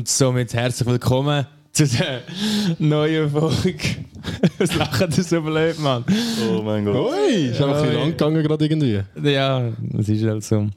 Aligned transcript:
Und 0.00 0.08
somit 0.08 0.54
herzlich 0.54 0.88
willkommen 0.88 1.46
zu 1.72 1.86
der 1.86 2.22
neuen 2.78 3.28
Folge. 3.28 3.76
Was 4.58 4.74
lachen 4.74 5.12
das 5.14 5.28
so 5.28 5.42
blöd, 5.42 5.78
Mann? 5.78 6.06
Oh 6.48 6.62
mein 6.62 6.86
Gott. 6.86 7.12
Ui, 7.12 7.48
ist 7.50 7.60
einfach 7.60 7.76
ein 7.76 7.82
bisschen 7.82 8.00
lang 8.00 8.10
gegangen 8.12 8.42
gerade 8.42 8.64
irgendwie. 8.64 9.02
Ja, 9.22 9.70
das 9.78 10.08
ist 10.08 10.24
halt 10.24 10.42
so. 10.42 10.68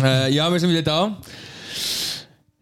Äh, 0.00 0.32
ja, 0.32 0.50
wir 0.50 0.58
sind 0.58 0.70
wieder 0.70 0.80
da. 0.80 1.18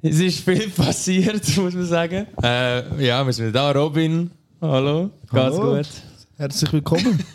Es 0.02 0.18
ist 0.18 0.40
viel 0.40 0.68
passiert, 0.76 1.56
muss 1.58 1.74
man 1.74 1.86
sagen. 1.86 2.26
Äh, 2.42 3.06
ja, 3.06 3.24
wir 3.24 3.32
sind 3.32 3.50
wieder 3.50 3.72
da. 3.72 3.80
Robin, 3.80 4.32
hallo, 4.60 5.10
geht's 5.30 5.32
Hallo. 5.32 5.76
gut? 5.76 5.88
Herzlich 6.38 6.72
willkommen. 6.72 7.22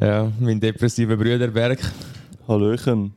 Ja, 0.00 0.30
mein 0.38 0.60
depressiver 0.60 1.16
Bruder 1.16 1.48
Berg. 1.48 1.80
Hallöchen. 2.46 3.12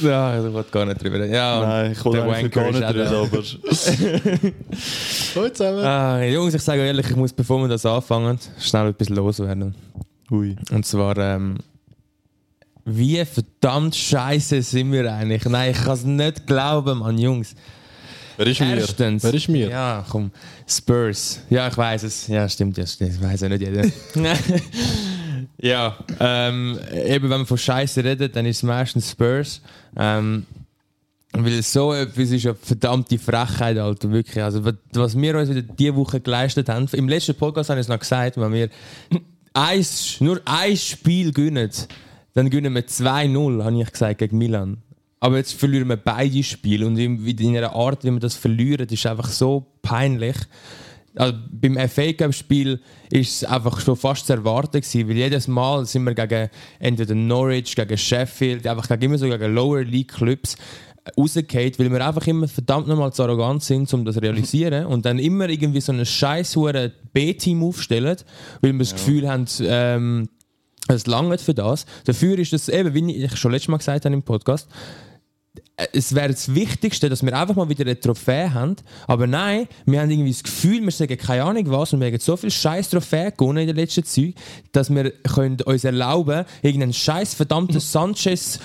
Ja, 0.00 0.38
ich 0.38 0.44
will 0.44 0.64
gar 0.70 0.86
nicht 0.86 1.02
drüber 1.02 1.16
reden. 1.20 1.34
Ja, 1.34 1.60
Nein, 1.60 1.92
ich 1.92 2.04
Wanker 2.04 2.48
gar 2.48 2.70
nicht 2.70 2.82
da. 2.82 2.88
aber 3.22 3.42
Hallo 5.34 5.48
zusammen. 5.48 5.84
Ah, 5.84 6.22
Jungs, 6.22 6.54
ich 6.54 6.62
sage 6.62 6.82
ehrlich, 6.82 7.10
ich 7.10 7.16
muss, 7.16 7.32
bevor 7.32 7.60
wir 7.60 7.68
das 7.68 7.84
anfangen, 7.84 8.38
schnell 8.60 8.88
etwas 8.88 9.08
loswerden. 9.08 9.74
ui. 10.30 10.54
Und 10.70 10.86
zwar, 10.86 11.18
ähm, 11.18 11.58
wie 12.84 13.24
verdammt 13.24 13.96
scheiße 13.96 14.62
sind 14.62 14.92
wir 14.92 15.12
eigentlich? 15.12 15.44
Nein, 15.46 15.72
ich 15.72 15.82
kann 15.82 15.94
es 15.94 16.04
nicht 16.04 16.46
glauben, 16.46 17.00
Mann, 17.00 17.18
Jungs. 17.18 17.54
Wer 18.36 18.46
ist 18.46 18.60
mir? 18.60 18.76
Erstens. 18.76 19.24
Wer 19.24 19.34
ist 19.34 19.48
mir? 19.48 19.68
Ja, 19.68 20.04
komm. 20.08 20.30
Spurs. 20.66 21.40
Ja, 21.50 21.68
ich 21.68 21.76
weiß 21.76 22.04
es. 22.04 22.28
Ja, 22.28 22.48
stimmt, 22.48 22.78
ja, 22.78 22.86
stimmt. 22.86 23.14
Das 23.14 23.22
weiß 23.22 23.40
ja 23.42 23.48
nicht 23.48 23.60
jeder. 23.60 23.82
ja, 25.60 25.96
ähm, 26.20 26.78
eben 27.04 27.24
wenn 27.30 27.38
man 27.38 27.46
von 27.46 27.58
Scheiße 27.58 28.02
redet, 28.04 28.34
dann 28.36 28.46
ist 28.46 28.58
es 28.58 28.62
meistens 28.62 29.10
Spurs. 29.10 29.60
Ähm, 29.96 30.46
weil 31.34 31.62
so 31.62 31.94
etwas 31.94 32.30
ist 32.30 32.44
eine 32.44 32.54
verdammte 32.54 33.18
Frechheit, 33.18 33.78
Alter, 33.78 34.10
wirklich. 34.10 34.42
Also, 34.44 34.64
was- 34.64 35.16
wir 35.16 35.36
uns 35.38 35.48
wieder 35.48 35.62
diese 35.62 35.96
Woche 35.96 36.20
geleistet 36.20 36.68
haben, 36.68 36.86
im 36.92 37.08
letzten 37.08 37.34
Podcast 37.34 37.70
habe 37.70 37.80
ich 37.80 37.84
es 37.84 37.88
noch 37.88 37.98
gesagt, 37.98 38.36
wenn 38.36 38.52
wir 38.52 38.68
eins, 39.54 40.20
nur 40.20 40.40
ein 40.44 40.76
Spiel 40.76 41.32
gewinnen, 41.32 41.70
dann 42.34 42.50
gewinnen 42.50 42.74
wir 42.74 42.86
2-0, 42.86 43.64
habe 43.64 43.80
ich 43.80 43.90
gesagt, 43.92 44.18
gegen 44.18 44.36
Milan. 44.38 44.78
Aber 45.20 45.36
jetzt 45.36 45.54
verlieren 45.54 45.88
wir 45.88 45.96
beide 45.96 46.42
Spiele 46.42 46.86
und 46.86 46.98
in, 46.98 47.24
in 47.26 47.56
einer 47.56 47.74
Art, 47.74 48.04
wie 48.04 48.10
wir 48.10 48.18
das 48.20 48.34
verlieren, 48.34 48.88
ist 48.88 49.06
einfach 49.06 49.28
so 49.28 49.64
peinlich. 49.80 50.36
Also 51.14 51.34
beim 51.50 51.76
FA 51.88 52.12
Cup 52.12 52.34
Spiel 52.34 52.80
ist 53.10 53.42
es 53.42 53.44
einfach 53.44 53.80
schon 53.80 53.96
fast 53.96 54.26
zu 54.26 54.32
erwarten 54.32 54.80
gewesen, 54.80 55.08
weil 55.08 55.16
jedes 55.16 55.46
Mal 55.46 55.84
sind 55.84 56.04
wir 56.04 56.14
gegen 56.14 56.48
entweder 56.78 57.14
Norwich, 57.14 57.76
gegen 57.76 57.98
Sheffield, 57.98 58.66
einfach 58.66 58.88
gegen 58.88 59.02
immer 59.02 59.18
so 59.18 59.28
gegen 59.28 59.54
Lower 59.54 59.82
League 59.82 60.12
Clubs 60.12 60.56
rausgefallen, 61.18 61.72
weil 61.78 61.90
wir 61.90 62.06
einfach 62.06 62.26
immer 62.26 62.48
verdammt 62.48 62.86
nochmal 62.86 63.12
zu 63.12 63.22
arrogant 63.24 63.62
sind, 63.62 63.92
um 63.92 64.04
das 64.04 64.14
zu 64.14 64.20
realisieren 64.22 64.86
und 64.86 65.04
dann 65.04 65.18
immer 65.18 65.48
irgendwie 65.48 65.80
so 65.80 65.92
ein 65.92 66.06
scheiß 66.06 66.56
B-Team 67.12 67.62
aufstellen, 67.62 68.16
weil 68.60 68.72
wir 68.72 68.78
das 68.78 68.92
Gefühl 68.92 69.28
haben, 69.28 69.46
ähm, 69.62 70.28
es 70.88 71.06
langt 71.06 71.40
für 71.40 71.54
das. 71.54 71.86
Dafür 72.04 72.38
ist 72.38 72.52
es 72.52 72.68
eben, 72.68 72.94
wie 72.94 73.24
ich 73.24 73.36
schon 73.36 73.52
letztes 73.52 73.68
Mal 73.68 73.78
gesagt 73.78 74.04
habe 74.04 74.14
im 74.14 74.22
Podcast, 74.22 74.68
äh, 74.70 75.11
es 75.92 76.14
wäre 76.14 76.28
das 76.28 76.54
Wichtigste, 76.54 77.08
dass 77.10 77.22
wir 77.22 77.36
einfach 77.38 77.54
mal 77.56 77.68
wieder 77.68 77.82
eine 77.82 77.98
Trophäe 77.98 78.54
haben. 78.54 78.76
Aber 79.06 79.26
nein, 79.26 79.68
wir 79.84 80.00
haben 80.00 80.10
irgendwie 80.10 80.30
das 80.32 80.42
Gefühl, 80.42 80.82
wir 80.82 80.90
sagen 80.92 81.16
keine 81.18 81.44
Ahnung 81.44 81.64
was 81.70 81.92
und 81.92 82.00
wir 82.00 82.06
haben 82.06 82.18
so 82.18 82.36
viel 82.36 82.50
scheiß 82.50 82.90
Trophäe 82.90 83.32
gewonnen 83.32 83.58
in 83.58 83.66
den 83.66 83.76
letzten 83.76 84.04
Zeit, 84.04 84.34
dass 84.72 84.88
wir 84.90 85.10
können 85.10 85.60
uns 85.62 85.84
erlauben, 85.84 86.44
irgendeinen 86.62 86.92
scheiß 86.94 87.34
verdammten 87.34 87.80
Sanchez 87.80 88.58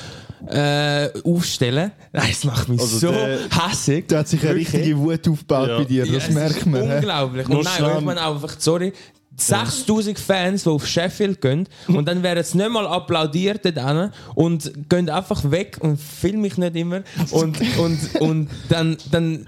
äh, 0.49 1.09
aufstellen. 1.23 1.91
Nein, 2.13 2.27
das 2.29 2.43
macht 2.43 2.69
mich 2.69 2.79
Also 2.79 2.99
so 2.99 3.11
der- 3.11 3.39
hässig. 3.49 4.07
Da 4.07 4.19
hat 4.19 4.27
sich 4.27 4.39
eine 4.41 4.51
Wirklich. 4.55 4.73
richtige 4.73 4.97
Wut 4.97 5.27
aufgebaut 5.27 5.67
Ja. 5.69 5.77
bei 5.79 5.83
dir, 5.85 6.05
das 6.05 6.27
es 6.27 6.33
merkt 6.33 6.65
man. 6.67 6.81
Unglaublich. 6.83 7.49
Und 7.49 7.63
nein, 7.63 7.95
ich 7.97 8.05
meine 8.05 8.21
einfach, 8.21 8.55
sorry, 8.59 8.93
6000 9.37 10.17
Fans, 10.17 10.63
die 10.63 10.69
auf 10.69 10.87
Sheffield 10.87 11.41
gehen 11.41 11.67
und 11.87 12.07
dann 12.07 12.23
werden 12.23 12.43
sie 12.43 12.57
nicht 12.57 12.71
mal 12.71 12.87
applaudiert 12.87 13.63
dort 13.63 14.11
und 14.33 14.89
gehen 14.89 15.09
einfach 15.09 15.49
weg 15.51 15.77
und 15.79 15.99
film 15.99 16.41
mich 16.41 16.57
nicht 16.57 16.75
immer. 16.75 17.03
Und, 17.31 17.59
und, 17.77 18.15
und 18.19 18.49
dann, 18.69 18.97
dann 19.11 19.47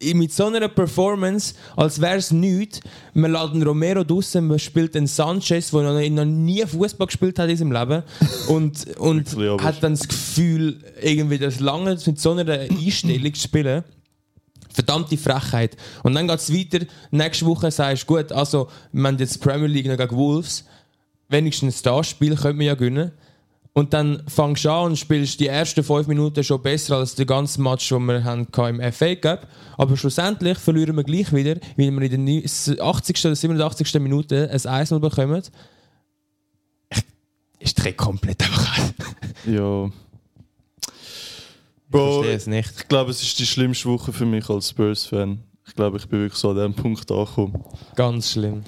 mit 0.00 0.32
so 0.32 0.46
einer 0.46 0.68
Performance, 0.68 1.54
als 1.76 2.00
wäre 2.00 2.16
es 2.16 2.30
nichts, 2.30 2.80
man 3.12 3.32
lässt 3.32 3.52
einen 3.52 3.64
Romero 3.64 4.04
draussen, 4.04 4.46
man 4.46 4.60
spielt 4.60 4.96
einen 4.96 5.08
Sanchez, 5.08 5.72
der 5.72 5.82
noch, 5.82 6.08
noch 6.10 6.24
nie 6.24 6.64
Fußball 6.64 7.08
gespielt 7.08 7.38
hat 7.40 7.50
in 7.50 7.56
seinem 7.56 7.72
Leben 7.72 8.04
und, 8.46 8.96
und 8.98 9.36
hat 9.60 9.82
dann 9.82 9.94
das 9.94 10.06
Gefühl, 10.06 10.78
irgendwie 11.02 11.38
das 11.38 11.58
lange 11.58 11.98
mit 12.06 12.20
so 12.20 12.32
einer 12.32 12.48
Einstellung 12.52 13.34
zu 13.34 13.40
spielen 13.40 13.82
verdammte 14.78 15.16
Frechheit. 15.16 15.76
Und 16.04 16.14
dann 16.14 16.28
geht 16.28 16.38
es 16.38 16.52
weiter. 16.52 16.86
Nächste 17.10 17.46
Woche 17.46 17.70
sagst 17.70 18.04
du, 18.04 18.14
gut, 18.14 18.30
also, 18.30 18.68
wir 18.92 19.08
haben 19.08 19.18
jetzt 19.18 19.40
Premier 19.40 19.66
League 19.66 19.86
noch 19.86 19.96
gegen 19.96 20.16
Wolves. 20.16 20.64
Wenigstens 21.28 21.82
das 21.82 22.08
Spiel 22.08 22.36
können 22.36 22.58
wir 22.60 22.66
ja 22.66 22.74
gewinnen. 22.74 23.10
Und 23.72 23.92
dann 23.92 24.22
fangst 24.28 24.64
du 24.64 24.70
an 24.70 24.86
und 24.86 24.98
spielst 24.98 25.40
die 25.40 25.48
ersten 25.48 25.84
fünf 25.84 26.06
Minuten 26.06 26.42
schon 26.42 26.62
besser 26.62 26.96
als 26.96 27.14
der 27.14 27.26
ganze 27.26 27.60
Match, 27.60 27.88
den 27.88 28.06
wir 28.06 28.24
haben 28.24 28.46
im 28.56 28.92
FA 28.92 29.14
Cup. 29.14 29.48
Aber 29.76 29.96
schlussendlich 29.96 30.58
verlieren 30.58 30.96
wir 30.96 31.04
gleich 31.04 31.32
wieder, 31.32 31.56
weil 31.76 31.90
wir 31.92 32.12
in 32.12 32.26
der 32.26 32.84
80. 32.84 33.24
oder 33.26 33.36
87. 33.36 33.94
Minute 34.00 34.50
ein 34.50 34.66
1 34.66 34.90
bekommen. 34.90 35.42
Ist 37.60 37.84
der 37.84 37.92
komplett 37.92 38.42
einfach. 38.42 38.78
Ja. 39.44 39.90
Ich 41.88 41.92
Bro, 41.92 42.12
verstehe 42.22 42.36
es 42.36 42.46
nicht. 42.46 42.70
ich 42.80 42.88
glaube, 42.88 43.10
es 43.10 43.22
ist 43.22 43.38
die 43.38 43.46
schlimmste 43.46 43.88
Woche 43.88 44.12
für 44.12 44.26
mich 44.26 44.48
als 44.50 44.68
Spurs-Fan. 44.68 45.38
Ich 45.66 45.74
glaube, 45.74 45.96
ich 45.96 46.06
bin 46.06 46.20
wirklich 46.20 46.38
so 46.38 46.50
an 46.50 46.56
diesem 46.56 46.74
Punkt 46.74 47.10
angekommen. 47.10 47.64
Ganz 47.96 48.32
schlimm. 48.32 48.62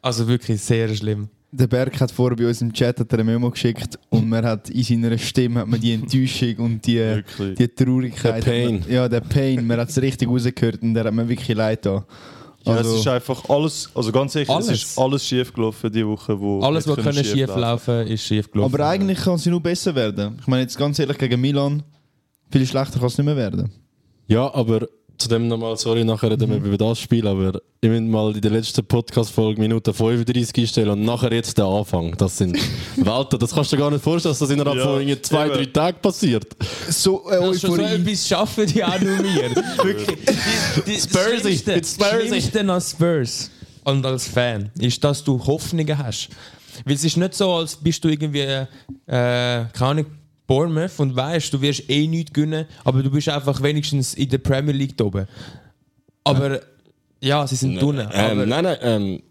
Also 0.00 0.26
wirklich 0.26 0.60
sehr 0.62 0.94
schlimm. 0.94 1.28
Der 1.52 1.66
Berg 1.66 1.98
hat 2.00 2.10
vorher 2.10 2.36
bei 2.36 2.46
uns 2.48 2.60
im 2.60 2.72
Chat 2.72 2.98
hat 3.00 3.12
er 3.12 3.18
eine 3.20 3.24
Memo 3.32 3.50
geschickt 3.50 3.98
und 4.10 4.28
man 4.28 4.44
hat 4.44 4.68
in 4.70 4.82
seiner 5.02 5.16
Stimme 5.18 5.60
hat 5.60 5.68
man 5.68 5.80
die 5.80 5.92
Enttäuschung 5.92 6.56
und 6.58 6.86
die, 6.86 6.96
Wirklich. 6.98 7.56
die 7.56 7.68
Traurigkeit. 7.68 8.44
Der 8.46 8.50
Pain. 8.50 8.80
Man, 8.80 8.90
ja, 8.90 9.08
der 9.08 9.20
Pain. 9.20 9.66
Man 9.66 9.78
hat 9.80 9.88
es 9.90 10.00
richtig 10.00 10.28
rausgehört 10.28 10.82
und 10.82 10.94
der 10.94 11.04
hat 11.04 11.14
mir 11.14 11.28
wirklich 11.28 11.56
leid 11.56 11.84
da. 11.86 12.04
Ja, 12.64 12.72
Also, 12.74 12.94
es 12.94 13.00
ist 13.00 13.08
einfach 13.08 13.48
alles, 13.48 13.88
also 13.94 14.10
ganz 14.12 14.34
ehrlich, 14.34 14.50
Alles. 14.50 14.68
es 14.68 14.82
ist 14.82 14.98
alles 14.98 15.24
schief 15.24 15.52
gelaufen 15.52 15.90
diese 15.92 16.06
Woche, 16.08 16.38
wo 16.38 16.60
Alles, 16.60 16.86
was 16.88 16.96
können 16.96 17.24
schief 17.24 17.46
laufen, 17.54 18.06
ist 18.08 18.24
schief 18.24 18.50
gelaufen. 18.50 18.74
aber 18.74 18.86
eigentlich 18.88 19.18
kann 19.18 19.38
sie 19.38 19.50
nur 19.50 19.60
besser 19.62 19.94
werden. 19.94 20.36
Ich 20.40 20.46
meine 20.48 20.62
jetzt 20.62 20.76
ganz 20.76 20.98
ehrlich 20.98 21.16
gegen 21.16 21.40
Milan, 21.40 21.82
viel 22.56 22.66
schlechter 22.66 22.98
kann 22.98 23.08
es 23.08 23.18
nicht 23.18 23.26
mehr 23.26 23.36
werden. 23.36 23.70
Ja, 24.28 24.52
aber 24.54 24.86
zu 25.18 25.28
dem 25.28 25.48
nochmal, 25.48 25.76
sorry, 25.76 26.04
nachher 26.04 26.30
reden 26.30 26.50
wir 26.50 26.56
über 26.56 26.76
das 26.76 26.98
Spiel, 26.98 27.26
aber 27.26 27.60
ich 27.80 27.88
will 27.90 28.00
mal 28.02 28.34
in 28.34 28.40
der 28.40 28.50
letzten 28.50 28.84
Podcast-Folge 28.84 29.60
Minute 29.60 29.92
35 29.94 30.54
einstellen 30.58 30.90
und 30.90 31.04
nachher 31.04 31.32
jetzt 31.32 31.56
der 31.56 31.64
Anfang. 31.64 32.14
Das 32.18 32.36
sind 32.36 32.58
Welten, 32.96 33.38
das 33.38 33.54
kannst 33.54 33.72
du 33.72 33.76
dir 33.76 33.82
gar 33.82 33.90
nicht 33.90 34.02
vorstellen, 34.04 34.32
dass 34.32 34.38
das 34.40 34.50
innerhalb 34.50 34.76
Ja, 34.76 34.84
von 34.84 35.00
irgendwie 35.00 35.22
zwei, 35.22 35.46
eben. 35.46 35.54
drei 35.54 35.64
Tagen 35.66 35.98
passiert. 36.02 36.46
So 36.88 37.30
äh, 37.30 37.38
Das 37.40 37.56
ist 37.56 37.60
schon 37.62 37.76
so 37.76 37.82
Euphorie. 37.82 37.94
etwas 38.02 38.28
schaffen 38.28 38.66
die 38.66 38.84
auch 38.84 39.00
nur 39.00 39.18
wir. 39.18 39.56
Wirklich. 39.84 40.18
Die, 40.86 40.90
die, 40.92 40.98
Spursy. 41.00 41.40
Schlimmste, 41.40 41.72
It's 41.74 41.94
Spursy. 41.94 42.26
Schlimmste 42.28 42.72
als 42.72 42.90
Spurs 42.90 43.50
und 43.84 44.04
als 44.06 44.28
Fan 44.28 44.70
ist, 44.78 45.02
dass 45.02 45.22
du 45.24 45.38
Hoffnungen 45.46 45.96
hast. 45.96 46.28
Weil 46.84 46.94
es 46.94 47.04
ist 47.04 47.16
nicht 47.16 47.32
so, 47.34 47.52
als 47.54 47.76
bist 47.76 48.04
du 48.04 48.08
irgendwie, 48.08 48.40
äh, 48.40 48.66
keine 49.06 49.66
Ahnung, 49.80 50.06
Bournemouth 50.46 50.98
und 50.98 51.16
weißt, 51.16 51.52
du 51.52 51.60
wirst 51.60 51.88
eh 51.90 52.06
nichts 52.06 52.32
gewinnen, 52.32 52.66
aber 52.84 53.02
du 53.02 53.10
bist 53.10 53.28
einfach 53.28 53.62
wenigstens 53.62 54.14
in 54.14 54.28
der 54.28 54.38
Premier 54.38 54.72
League 54.72 55.00
oben. 55.00 55.26
Aber 56.24 56.60
ja, 57.20 57.46
sie 57.46 57.56
sind 57.56 57.80
drinnen. 57.80 58.08
Ähm, 58.12 58.30
aber 58.30 58.46
nein, 58.46 58.64
nein, 58.64 58.76
ähm, 58.82 59.22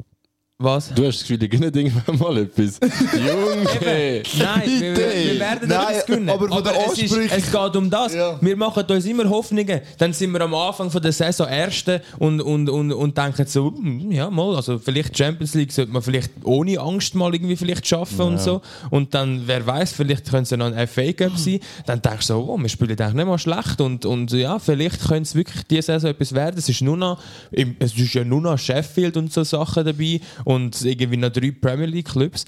was? 0.57 0.93
du 0.93 1.05
hast 1.05 1.15
das 1.15 1.21
Gefühl, 1.23 1.37
die 1.37 1.49
gewinnen 1.49 1.73
irgendwann 1.73 2.17
mal 2.17 2.37
etwas. 2.37 2.79
Junge! 3.11 4.23
Nein, 4.39 4.61
wir, 4.79 4.95
wir 4.95 5.39
werden 5.39 5.67
Nein, 5.67 5.87
etwas 5.89 6.05
gewinnen. 6.05 6.29
aber 6.29 6.47
den 6.47 6.75
es, 6.93 6.97
ist, 6.97 7.13
es 7.13 7.51
geht 7.51 7.75
um 7.75 7.89
das. 7.89 8.13
Ja. 8.13 8.37
Wir 8.39 8.55
machen 8.55 8.85
uns 8.85 9.05
immer 9.05 9.29
Hoffnungen. 9.29 9.81
Dann 9.97 10.13
sind 10.13 10.31
wir 10.31 10.39
am 10.39 10.53
Anfang 10.53 10.89
von 10.89 11.01
der 11.01 11.11
Saison 11.11 11.49
Erste 11.49 12.01
und, 12.19 12.39
und, 12.39 12.69
und, 12.69 12.93
und 12.93 13.17
denken 13.17 13.45
so, 13.45 13.73
hm, 13.75 14.09
ja 14.13 14.29
mal, 14.29 14.55
also 14.55 14.79
vielleicht 14.79 15.17
Champions 15.17 15.55
League 15.55 15.73
sollte 15.73 15.91
man 15.91 16.01
vielleicht 16.01 16.31
ohne 16.43 16.79
Angst 16.79 17.15
mal 17.15 17.33
irgendwie 17.33 17.57
vielleicht 17.57 17.85
schaffen 17.85 18.21
und 18.21 18.39
so. 18.39 18.61
Und 18.91 19.13
dann, 19.13 19.43
wer 19.47 19.67
weiß, 19.67 19.91
vielleicht 19.91 20.29
könnte 20.29 20.43
es 20.43 20.49
ja 20.51 20.57
noch 20.57 20.71
ein 20.71 20.87
FA 20.87 21.11
Cup 21.11 21.37
sein. 21.37 21.59
Dann 21.85 22.01
denkst 22.01 22.27
du 22.27 22.33
so, 22.33 22.45
oh, 22.47 22.57
wir 22.57 22.69
spielen 22.69 22.91
eigentlich 22.91 23.13
nicht 23.13 23.27
mal 23.27 23.37
schlecht 23.37 23.81
und, 23.81 24.05
und 24.05 24.31
ja, 24.31 24.57
vielleicht 24.57 25.01
könnte 25.01 25.23
es 25.23 25.35
wirklich 25.35 25.67
diese 25.67 25.81
Saison 25.81 26.11
etwas 26.11 26.33
werden. 26.33 26.55
Es 26.57 26.69
ist 26.69 26.81
nur 26.81 26.95
noch, 26.95 27.19
es 27.51 27.93
ist 27.97 28.13
ja 28.13 28.23
nur 28.23 28.39
noch 28.39 28.57
Sheffield 28.57 29.17
und 29.17 29.33
so 29.33 29.43
Sachen 29.43 29.83
dabei 29.83 30.21
und 30.45 30.81
irgendwie 30.85 31.17
noch 31.17 31.29
drei 31.29 31.51
Premier 31.51 31.87
League 31.87 32.07
Clubs. 32.07 32.45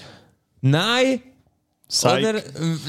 Nein, 0.62 1.22
Psych. 1.90 2.10
oder? 2.12 2.38
äh, 2.38 2.42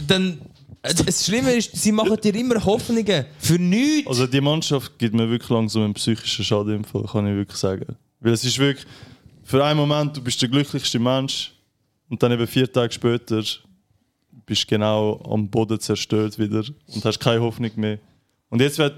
Dann, 0.07 0.41
äh, 0.83 0.95
das 0.95 1.27
Schlimme 1.27 1.53
ist, 1.55 1.75
sie 1.77 1.91
machen 1.93 2.17
dir 2.23 2.35
immer 2.35 2.65
Hoffnungen. 2.65 3.25
Für 3.39 3.59
nichts. 3.59 4.07
Also 4.07 4.27
die 4.27 4.41
Mannschaft 4.41 4.99
gibt 4.99 5.15
mir 5.15 5.29
wirklich 5.29 5.51
langsam 5.51 5.83
einen 5.83 5.95
psychischen 5.95 6.45
Schaden 6.45 6.77
im 6.77 6.85
Fall, 6.85 7.05
kann 7.05 7.27
ich 7.27 7.35
wirklich 7.35 7.59
sagen. 7.59 7.97
Weil 8.21 8.33
es 8.33 8.45
ist 8.45 8.59
wirklich, 8.59 8.87
für 9.43 9.65
einen 9.65 9.79
Moment, 9.79 10.17
du 10.17 10.23
bist 10.23 10.41
der 10.43 10.49
glücklichste 10.49 10.99
Mensch 10.99 11.53
und 12.09 12.23
dann 12.23 12.33
eben 12.33 12.47
vier 12.47 12.71
Tage 12.71 12.93
später 12.93 13.43
bist 14.47 14.63
du 14.63 14.67
genau 14.67 15.21
am 15.31 15.49
Boden 15.49 15.79
zerstört 15.81 16.39
wieder 16.39 16.65
und 16.95 17.05
hast 17.05 17.19
keine 17.19 17.41
Hoffnung 17.41 17.71
mehr. 17.77 17.99
Und 18.51 18.61
jetzt 18.61 18.79
wird 18.79 18.95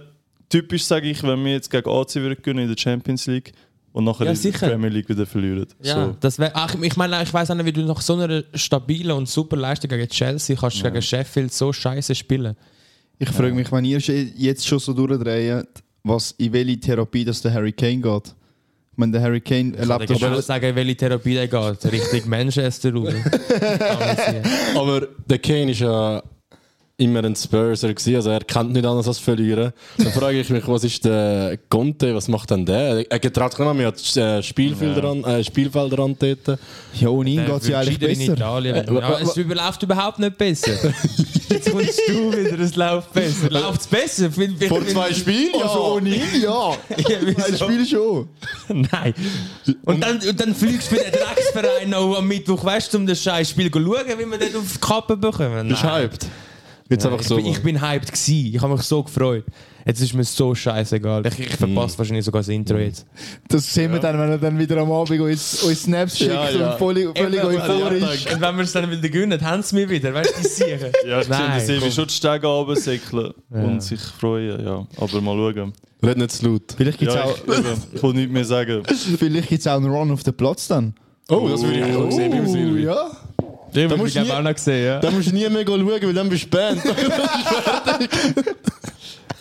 typisch, 0.48 0.84
sage 0.84 1.08
ich, 1.10 1.22
wenn 1.22 1.44
wir 1.44 1.52
jetzt 1.52 1.70
gegen 1.70 1.88
AC 1.88 2.14
würden 2.16 2.58
in 2.58 2.68
der 2.68 2.76
Champions 2.76 3.26
League 3.26 3.52
und 3.92 4.04
nachher 4.04 4.24
Ja, 4.26 4.30
in 4.32 4.36
der 4.36 4.52
sicher. 4.52 4.68
Premier 4.68 4.88
League 4.90 5.08
wieder 5.08 5.26
verlieren. 5.26 5.66
Ja, 5.82 6.06
So. 6.06 6.16
das 6.20 6.38
wär, 6.38 6.52
ach, 6.54 6.74
ich 6.80 6.96
meine, 6.96 7.22
ich 7.22 7.32
weiß 7.32 7.50
auch 7.50 7.54
nicht, 7.56 7.66
wie 7.66 7.72
du 7.72 7.82
nach 7.82 8.00
so 8.00 8.14
einer 8.14 8.42
stabilen 8.54 9.12
und 9.12 9.28
super 9.28 9.56
Leistung 9.56 9.88
gegen 9.90 10.08
Chelsea 10.08 10.56
kannst 10.56 10.82
gegen 10.82 11.02
Sheffield 11.02 11.52
so 11.52 11.72
scheiße 11.72 12.14
spielen. 12.14 12.56
Ich 13.18 13.28
frage 13.30 13.52
mich, 13.54 13.70
wenn 13.70 13.84
ihr 13.84 13.98
jetzt 13.98 14.66
schon 14.66 14.78
so 14.78 14.92
durchdreht, 14.92 15.66
was 16.02 16.30
in 16.38 16.52
welche 16.52 16.80
Therapie 16.80 17.24
das 17.24 17.42
der 17.42 17.52
Harry 17.52 17.72
Kane 17.72 17.98
geht. 17.98 18.34
Ich 18.92 18.98
meine, 18.98 19.12
der 19.12 19.20
Harry 19.22 19.40
Kane 19.40 19.70
Ich 19.70 19.76
kann 19.76 19.90
erlebt 19.90 20.10
das 20.10 20.18
genau 20.20 20.40
sagen, 20.40 20.74
welche 20.74 20.96
Therapie 20.96 21.34
der 21.34 21.48
geht. 21.48 21.92
Richtung 21.92 22.20
Manchester 22.30 22.92
raus. 22.94 23.12
Aber 24.76 25.06
der 25.28 25.38
Kane 25.38 25.70
ist 25.70 25.80
ja 25.80 26.22
immer 27.00 27.24
ein 27.24 27.34
Spurser 27.34 27.88
gewesen, 27.92 28.16
also 28.16 28.30
er 28.30 28.40
kennt 28.40 28.72
nicht 28.72 28.84
anders 28.84 29.08
als 29.08 29.18
verlieren. 29.18 29.72
Dann 29.98 30.12
frage 30.12 30.40
ich 30.40 30.48
mich, 30.50 30.66
was 30.68 30.84
ist 30.84 31.04
der 31.04 31.58
Conte, 31.68 32.14
was 32.14 32.28
macht 32.28 32.50
denn 32.50 32.64
der? 32.66 33.10
Er 33.10 33.18
getraut 33.18 33.52
sich 33.52 33.60
nicht 33.66 33.74
mehr 33.74 33.88
an 33.88 34.22
äh, 34.38 34.42
Spielfelder 34.42 35.04
an, 35.10 35.24
äh, 35.24 35.42
Spielfelder 35.42 35.98
antreten. 36.00 36.58
Ja, 36.94 37.08
ohne 37.08 37.30
ihn 37.30 37.44
geht 37.46 37.62
es 37.62 37.68
ja 37.68 37.80
eigentlich 37.80 37.98
besser. 37.98 38.32
Italien. 38.34 38.74
Äh, 38.76 38.94
Ja, 38.94 39.18
es 39.20 39.36
überläuft 39.36 39.82
überhaupt 39.82 40.18
nicht 40.18 40.36
besser. 40.38 40.72
Jetzt 41.48 41.70
kommst 41.72 42.00
du 42.06 42.32
wieder, 42.32 42.58
es 42.60 42.76
läuft 42.76 43.12
besser. 43.12 43.50
Läuft 43.50 43.80
es 43.80 43.86
besser? 43.86 44.30
Find- 44.30 44.58
find- 44.58 44.68
Vor 44.68 44.86
zwei 44.86 45.12
Spielen? 45.12 45.54
Also 45.62 45.94
ohne 45.94 46.08
ihn, 46.14 46.22
ja. 46.42 46.72
Ja, 47.08 47.18
Ein? 47.46 47.56
Spiel 47.56 47.86
schon. 47.86 48.28
Nein. 48.68 49.14
Und 49.84 50.02
dann, 50.04 50.18
und 50.20 50.40
dann 50.40 50.54
fliegst 50.54 50.90
du 50.92 50.96
für 50.96 51.02
den 51.02 51.12
Drecksverein 51.12 51.90
noch 51.90 52.16
am 52.18 52.28
Mittwoch, 52.28 52.64
weißt 52.64 52.92
du, 52.94 52.98
um 52.98 53.06
das 53.06 53.22
scheiß 53.22 53.50
Spiel 53.50 53.70
zu 53.70 53.80
schauen, 53.80 54.06
wie 54.18 54.26
wir 54.26 54.38
dort 54.38 54.54
auf 54.56 54.72
die 54.74 54.78
Kappe 54.78 55.16
bekommen. 55.16 55.68
Bist 55.68 55.82
Nein. 55.82 56.02
hyped? 56.02 56.26
Jetzt 56.90 57.06
einfach 57.06 57.20
ich, 57.20 57.28
so. 57.28 57.36
bin, 57.36 57.46
ich 57.46 57.62
bin 57.62 57.80
hyped 57.80 58.08
gewesen. 58.12 58.54
Ich 58.54 58.60
habe 58.60 58.72
mich 58.74 58.82
so 58.82 59.02
gefreut. 59.02 59.44
Jetzt 59.86 60.00
ist 60.02 60.12
mir 60.12 60.24
so 60.24 60.54
scheißegal. 60.54 61.24
Ich, 61.26 61.38
ich 61.38 61.56
verpasse 61.56 61.96
wahrscheinlich 61.96 62.24
sogar 62.24 62.40
das 62.40 62.48
Intro 62.48 62.76
jetzt. 62.76 63.06
Das 63.48 63.72
sehen 63.72 63.92
wir 63.92 64.00
dann, 64.00 64.18
wenn 64.18 64.28
er 64.30 64.38
dann 64.38 64.58
wieder 64.58 64.76
am 64.78 64.90
Abend 64.92 65.18
uns, 65.20 65.62
uns 65.62 65.82
Snaps 65.84 66.18
schickt 66.18 66.32
Ja, 66.32 66.50
ja. 66.50 66.72
und 66.72 66.78
völlig, 66.78 67.16
völlig 67.16 67.42
euphorisch. 67.44 68.26
Und 68.32 68.40
wenn 68.40 68.56
wir 68.56 68.64
es 68.64 68.72
dann 68.72 68.90
wieder 68.90 69.08
gewinnen, 69.08 69.40
haben 69.40 69.62
sie 69.62 69.76
mich 69.76 69.88
wieder. 69.88 70.12
Weißt 70.12 70.36
du, 70.36 70.42
die 70.42 70.48
sicher. 70.48 70.90
Ja, 71.06 71.20
ich 71.20 71.26
sehe, 71.26 71.36
Nein, 71.38 71.60
sie 71.66 71.78
komm. 71.78 71.90
schon 71.92 72.06
die 72.08 72.14
Stege 72.14 72.46
runtersäckeln 72.46 73.32
und 73.50 73.82
sich 73.82 74.00
freuen. 74.00 74.64
Ja. 74.64 74.86
Aber 74.98 75.20
mal 75.20 75.54
schauen. 75.54 75.72
Red 76.02 76.18
nicht 76.18 76.32
zu 76.32 76.46
laut. 76.48 76.62
Vielleicht 76.76 76.98
gibt 76.98 77.10
es 77.10 77.14
Ja, 77.16 77.24
auch, 77.24 77.36
ich, 77.38 77.58
eben, 77.58 77.66
ich 77.94 78.02
will 78.02 78.12
nichts 78.14 78.32
mehr 78.32 78.44
sagen. 78.44 78.82
vielleicht 79.18 79.48
gibt's 79.48 79.66
auch 79.66 79.76
einen 79.76 79.90
Run 79.90 80.10
auf 80.10 80.22
den 80.22 80.34
Platz 80.34 80.66
dann. 80.68 80.94
Oh, 81.28 81.48
das 81.48 81.62
würde 81.62 81.78
ich 81.78 81.84
eigentlich 81.84 81.96
auch 81.96 82.10
sehen 82.10 82.30
beim 82.32 82.46
Silvi. 82.48 82.82
ja. 82.84 83.10
Den 83.74 83.88
Da 83.88 83.96
musst 83.96 84.16
ich 84.16 84.22
nie- 84.22 84.30
auch 84.32 84.42
noch 84.42 84.56
sehen, 84.58 84.84
ja. 84.84 84.98
Da 85.00 85.10
musst 85.10 85.30
du 85.30 85.34
nie 85.34 85.48
mehr 85.48 85.64
schauen, 85.66 85.86
weil 85.86 86.12
dann 86.14 86.28
bist 86.28 86.44
du 86.44 86.48
Band. 86.48 86.82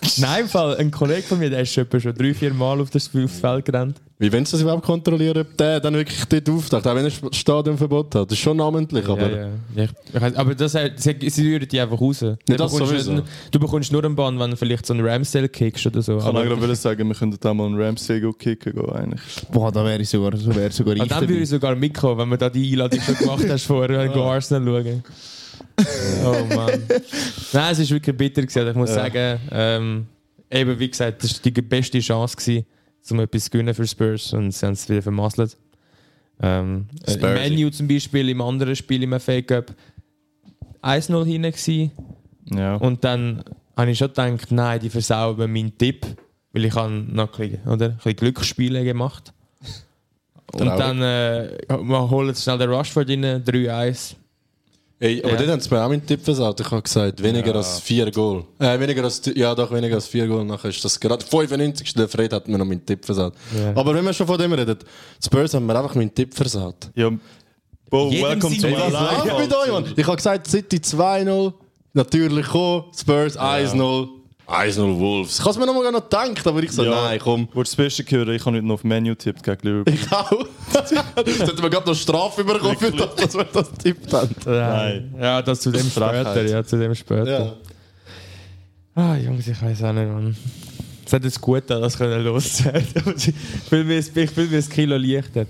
Nein, 0.18 0.42
im 0.44 0.50
Fall, 0.50 0.78
ein 0.78 0.92
Kollege 0.92 1.24
von 1.24 1.40
mir, 1.40 1.50
der 1.50 1.62
ist 1.62 1.78
etwa 1.78 2.00
schon 2.00 2.14
drei, 2.14 2.34
vier 2.34 2.54
Mal 2.54 2.80
auf 2.80 2.90
das 2.90 3.08
Feld 3.08 3.66
gerannt. 3.66 3.98
Wie 4.22 4.30
wenn 4.32 4.46
sie 4.46 4.52
das 4.52 4.62
überhaupt 4.62 4.84
kontrollieren, 4.84 5.38
ob 5.42 5.58
der 5.58 5.80
dann 5.80 5.94
wirklich 5.94 6.26
dort 6.26 6.50
auftaucht, 6.50 6.86
auch 6.86 6.96
wenn 6.96 7.06
er 7.06 7.12
das 7.12 7.38
Stadionverbot 7.38 8.16
hat. 8.16 8.30
Das 8.30 8.38
ist 8.38 8.44
schon 8.44 8.58
namentlich, 8.58 9.08
aber... 9.08 9.30
ja, 9.32 9.38
ja. 9.38 9.48
Ja, 9.76 9.84
ich, 9.86 9.90
ich 10.14 10.22
weiss- 10.22 10.36
aber 10.36 10.56
das, 10.56 10.76
äh, 10.76 10.92
sie, 10.98 11.30
sie 11.30 11.48
rühren 11.48 11.66
die 11.68 11.80
einfach 11.80 12.00
raus. 12.02 12.20
Du, 12.20 12.36
das 12.48 12.72
bekommst 12.74 13.08
nicht- 13.10 13.24
du 13.52 13.60
bekommst 13.60 13.92
nur 13.94 14.04
einen 14.04 14.16
Bann, 14.16 14.38
wenn 14.38 14.52
du 14.52 14.58
vielleicht 14.58 14.86
so 14.86 14.94
einen 14.94 15.08
Ramsdale 15.08 15.48
kickst 15.48 15.86
oder 15.88 16.02
so. 16.02 16.18
Ich 16.18 16.24
kann 16.26 16.36
Aber- 16.36 16.54
auch 16.54 16.76
sagen, 16.76 17.08
wir 17.08 17.16
könnten 17.16 17.48
auch 17.48 17.54
mal 17.54 17.68
einen 17.68 17.82
Ramsey 17.82 18.20
go 18.20 18.34
kicken 18.34 18.74
gehen, 18.74 18.90
eigentlich. 18.90 19.22
Boah, 19.54 19.72
da 19.72 19.86
wäre 19.86 20.02
ich 20.02 20.10
sogar, 20.10 20.36
so 20.36 20.54
wäre 20.54 20.72
sogar 20.72 20.96
ich 20.96 21.02
Und 21.02 21.12
dann 21.12 21.22
würde 21.22 21.42
ich 21.44 21.50
sogar 21.50 21.76
mitkommen, 21.76 22.18
wenn 22.20 22.30
wir 22.30 22.38
da 22.38 22.50
die 22.50 22.72
Einladung 22.74 23.00
schon 23.02 23.16
gemacht 23.16 23.46
hast 23.50 23.64
vorher, 23.66 24.08
du 24.10 24.22
Arsenal 24.22 24.84
schauen. 24.84 25.04
Oh 26.26 26.46
Mann. 26.56 26.84
Nein, 27.54 27.72
es 27.72 27.80
war 27.80 27.90
wirklich 27.90 28.18
bitter. 28.18 28.42
Gewesen. 28.42 28.60
Also 28.60 28.72
Ich 28.72 28.76
muss 28.78 28.90
Ja. 28.90 28.96
sagen, 28.96 29.40
ähm, 29.52 30.06
eben 30.52 30.80
wie 30.80 30.90
gesagt, 30.90 31.24
das 31.24 31.34
war 31.44 31.52
die 31.52 31.62
beste 31.62 32.00
Chance, 32.00 32.36
gewesen, 32.36 32.66
um 33.12 33.20
etwas 33.20 33.46
zu 33.46 33.50
gewinnen 33.52 33.74
für 33.74 33.88
Spurs 33.88 34.34
und 34.34 34.52
sie 34.52 34.66
haben 34.66 34.74
es 34.74 34.88
wieder 34.90 35.02
vermasselt. 35.02 35.58
Ähm, 36.42 36.88
äh, 37.06 37.14
Im. 37.14 37.22
Menu 37.34 37.70
zum 37.70 37.88
Beispiel, 37.88 38.30
im 38.30 38.42
anderen 38.42 38.76
Spiel 38.76 39.04
im 39.04 39.20
FA 39.20 39.42
Cup 39.42 39.74
1-0 40.82 41.26
hinten 41.26 41.52
gewesen. 41.52 41.92
Ja. 42.56 42.76
Und 42.76 43.04
dann 43.04 43.44
habe 43.76 43.92
ich 43.92 43.98
schon 43.98 44.08
gedacht, 44.10 44.52
nein, 44.52 44.80
die 44.80 44.90
versauen 44.90 45.52
meinen 45.52 45.78
Tipp, 45.78 46.06
weil 46.54 46.66
ich 46.66 46.76
habe 46.76 46.92
noch 46.94 47.38
ein 47.40 47.50
bisschen, 47.50 47.68
oder, 47.68 47.86
ein 47.88 47.96
bisschen 47.98 48.16
Glücksspiele 48.16 48.84
gemacht. 48.84 49.34
Und 50.54 50.60
Traurig. 50.68 50.78
dann 50.80 51.02
äh, 51.02 51.58
wir 51.70 52.10
holen 52.10 52.34
schnell 52.36 52.58
den 52.58 52.70
Rushford 52.72 53.10
rein, 53.10 53.24
3-1. 53.44 54.16
Ey, 55.02 55.22
aber 55.24 55.32
Ja. 55.32 55.38
dort 55.38 55.50
haben 55.52 55.62
sie 55.62 55.74
mir 55.74 55.82
auch 55.84 55.88
meinen 55.88 56.06
Tipp 56.06 56.22
versaut. 56.22 56.60
Ich 56.60 56.70
habe 56.70 56.82
gesagt, 56.82 57.24
weniger 57.24 57.48
Ja. 57.52 57.54
als 57.56 57.80
vier 57.80 58.12
Goal. 58.12 58.44
Äh, 58.60 58.78
weniger 58.80 59.04
als, 59.06 59.22
ja 59.34 59.56
doch, 59.56 59.72
weniger 59.72 59.96
als 59.96 60.08
vier 60.08 60.28
Goal. 60.28 60.44
Nachher 60.44 60.70
ist 60.70 60.84
das 60.84 61.00
gerade 61.00 61.24
95. 61.30 61.94
Der 61.94 62.10
Fred 62.10 62.34
hat 62.34 62.48
mir 62.50 62.58
noch 62.58 62.66
meinen 62.66 62.86
Tipp 62.86 63.06
versaut. 63.06 63.34
Ja. 63.58 63.72
Aber 63.76 63.94
wenn 63.96 64.04
wir 64.04 64.12
schon 64.14 64.28
von 64.28 64.38
dem 64.38 64.52
reden, 64.52 64.78
die 64.78 65.26
Spurs 65.26 65.54
haben 65.54 65.66
mir 65.66 65.78
einfach 65.80 65.96
meinen 65.96 66.14
Tipp 66.14 66.34
versaut. 66.34 66.90
ja. 66.96 67.10
Bo, 67.90 68.12
welcome 68.12 68.56
to 68.56 68.68
my 68.68 68.74
life. 68.92 69.24
Ich 69.28 69.34
bin 69.36 69.50
da, 69.50 69.72
Mann. 69.72 69.94
Ich 69.98 70.06
habe 70.06 70.16
gesagt, 70.18 70.46
City 70.48 70.78
2-0, 70.78 71.54
natürlich 71.94 72.46
kommen, 72.46 72.84
Spurs 72.96 73.36
1-0. 73.36 74.10
1-0 74.50 74.98
Wolves. 75.00 75.34
Ich 75.38 75.40
habe 75.42 75.52
es 75.52 75.58
mir 75.58 75.66
noch 75.66 75.74
mal 75.76 75.92
noch 75.92 76.02
gedacht, 76.10 76.46
aber 76.48 76.64
ich 76.64 76.72
so, 76.72 76.84
Ja. 76.84 77.04
nein, 77.04 77.20
komm. 77.20 77.48
Wolltest 77.54 77.78
du 77.78 77.84
das 77.84 77.96
Beste 77.98 78.16
hören? 78.18 78.34
Ich 78.34 78.46
habe 78.46 78.56
nicht 78.56 78.66
noch 78.66 78.76
auf 78.76 78.84
Menu 78.84 79.14
tippt 79.16 79.44
gegen 79.44 79.60
Liverpool. 79.62 79.94
Ich 79.94 80.12
auch. 80.12 80.32
Jetzt 81.26 81.40
hätten 81.48 81.62
wir 81.62 81.70
gerade 81.70 81.88
noch 81.90 81.96
Strafe 81.96 82.44
bekommen, 82.44 82.78
für 82.78 82.92
das, 82.92 83.16
dass 83.16 83.36
wir 83.36 83.44
das 83.46 83.72
tippt 83.74 84.12
haben. 84.12 84.36
Nein. 84.46 85.14
Ja, 85.20 85.42
das 85.42 85.62
zu 85.62 85.72
dem 85.72 85.86
Frechheit. 85.86 86.28
später. 86.28 86.44
Ja, 86.50 86.64
zu 86.64 86.78
dem 86.78 86.96
später. 86.96 87.28
Ja. 87.46 87.54
Ah, 88.96 89.16
Jungs, 89.18 89.48
ich 89.48 89.62
weiß 89.62 89.84
auch 89.84 89.94
nicht, 89.94 90.08
Mann. 90.12 90.36
Es 91.06 91.14
hat 91.14 91.24
jetzt 91.24 91.40
gut 91.42 91.70
an, 91.72 91.82
das 91.82 91.98
können 91.98 92.24
loswerden. 92.24 92.86
ich 93.18 93.34
fühle 93.70 93.84
mich, 93.84 94.16
ich 94.16 94.30
fühle 94.32 94.48
mich 94.48 94.66
ein 94.66 94.70
Kilo 94.72 94.98
leichter. 94.98 95.46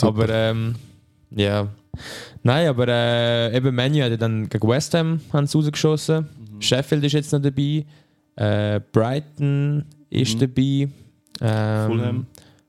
aber 0.00 0.28
ähm, 0.28 0.74
ja. 1.30 1.68
Nein, 2.42 2.68
aber 2.68 2.88
äh, 2.88 3.56
eben 3.56 3.74
Menu 3.74 4.02
hat 4.02 4.10
ja 4.10 4.16
dann 4.16 4.48
gegen 4.48 4.68
West 4.68 4.94
Ham 4.94 5.20
haben 5.32 5.46
sie 5.46 5.56
rausgeschossen. 5.58 6.28
Sheffield 6.62 7.04
ist 7.04 7.12
jetzt 7.12 7.32
noch 7.32 7.40
dabei. 7.42 7.84
Äh, 8.36 8.80
Brighton 8.92 9.84
ist 10.10 10.40
dabei. 10.40 10.88
Ähm, 11.40 11.86
Fulham. 11.90 12.26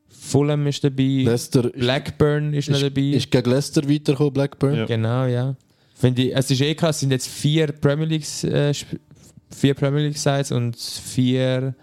Fulham 0.10 0.67
ist 0.67 0.84
dabei. 0.84 1.24
Leicester 1.25 1.65
ist, 1.65 1.79
Blackburn 1.79 2.53
ist 2.53 2.70
noch 2.70 2.77
ist, 2.77 2.84
dabei. 2.84 3.01
ist 3.01 3.32
gegen 3.32 3.50
Leicester 3.50 3.84
weitergekommen, 3.89 4.34
Blackburn. 4.34 4.75
Ja. 4.75 4.86
Genau, 4.86 5.25
ja. 5.25 5.56
Finde 5.96 6.24
ich, 6.24 6.36
es 6.36 6.50
ist 6.51 6.62
eh 6.62 6.75
krass, 6.75 6.96
es 6.98 7.00
sind 7.01 7.12
jetzt 7.12 7.27
vier 7.27 7.67
Premier 7.67 8.06
League, 8.06 8.25
äh, 8.44 8.74
vier 9.50 9.74
Premier 9.74 10.01
League 10.01 10.17
Sides 10.17 10.51
und 10.51 10.75
vier, 10.77 11.75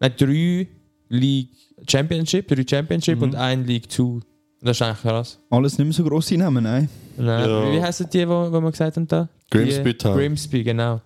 nein, 0.00 0.12
drei 0.16 0.66
League 1.08 1.50
Championship, 1.88 2.48
drei 2.48 2.64
Championship 2.68 3.20
und 3.20 3.34
ein 3.34 3.64
League 3.66 3.88
Two. 3.88 4.20
Das 4.62 4.78
ist 4.78 4.82
eigentlich 4.82 5.00
krass. 5.02 5.38
Alles 5.50 5.76
nicht 5.76 5.86
mehr 5.86 5.92
so 5.92 6.04
grosse 6.04 6.36
Namen, 6.38 6.64
nein. 6.64 6.88
Nein, 7.18 7.48
Ja. 7.50 7.72
Wie 7.72 7.82
heißen 7.82 8.08
die, 8.10 8.26
wo, 8.26 8.50
wo 8.50 8.60
wir 8.60 8.70
gesagt 8.70 8.96
haben 8.96 9.06
da? 9.08 9.28
Grimsby 9.50 9.92
Die- 9.92 9.98
Town. 9.98 10.16
Grimsby, 10.16 10.62
genau. 10.64 11.00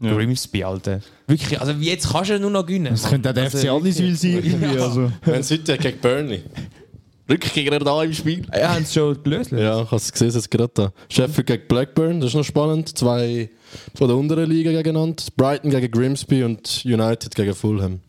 Ja. 0.00 0.14
Grimsby, 0.14 0.64
Alter. 0.64 1.00
Wirklich, 1.26 1.60
also 1.60 1.72
jetzt 1.72 2.10
kannst 2.10 2.30
du 2.30 2.38
nur 2.40 2.50
noch 2.50 2.64
gewinnen. 2.64 2.86
Das 2.90 3.08
könnte 3.08 3.30
auch 3.30 3.34
der 3.34 3.44
Also 3.44 3.58
FC 3.58 3.68
Aldiswil 3.68 4.16
sein. 4.16 4.42
Irgendwie, 4.42 4.74
Ja. 4.76 4.84
also. 4.86 5.12
Wenn 5.24 5.42
City 5.42 5.76
gegen 5.76 5.98
Burnley. 6.00 6.42
Rückkehrer 7.28 7.78
da 7.78 8.02
im 8.02 8.12
Spiel. 8.12 8.44
Ja, 8.52 8.74
haben 8.74 8.84
sie 8.84 8.94
schon 8.94 9.22
gelöst? 9.22 9.52
Ja, 9.52 9.82
ich 9.82 9.86
habe 9.86 9.96
es 9.96 10.10
gesehen, 10.10 10.30
jetzt 10.30 10.50
gerade 10.50 10.70
da. 10.74 10.92
Sheffield 11.08 11.46
gegen 11.46 11.68
Blackburn, 11.68 12.20
das 12.20 12.30
ist 12.30 12.34
noch 12.34 12.44
spannend. 12.44 12.96
Zwei 12.98 13.50
von 13.94 14.08
der 14.08 14.16
unteren 14.16 14.50
Liga 14.50 14.72
gegeneinander. 14.72 15.22
Brighton 15.36 15.70
gegen 15.70 15.90
Grimsby 15.92 16.42
und 16.42 16.82
United 16.84 17.34
gegen 17.34 17.54
Fulham. 17.54 18.00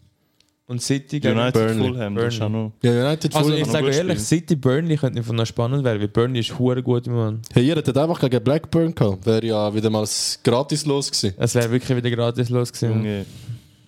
Und 0.72 0.82
City 0.82 1.20
gegen 1.20 1.38
United 1.38 1.54
Burnley. 1.54 1.88
Fulham, 1.90 2.16
das 2.16 2.34
ist 2.34 2.42
auch 2.42 2.50
noch. 2.50 2.72
Ja, 2.82 2.92
United 2.92 3.36
Also 3.36 3.50
Fulham. 3.50 3.62
ich 3.62 3.68
sage 3.70 3.86
ehrlich, 3.88 4.00
spielen. 4.20 4.20
City 4.20 4.56
Burnley 4.56 4.96
könnte 4.96 5.20
einfach 5.20 5.34
noch 5.34 5.46
spannend 5.46 5.84
werden, 5.84 6.00
weil 6.00 6.08
Burnley 6.08 6.40
ist 6.40 6.58
hure 6.58 6.82
gut 6.82 7.08
im 7.08 7.14
Moment. 7.14 7.46
Hey, 7.54 7.68
ihr 7.68 7.76
hättet 7.76 7.98
einfach 7.98 8.20
gegen 8.22 8.42
Blackburn 8.44 8.96
gehabt. 8.96 9.26
Wäre 9.26 9.46
ja 9.46 9.74
wieder 9.76 9.90
mal 9.90 10.08
gratis 10.44 10.86
los 10.86 11.12
gewesen. 11.12 11.34
Es 11.38 11.54
wäre 11.56 11.70
wirklich 11.70 11.98
wieder 11.98 12.10
gratis 12.16 12.50
los 12.50 12.72
gewesen. 12.72 12.94
Junge. 13.00 13.26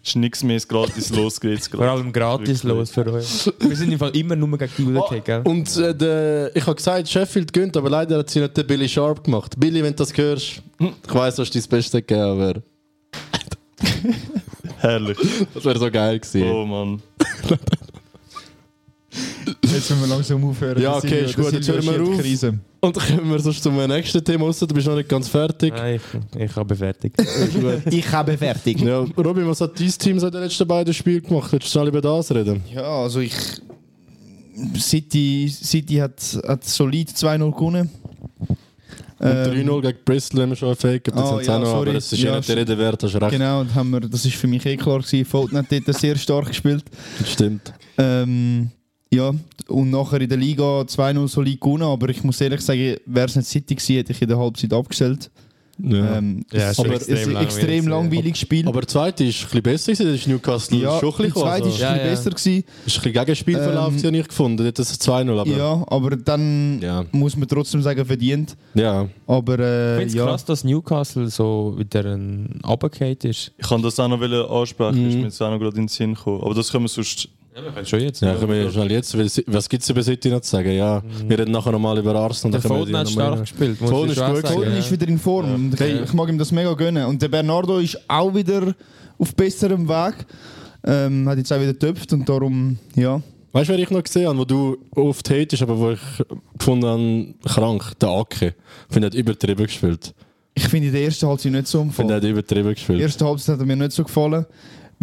Ist 0.05 0.17
nichts 0.17 0.43
mehr 0.43 0.59
gratis 0.59 1.11
losgeht. 1.11 1.63
Vor 1.71 1.79
allem 1.85 2.11
gratis 2.11 2.65
Wirklich. 2.65 2.77
los 2.79 2.91
für 2.91 3.13
euch. 3.13 3.53
Wir 3.61 3.75
sind 3.77 3.89
im 3.89 3.97
Fall 3.97 4.13
immer 4.17 4.35
nur 4.35 4.57
gegen 4.57 4.71
die 4.77 4.93
rausgekommen, 4.97 5.23
gell? 5.23 5.41
Und 5.45 5.77
äh, 5.77 5.95
der, 5.95 6.53
ich 6.53 6.65
habe 6.65 6.75
gesagt, 6.75 7.07
Sheffield 7.07 7.53
gönnt, 7.53 7.77
aber 7.77 7.89
leider 7.89 8.17
hat 8.17 8.29
sie 8.29 8.41
nicht 8.41 8.57
den 8.57 8.67
Billy 8.67 8.89
Sharp 8.89 9.23
gemacht. 9.23 9.57
Billy, 9.57 9.81
wenn 9.81 9.91
du 9.93 9.97
das 10.03 10.17
hörst, 10.17 10.61
ich 10.79 11.13
weiss, 11.15 11.37
du 11.37 11.43
hast 11.43 11.55
dein 11.55 11.63
Bestes 11.69 11.91
gegeben, 11.93 12.19
aber 12.21 12.53
Herrlich. 14.79 15.17
das 15.53 15.65
wäre 15.65 15.79
so 15.79 15.89
geil 15.91 16.19
gewesen. 16.19 16.49
Oh 16.49 16.65
Mann. 16.65 17.01
Jetzt 19.61 19.89
müssen 19.89 20.01
wir 20.01 20.07
langsam 20.07 20.43
aufhören. 20.43 20.81
Ja, 20.81 20.97
okay, 20.97 21.07
Silvio- 21.07 21.25
ist 21.25 21.35
gut, 21.35 21.51
jetzt 21.53 21.67
hören 21.67 21.83
wir 21.83 22.01
auf. 22.03 22.19
Krise. 22.19 22.59
Und 22.79 22.97
dann 22.97 23.17
kommen 23.17 23.31
wir 23.31 23.39
sonst 23.39 23.63
zum 23.63 23.75
nächsten 23.87 24.23
Thema 24.23 24.45
raus. 24.45 24.59
Du 24.59 24.67
bist 24.67 24.87
noch 24.87 24.95
nicht 24.95 25.09
ganz 25.09 25.27
fertig. 25.27 25.73
Nein, 25.75 25.99
ich, 26.35 26.41
ich 26.41 26.55
habe 26.55 26.75
fertig. 26.75 27.13
Ich 27.91 28.11
habe 28.11 28.37
fertig. 28.37 28.79
Ja, 28.81 28.99
Robin, 29.17 29.47
was 29.47 29.61
hat 29.61 29.79
dein 29.79 29.89
Team 29.89 30.19
seit 30.19 30.33
den 30.33 30.41
letzten 30.41 30.67
beiden 30.67 30.93
Spielen 30.93 31.23
gemacht? 31.23 31.51
Willst 31.51 31.67
du 31.67 31.71
schnell 31.71 31.87
über 31.87 32.01
das 32.01 32.31
reden? 32.31 32.63
Ja, 32.73 32.83
also 32.83 33.19
ich. 33.19 33.33
City, 34.77 35.49
City 35.51 35.95
hat, 35.95 36.21
hat 36.47 36.63
solid 36.63 37.09
2-0 37.09 37.51
gewonnen. 37.55 37.89
Ähm, 39.23 39.67
3-0 39.69 39.81
gegen 39.81 39.97
Bristol 40.05 40.41
haben 40.41 40.49
wir 40.49 40.55
schon 40.55 40.69
das 40.69 40.83
Ah, 40.83 41.37
sind 41.37 41.47
ja, 41.47 41.55
auch 41.55 41.59
noch, 41.59 41.65
sorry. 41.67 41.89
aber 41.89 41.97
es 41.97 42.11
ist 42.11 42.19
Ja, 42.21 42.35
nicht 42.37 42.49
der 42.49 42.57
Rede 42.57 42.77
wert, 42.77 43.03
hast 43.03 43.15
recht. 43.15 43.31
Genau, 43.31 43.63
das, 43.63 43.73
haben 43.73 43.89
wir, 43.91 43.99
das 44.01 44.25
ist 44.25 44.35
für 44.35 44.47
mich 44.47 44.65
eh 44.65 44.75
klar 44.77 44.99
gewesen. 44.99 45.25
Fulton 45.25 45.57
hat 45.59 45.65
dort 45.71 45.95
sehr 45.97 46.15
stark 46.15 46.47
gespielt. 46.47 46.83
Stimmt. 47.25 47.73
Ähm, 47.97 48.69
ja, 49.13 49.31
und 49.67 49.91
nachher 49.91 50.19
in 50.21 50.29
der 50.29 50.37
Liga 50.37 50.81
2-0 50.81 51.27
solid 51.27 51.61
gewonnen, 51.61 51.83
aber 51.83 52.09
ich 52.09 52.23
muss 52.23 52.41
ehrlich 52.41 52.61
sagen, 52.61 52.97
wäre 53.05 53.27
es 53.27 53.35
nicht 53.35 53.47
City 53.47 53.75
gewesen, 53.75 53.95
hätte 53.97 54.11
ich 54.11 54.21
in 54.21 54.27
der 54.27 54.37
Halbzeit 54.39 54.73
abgestellt. 54.73 55.29
Ja. 55.79 56.17
Ähm, 56.17 56.45
Ja, 56.51 56.69
es 56.69 56.71
ist 56.71 56.79
aber 56.79 56.93
extrem 56.95 57.15
es 57.17 57.27
ist 57.27 57.35
extrem 57.41 57.87
langweiliges 57.87 58.39
Spiel. 58.39 58.67
aber 58.67 58.81
der 58.81 58.87
zweite 58.87 59.23
ist 59.23 59.39
ein 59.39 59.43
bisschen 59.45 59.61
besser 59.63 59.91
gewesen, 59.91 60.05
das 60.11 60.15
ist 60.21 60.27
Newcastle 60.27 60.77
ja, 60.79 60.99
schon 60.99 61.09
ein 61.09 61.15
bisschen 61.17 61.33
zweite 61.33 61.67
ist 61.67 61.73
also, 61.73 61.83
Ja, 61.83 61.89
ein 61.89 61.93
bisschen 61.95 62.05
ja. 62.05 62.15
besser 62.15 62.29
gewesen. 62.29 62.63
ist 62.85 62.97
ein 62.97 63.01
bisschen 63.01 63.13
Gegenspielverlauf, 63.13 63.93
Ähm, 63.93 64.05
ähm, 64.05 64.13
ich 64.15 64.27
gefunden, 64.27 64.71
das 64.73 64.91
ist 64.91 65.01
2-0, 65.01 65.39
aber 65.39 65.49
ja. 65.49 65.83
Aber 65.87 66.15
dann 66.15 66.79
Ja. 66.81 67.05
muss 67.11 67.35
man 67.35 67.47
trotzdem 67.47 67.81
sagen, 67.81 68.05
verdient. 68.05 68.55
ja. 68.75 69.07
Aber 69.25 69.53
Ich 69.55 69.59
äh, 69.59 69.95
finde 69.97 70.05
es 70.07 70.13
ja, 70.13 70.25
krass, 70.25 70.45
dass 70.45 70.63
Newcastle 70.63 71.27
so 71.29 71.73
wieder 71.77 72.05
ein 72.05 72.59
Runtergefallen 72.67 73.17
ist. 73.23 73.51
Ich 73.57 73.67
kann 73.67 73.81
das 73.81 73.99
auch 73.99 74.07
noch 74.07 74.21
ansprechen, 74.21 75.01
Mhm. 75.01 75.09
ist 75.09 75.15
mir 75.15 75.23
jetzt 75.23 75.41
auch 75.41 75.49
noch 75.49 75.59
gerade 75.59 75.75
in 75.77 75.83
den 75.83 75.87
Sinn 75.87 76.13
gekommen. 76.13 76.41
Aber 76.43 76.53
das 76.53 76.71
können 76.71 76.83
wir 76.83 76.89
sonst. 76.89 77.29
Ja, 77.55 77.63
wir 77.63 77.71
können 77.71 77.85
schon 77.85 77.99
jetzt. 77.99 78.21
Ja, 78.21 78.33
können 78.35 78.49
wir 78.51 78.71
schnell 78.71 78.91
jetzt, 78.91 79.15
was 79.47 79.69
gibt 79.69 79.83
es 79.83 79.89
über 79.89 80.01
City 80.01 80.29
noch 80.29 80.41
zu 80.41 80.49
sagen? 80.49 80.71
Ja, 80.71 81.03
wir 81.27 81.37
reden 81.39 81.51
nachher 81.51 81.71
nochmal 81.71 81.97
über 81.99 82.15
Arsenal. 82.15 82.59
der 82.59 82.61
dann 82.61 82.71
können 82.71 82.79
wir 82.79 82.85
Foden 82.85 82.97
hat 82.97 83.07
die 83.07 83.11
stark 83.13 83.31
rein. 83.33 83.39
gespielt. 83.41 83.77
Foden 83.77 84.09
ist 84.11 84.25
gut 84.25 84.47
Foden 84.47 84.73
ist 84.77 84.91
wieder 84.91 85.07
in 85.07 85.19
Form. 85.19 85.73
Ich, 85.73 85.81
ich 85.81 86.13
mag 86.13 86.29
ihm 86.29 86.37
das 86.37 86.51
mega 86.51 86.73
gönnen. 86.73 87.05
Und 87.05 87.21
der 87.21 87.27
Bernardo 87.27 87.77
ist 87.77 87.99
auch 88.07 88.33
wieder 88.33 88.73
auf 89.19 89.35
besserem 89.35 89.87
Weg. 89.87 90.15
Ähm, 90.85 91.29
hat 91.29 91.37
jetzt 91.37 91.51
auch 91.53 91.59
wieder 91.59 91.73
getöpft 91.73 92.11
und 92.13 92.27
darum, 92.27 92.77
ja. 92.95 93.21
Weißt 93.51 93.69
du, 93.69 93.73
wer 93.73 93.79
ich 93.79 93.89
noch 93.91 94.03
gesehen 94.03 94.27
habe, 94.27 94.39
wo 94.39 94.45
du 94.45 94.77
oft 94.95 95.29
hatest, 95.29 95.61
aber 95.61 95.77
wo 95.77 95.91
ich 95.91 95.99
gefunden 96.57 96.85
habe, 96.87 97.33
krank, 97.53 97.91
der 97.99 98.09
Ake. 98.09 98.55
Ich 98.89 98.93
finde, 98.93 99.07
er 99.07 99.11
hat 99.11 99.15
übertrieben 99.15 99.65
gespielt. 99.65 100.13
Ich 100.55 100.67
finde 100.67 100.87
in 100.87 100.93
der 100.93 101.03
ersten 101.03 101.27
Halbzeit 101.27 101.51
nicht 101.51 101.67
so 101.67 101.85
Ich 101.87 101.93
finde, 101.95 102.13
er 102.13 102.17
umfallen. 102.17 102.23
hat 102.23 102.29
übertrieben 102.45 102.69
Die 102.69 102.75
gespielt. 102.75 102.99
erste 103.01 103.25
Halbzeit 103.25 103.53
hat 103.53 103.59
er 103.61 103.65
mir 103.67 103.75
nicht 103.75 103.91
so 103.91 104.03
gefallen. 104.03 104.45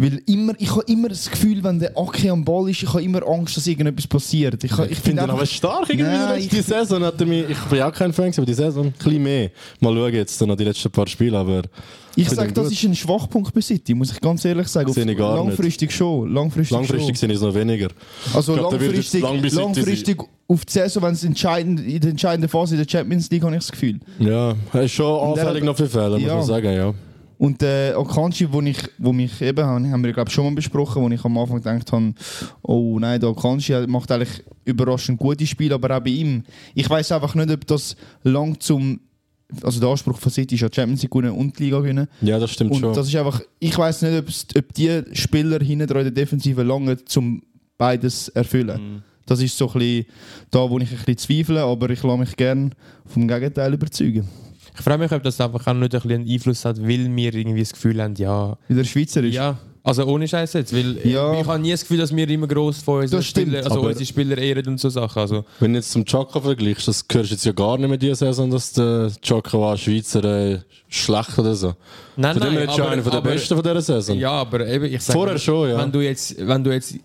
Weil 0.01 0.19
immer, 0.25 0.53
ich 0.57 0.71
habe 0.71 0.83
immer 0.87 1.09
das 1.09 1.29
Gefühl, 1.29 1.63
wenn 1.63 1.77
der 1.79 1.95
Aki 1.95 2.29
am 2.31 2.43
Ball 2.43 2.69
ist, 2.71 2.81
ich 2.81 2.89
habe 2.89 3.03
immer 3.03 3.21
Angst, 3.27 3.55
dass 3.55 3.67
irgendetwas 3.67 4.07
passiert. 4.07 4.63
Ich, 4.63 4.71
ich 4.71 4.91
Ich 4.91 4.99
finde 4.99 5.23
ihn 5.23 5.29
aber 5.29 5.45
stark 5.45 5.89
irgendwie. 5.89 6.09
Nein, 6.09 6.39
ich- 6.39 6.47
die 6.49 6.61
Saison 6.61 7.03
hat 7.03 7.19
er 7.21 7.27
mich, 7.27 7.45
ich 7.49 7.57
bin 7.69 7.81
auch 7.83 7.93
kein 7.93 8.11
Fan, 8.11 8.31
aber 8.35 8.45
die 8.45 8.53
Saison 8.55 8.85
ein 8.87 8.91
bisschen 8.93 9.21
mehr. 9.21 9.51
Mal 9.79 9.93
schauen 9.93 10.13
jetzt 10.13 10.41
noch 10.41 10.55
die 10.55 10.63
letzten 10.63 10.89
paar 10.91 11.05
Spiele, 11.07 11.37
aber 11.37 11.61
Ich 12.15 12.27
sage, 12.29 12.51
das 12.51 12.63
gut. 12.69 12.73
ist 12.73 12.83
ein 12.83 12.95
Schwachpunkt 12.95 13.53
bei 13.53 13.61
City, 13.61 13.93
muss 13.93 14.11
ich 14.11 14.19
ganz 14.19 14.43
ehrlich 14.43 14.67
sagen. 14.69 14.91
Sehe 14.91 15.05
ich 15.09 15.15
gar 15.17 15.35
nicht. 15.35 15.45
langfristig 15.49 15.91
schon. 15.91 16.33
Langfristig, 16.33 16.75
langfristig 16.75 17.17
sind 17.17 17.29
es 17.31 17.41
noch 17.41 17.53
weniger. 17.53 17.89
Also 18.33 18.53
Ich 18.53 18.59
glaub, 18.59 18.71
langfristig, 18.71 19.21
lang 19.21 19.41
langfristig 19.43 20.17
auf 20.47 20.65
die 20.65 20.71
Saison, 20.73 21.03
wenn 21.03 21.13
es 21.13 21.23
entscheidend, 21.23 21.79
in 21.79 21.99
der 22.01 22.09
entscheidenden 22.09 22.49
Phase 22.49 22.75
in 22.75 22.81
der 22.83 22.89
Champions 22.89 23.29
League 23.29 23.43
habe 23.43 23.53
ich 23.55 23.59
das 23.61 23.71
Gefühl. 23.71 23.99
Ja, 24.19 24.55
er 24.73 24.81
ist 24.83 24.93
schon 24.93 25.29
anfällig 25.29 25.63
noch 25.63 25.77
für 25.77 25.87
Fehler, 25.87 26.17
muss 26.17 26.21
Ja. 26.23 26.35
man 26.35 26.43
sagen, 26.45 26.73
ja. 26.73 26.93
Und 27.41 27.63
äh, 27.63 27.93
Akanji, 27.93 28.53
wo, 28.53 28.61
ich, 28.61 28.77
wo 28.99 29.11
mich 29.11 29.41
eben, 29.41 29.65
haben 29.65 29.91
haben 29.91 30.03
wir 30.03 30.13
glaube 30.13 30.29
schon 30.29 30.45
mal 30.45 30.53
besprochen, 30.53 31.01
wo 31.01 31.09
ich 31.09 31.25
am 31.25 31.35
Anfang 31.39 31.57
gedacht 31.57 31.91
habe, 31.91 32.13
oh 32.61 32.99
nein, 32.99 33.19
der 33.19 33.31
Akanji 33.31 33.87
macht 33.87 34.11
eigentlich 34.11 34.43
überraschend 34.63 35.17
gute 35.17 35.47
Spiele, 35.47 35.73
aber 35.73 35.97
auch 35.97 36.01
bei 36.01 36.11
ihm. 36.11 36.43
Ich 36.75 36.87
weiß 36.87 37.11
einfach 37.13 37.33
nicht, 37.33 37.49
ob 37.49 37.65
das 37.65 37.95
lang 38.21 38.59
zum, 38.59 38.99
also 39.63 39.79
der 39.79 39.89
Anspruch 39.89 40.19
von 40.19 40.31
City 40.31 40.53
ist 40.53 40.61
ja 40.61 40.67
Champions 40.71 41.01
League 41.01 41.09
gewinnen 41.09 41.31
und 41.31 41.57
die 41.57 41.63
Liga 41.63 41.79
gewinnen. 41.79 42.07
Ja, 42.21 42.37
das 42.37 42.51
stimmt 42.51 42.73
Und 42.73 42.81
schon. 42.81 42.93
das 42.93 43.07
ist 43.07 43.15
einfach, 43.15 43.41
ich 43.57 43.75
weiß 43.75 44.03
nicht, 44.03 44.55
ob 44.55 44.73
die 44.75 45.01
Spieler 45.13 45.57
hinten 45.63 45.89
in 45.89 46.03
der 46.03 46.11
Defensive 46.11 46.61
lange 46.61 47.03
zum 47.05 47.41
beides 47.75 48.29
erfüllen. 48.29 49.01
Das 49.25 49.41
ist 49.41 49.57
so 49.57 49.67
ein 49.67 49.79
bisschen 49.79 50.05
da, 50.51 50.69
wo 50.69 50.77
ich 50.77 50.91
ein 50.91 50.95
bisschen 50.95 51.17
zweifle, 51.17 51.63
aber 51.63 51.89
ich 51.89 52.03
lasse 52.03 52.19
mich 52.19 52.35
gerne 52.35 52.69
vom 53.07 53.27
Gegenteil 53.27 53.73
überzeugen. 53.73 54.27
Ich 54.75 54.81
frage 54.81 55.03
mich, 55.03 55.11
ob 55.11 55.23
das 55.23 55.39
einfach 55.41 55.65
auch 55.67 55.73
nicht 55.73 55.93
ein 55.93 56.01
bisschen 56.01 56.11
einen 56.21 56.29
Einfluss 56.29 56.65
hat, 56.65 56.81
weil 56.81 57.13
wir 57.15 57.33
irgendwie 57.33 57.59
das 57.59 57.73
Gefühl 57.73 58.01
haben, 58.01 58.15
ja. 58.15 58.57
Wie 58.67 58.73
der 58.75 58.83
Schweizer 58.85 59.21
ist. 59.23 59.33
Ja, 59.35 59.57
also 59.83 60.05
ohne 60.05 60.27
Scheiß 60.27 60.53
jetzt. 60.53 60.73
Weil 60.73 60.97
Ja. 61.05 61.33
ich 61.39 61.45
habe 61.45 61.59
nie 61.59 61.71
das 61.71 61.81
Gefühl, 61.81 61.97
dass 61.97 62.15
wir 62.15 62.29
immer 62.29 62.47
gross 62.47 62.77
von 62.81 63.01
unseren 63.01 63.19
Das 63.19 63.25
stimmt, 63.27 63.47
Spielern, 63.47 63.65
also 63.65 63.79
aber- 63.79 63.87
unsere 63.89 64.05
Spieler 64.05 64.37
ehren 64.37 64.67
und 64.67 64.79
so 64.79 64.89
Sachen. 64.89 65.19
Also, 65.19 65.43
Wenn 65.59 65.73
du 65.73 65.79
jetzt 65.79 65.91
zum 65.91 66.05
Chaka 66.05 66.39
vergleichst, 66.39 66.87
das 66.87 67.03
hörst 67.11 67.31
du 67.31 67.33
jetzt 67.33 67.45
ja 67.45 67.51
gar 67.51 67.77
nicht 67.77 67.89
mehr 67.89 67.97
diese 67.97 68.15
Saison, 68.15 68.49
dass 68.49 68.71
der 68.73 69.11
Chaka 69.21 69.59
war 69.59 69.77
Schweizer 69.77 70.23
äh, 70.23 70.59
schlecht 70.87 71.37
oder 71.37 71.53
so. 71.55 71.73
nein, 72.15 72.37
Von 72.37 72.47
dem 72.47 72.53
her 72.53 72.69
ist 72.69 72.77
ja 72.77 72.87
einer 72.89 73.01
von 73.03 73.11
der 73.11 73.19
aber- 73.19 73.29
Besten 73.31 73.55
von 73.55 73.63
dieser 73.63 73.81
Saison. 73.81 74.17
Ja, 74.17 74.31
aber 74.31 74.65
eben, 74.67 74.85
ich 74.85 75.01
sage, 75.01 75.19
Vorher 75.19 75.37
schon, 75.37 75.69
ja. 75.69 75.79
wenn 75.79 75.91
du 75.91 75.99
jetzt, 75.99 76.35
wenn 76.47 76.63
du 76.63 76.71
jetzt, 76.71 76.95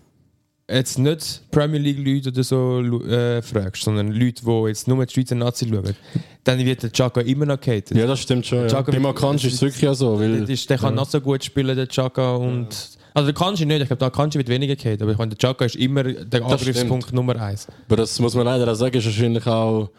jetzt 0.69 0.99
nicht 0.99 1.41
Premier 1.51 1.79
League 1.79 2.05
Leute 2.05 2.29
oder 2.29 2.43
so 2.43 2.81
äh, 3.07 3.41
fragst, 3.41 3.83
sondern 3.83 4.11
Leute, 4.11 4.43
die 4.45 4.67
jetzt 4.67 4.87
nur 4.87 5.05
die 5.05 5.13
Schweizer 5.13 5.35
Nazi 5.35 5.67
schauen, 5.67 5.95
dann 6.43 6.59
wird 6.59 6.83
der 6.83 6.91
Chaka 6.91 7.21
immer 7.21 7.45
noch 7.45 7.59
gehatet. 7.59 7.97
Ja, 7.97 8.05
das 8.05 8.19
stimmt 8.19 8.45
schon. 8.45 8.59
Ja. 8.59 8.67
Chaka- 8.67 8.91
Bei 8.91 8.99
Makanji 8.99 9.47
ist 9.47 9.53
es 9.55 9.61
wirklich 9.61 9.81
ja 9.83 9.93
so, 9.93 10.19
weil 10.19 10.49
ist, 10.49 10.69
der 10.69 10.77
kann 10.77 10.95
nicht 10.95 11.11
so 11.11 11.21
gut 11.21 11.43
spielen, 11.43 11.75
der 11.75 11.87
Chaka. 11.87 12.35
Und, 12.35 12.67
Also 13.13 13.31
der 13.31 13.33
Kanji 13.33 13.65
nicht, 13.65 13.81
ich 13.81 13.87
glaube, 13.87 13.99
der 13.99 14.11
Kanji 14.11 14.35
wird 14.37 14.49
weniger 14.49 14.75
gehatet, 14.75 15.01
aber 15.01 15.11
ich 15.11 15.17
meine, 15.17 15.29
der 15.29 15.37
Chaka 15.37 15.65
ist 15.65 15.75
immer 15.75 16.03
der 16.03 16.45
Angriffspunkt 16.45 17.13
Nummer 17.13 17.39
eins. 17.41 17.67
Aber 17.87 17.95
das 17.97 18.19
muss 18.19 18.35
man 18.35 18.45
leider 18.45 18.71
auch 18.71 18.75
sagen, 18.75 18.95
ist 18.97 19.05
wahrscheinlich 19.05 19.47
auch 19.47 19.89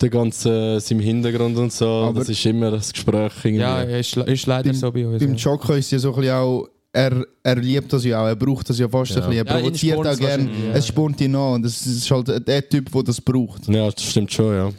der 0.00 0.10
ganze 0.10 0.78
seinem 0.78 1.00
Hintergrund 1.00 1.56
und 1.58 1.72
so. 1.72 1.86
Aber- 1.88 2.20
das 2.20 2.28
ist 2.28 2.44
immer 2.46 2.70
das 2.70 2.92
Gespräch 2.92 3.32
irgendwie. 3.44 3.60
Ja, 3.62 3.80
ist, 3.82 4.16
ist 4.16 4.46
leider 4.46 4.72
so 4.74 4.92
bei 4.92 5.06
uns. 5.06 5.18
Beim 5.20 5.30
ja. 5.30 5.36
Chaka 5.36 5.74
ist 5.74 5.90
ja 5.90 5.98
so 5.98 6.14
ein 6.14 6.20
bisschen 6.20 6.34
auch, 6.36 6.68
er, 6.98 7.26
er 7.44 7.56
liebt 7.56 7.92
das 7.92 8.04
ja 8.04 8.20
auch, 8.22 8.26
er 8.26 8.36
braucht 8.36 8.68
das 8.68 8.78
ja 8.78 8.88
fast 8.88 9.12
ein 9.12 9.16
bisschen, 9.16 9.32
er 9.32 9.36
Ja, 9.36 9.58
ihn 9.58 9.62
provoziert 9.62 9.98
auch 9.98 10.18
gerne, 10.18 10.44
ja. 10.44 10.72
es 10.74 10.86
spornt 10.88 11.20
ihn 11.20 11.34
an 11.34 11.54
und 11.54 11.62
das 11.64 11.86
ist 11.86 12.10
halt 12.10 12.46
der 12.46 12.68
Typ, 12.68 12.90
der 12.92 13.02
das 13.04 13.20
braucht. 13.20 13.68
ja, 13.68 13.90
das 13.90 14.02
stimmt 14.02 14.32
schon, 14.32 14.54
ja. 14.54 14.70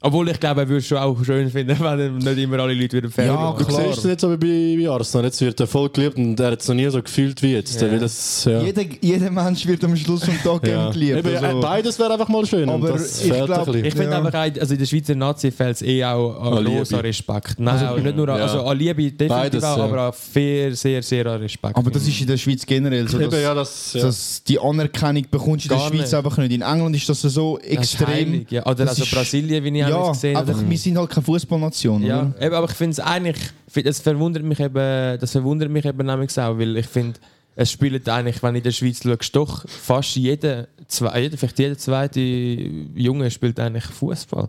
Obwohl 0.00 0.28
ich 0.30 0.38
glaube, 0.38 0.60
er 0.60 0.68
würde 0.68 0.78
es 0.78 0.86
schon 0.86 0.98
auch 0.98 1.16
schön 1.24 1.50
finden, 1.50 1.76
wenn 1.80 2.18
nicht 2.18 2.38
immer 2.38 2.60
alle 2.60 2.72
Leute 2.72 2.98
wieder 2.98 3.10
fertig 3.10 3.32
Ja, 3.34 3.52
Du 3.52 3.64
Klar. 3.64 3.82
siehst 3.88 3.98
es 3.98 4.04
jetzt 4.04 4.22
aber 4.22 4.36
bei, 4.36 4.76
bei 4.80 4.88
Arsenal, 4.88 5.24
jetzt 5.24 5.40
wird 5.40 5.58
er 5.58 5.66
voll 5.66 5.88
geliebt 5.90 6.16
und 6.16 6.38
er 6.38 6.52
hat 6.52 6.60
es 6.60 6.68
noch 6.68 6.76
nie 6.76 6.88
so 6.88 7.02
gefühlt 7.02 7.42
wie 7.42 7.54
jetzt. 7.54 7.80
Ja. 7.80 7.90
Weil 7.90 7.98
das, 7.98 8.44
ja. 8.44 8.62
Jeder, 8.62 8.82
jeder 9.00 9.28
Mensch 9.30 9.66
wird 9.66 9.82
am 9.82 9.96
Schluss 9.96 10.22
vom 10.24 10.38
Tag 10.40 10.68
ja. 10.68 10.90
geliebt. 10.90 11.18
Eben, 11.26 11.44
also- 11.44 11.60
beides 11.60 11.98
wäre 11.98 12.12
einfach 12.12 12.28
mal 12.28 12.46
schön. 12.46 12.68
Aber 12.70 12.92
das 12.92 13.22
ich 13.24 13.32
fehlt 13.32 13.46
glaub- 13.46 13.58
ein 13.58 13.64
bisschen. 13.72 13.84
Ich 13.86 13.94
finde 13.94 14.10
Ja. 14.12 14.18
einfach, 14.18 14.34
auch- 14.34 14.60
also 14.60 14.72
in 14.74 14.78
der 14.78 14.86
Schweizer 14.86 15.14
Nazi 15.16 15.50
fällt 15.50 15.74
es 15.76 15.82
eh 15.82 16.04
auch 16.04 16.40
an 16.42 16.58
An 16.58 16.66
an 16.68 17.00
Respekt. 17.00 17.54
Nein, 17.58 17.86
auch 17.88 17.96
nicht 17.98 18.16
nur 18.16 18.28
an, 18.28 18.36
Ja. 18.38 18.42
also 18.44 18.62
an 18.62 18.78
Liebe 18.78 18.94
definitiv 19.02 19.28
Beides, 19.28 19.64
auch, 19.64 19.78
aber 19.80 20.08
auch 20.10 20.14
sehr, 20.14 20.76
sehr, 20.76 21.02
sehr 21.02 21.26
an 21.26 21.40
Respekt. 21.40 21.76
aber 21.76 21.90
das 21.90 22.06
ist 22.06 22.20
in 22.20 22.26
der 22.28 22.36
Schweiz 22.36 22.64
generell 22.64 23.08
so, 23.08 23.18
dass, 23.18 23.32
Eben, 23.34 23.42
ja, 23.42 23.52
das, 23.52 23.92
ja. 23.94 24.02
dass 24.02 24.44
die 24.44 24.60
Anerkennung 24.60 25.24
bekommst 25.28 25.68
du 25.68 25.74
in 25.74 25.80
der 25.80 25.86
Schweiz 25.88 26.00
nicht. 26.02 26.14
einfach 26.14 26.36
nicht. 26.38 26.52
In 26.52 26.62
England 26.62 26.94
ist 26.94 27.08
das 27.08 27.20
so 27.22 27.56
Das 27.58 27.66
ist 27.66 27.72
extrem. 27.78 28.06
heilig, 28.08 28.50
ja. 28.52 28.62
Oder 28.64 28.74
Das 28.76 28.90
also 28.90 29.02
ist- 29.02 29.10
Brasilien, 29.10 29.64
wie 29.64 29.76
ich 29.80 29.87
Ja, 29.90 30.06
jetzt 30.06 30.12
gesehen 30.14 30.36
habe. 30.36 30.50
einfach, 30.50 30.68
wir 30.68 30.78
sind 30.78 30.98
halt 30.98 31.10
keine 31.10 31.24
Fußballnation. 31.24 32.02
Ja, 32.02 32.20
oder? 32.34 32.42
eben, 32.46 32.54
aber 32.54 32.66
ich 32.70 32.76
finde 32.76 32.92
es 32.92 33.00
eigentlich, 33.00 33.50
das 33.84 34.00
verwundert 34.00 34.42
mich 34.44 34.60
eben, 34.60 35.18
das 35.20 35.32
verwundert 35.32 35.70
mich 35.70 35.84
eben 35.84 36.06
nämlich 36.06 36.38
auch, 36.40 36.58
weil 36.58 36.76
ich 36.76 36.86
finde, 36.86 37.18
es 37.56 37.70
spielt 37.72 38.08
eigentlich, 38.08 38.42
wenn 38.42 38.52
du 38.54 38.58
in 38.58 38.64
der 38.64 38.70
Schweiz 38.70 39.02
schaust, 39.02 39.34
doch 39.34 39.64
fast 39.68 40.14
jeder, 40.16 40.68
zwei, 40.86 41.20
jeder, 41.22 41.36
vielleicht 41.36 41.58
jeder 41.58 41.76
zweite 41.76 42.20
Junge 42.20 43.30
spielt 43.30 43.58
eigentlich 43.58 43.84
Fußball. 43.84 44.48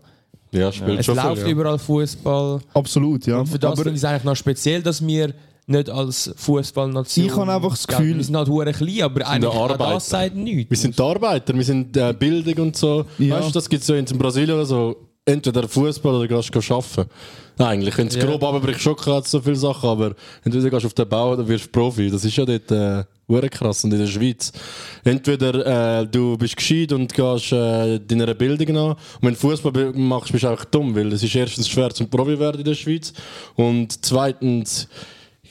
ja, 0.51 0.71
spielt 0.71 0.99
Es 0.99 1.05
schon 1.07 1.15
läuft 1.15 1.37
viel, 1.37 1.45
ja. 1.45 1.51
überall 1.51 1.79
Fußball. 1.79 2.59
Absolut, 2.73 3.25
ja. 3.25 3.39
Und 3.39 3.47
für 3.47 3.57
das 3.59 3.71
aber 3.71 3.83
finde 3.83 3.91
ich 3.97 4.03
es 4.03 4.05
eigentlich 4.05 4.23
noch 4.25 4.35
speziell, 4.35 4.81
dass 4.83 5.05
wir 5.05 5.33
nicht 5.65 5.89
als 5.89 6.31
Fußballnation. 6.35 7.25
Ich 7.27 7.35
habe 7.35 7.51
einfach 7.53 7.71
das 7.71 7.85
Ja, 7.89 7.97
Gefühl- 7.97 8.17
Wir 8.17 8.23
sind 8.23 8.35
halt 8.35 8.47
hure 8.47 8.71
klein, 8.73 9.01
aber 9.03 9.27
eigentlich 9.27 9.53
Arbeiter. 9.53 9.77
das 9.93 10.09
sagt 10.09 10.35
nichts. 10.35 10.69
Wir 10.69 10.77
sind 10.77 10.97
die 10.97 11.01
Arbeiter, 11.03 11.53
wir 11.55 11.63
sind 11.63 11.95
äh, 11.97 12.13
Bildung 12.13 12.65
und 12.67 12.75
so. 12.75 13.05
Ja. 13.19 13.37
Weißt 13.37 13.49
du, 13.49 13.53
das 13.53 13.69
gibt 13.69 13.81
es 13.81 13.87
so 13.87 13.93
in 13.93 14.05
Brasilien 14.05 14.55
oder 14.55 14.65
so. 14.65 14.95
Entweder 15.29 15.67
Fußball 15.67 16.15
oder 16.15 16.27
gehst 16.27 16.55
du 16.55 16.73
arbeiten. 16.73 17.05
Eigentlich, 17.59 17.97
wenn 17.97 18.07
es 18.07 18.15
Ja. 18.15 18.25
grob 18.25 18.43
abbricht, 18.43 18.81
schon 18.81 18.95
gerade 18.95 19.27
so 19.27 19.41
viele 19.41 19.55
Sachen, 19.55 19.89
aber 19.89 20.15
entweder 20.43 20.69
gehst 20.69 20.83
du 20.83 20.87
auf 20.87 20.93
den 20.93 21.09
Bau 21.09 21.33
oder 21.33 21.47
wirst 21.47 21.71
Profi. 21.71 22.09
Das 22.09 22.23
ist 22.25 22.35
ja 22.35 22.45
dort 22.45 22.71
äh, 22.71 23.49
krass 23.49 23.83
und 23.83 23.93
in 23.93 23.99
der 23.99 24.07
Schweiz. 24.07 24.51
Entweder 25.03 25.99
äh, 26.01 26.07
du 26.07 26.37
bist 26.37 26.55
gescheit 26.55 26.93
und 26.93 27.13
gehst 27.13 27.51
äh, 27.51 27.99
deiner 27.99 28.33
Bildung 28.33 28.73
nach. 28.73 28.91
Und 28.91 29.21
wenn 29.21 29.33
du 29.33 29.39
Fußball 29.39 29.91
machst, 29.93 30.31
bist 30.31 30.45
du 30.45 30.47
einfach 30.49 30.65
dumm, 30.65 30.95
weil 30.95 31.11
es 31.13 31.21
ist 31.21 31.35
erstens 31.35 31.67
schwer 31.67 31.89
zum 31.91 32.09
Profi 32.09 32.39
werden 32.39 32.59
in 32.59 32.65
der 32.65 32.75
Schweiz 32.75 33.13
und 33.55 34.03
zweitens, 34.03 34.87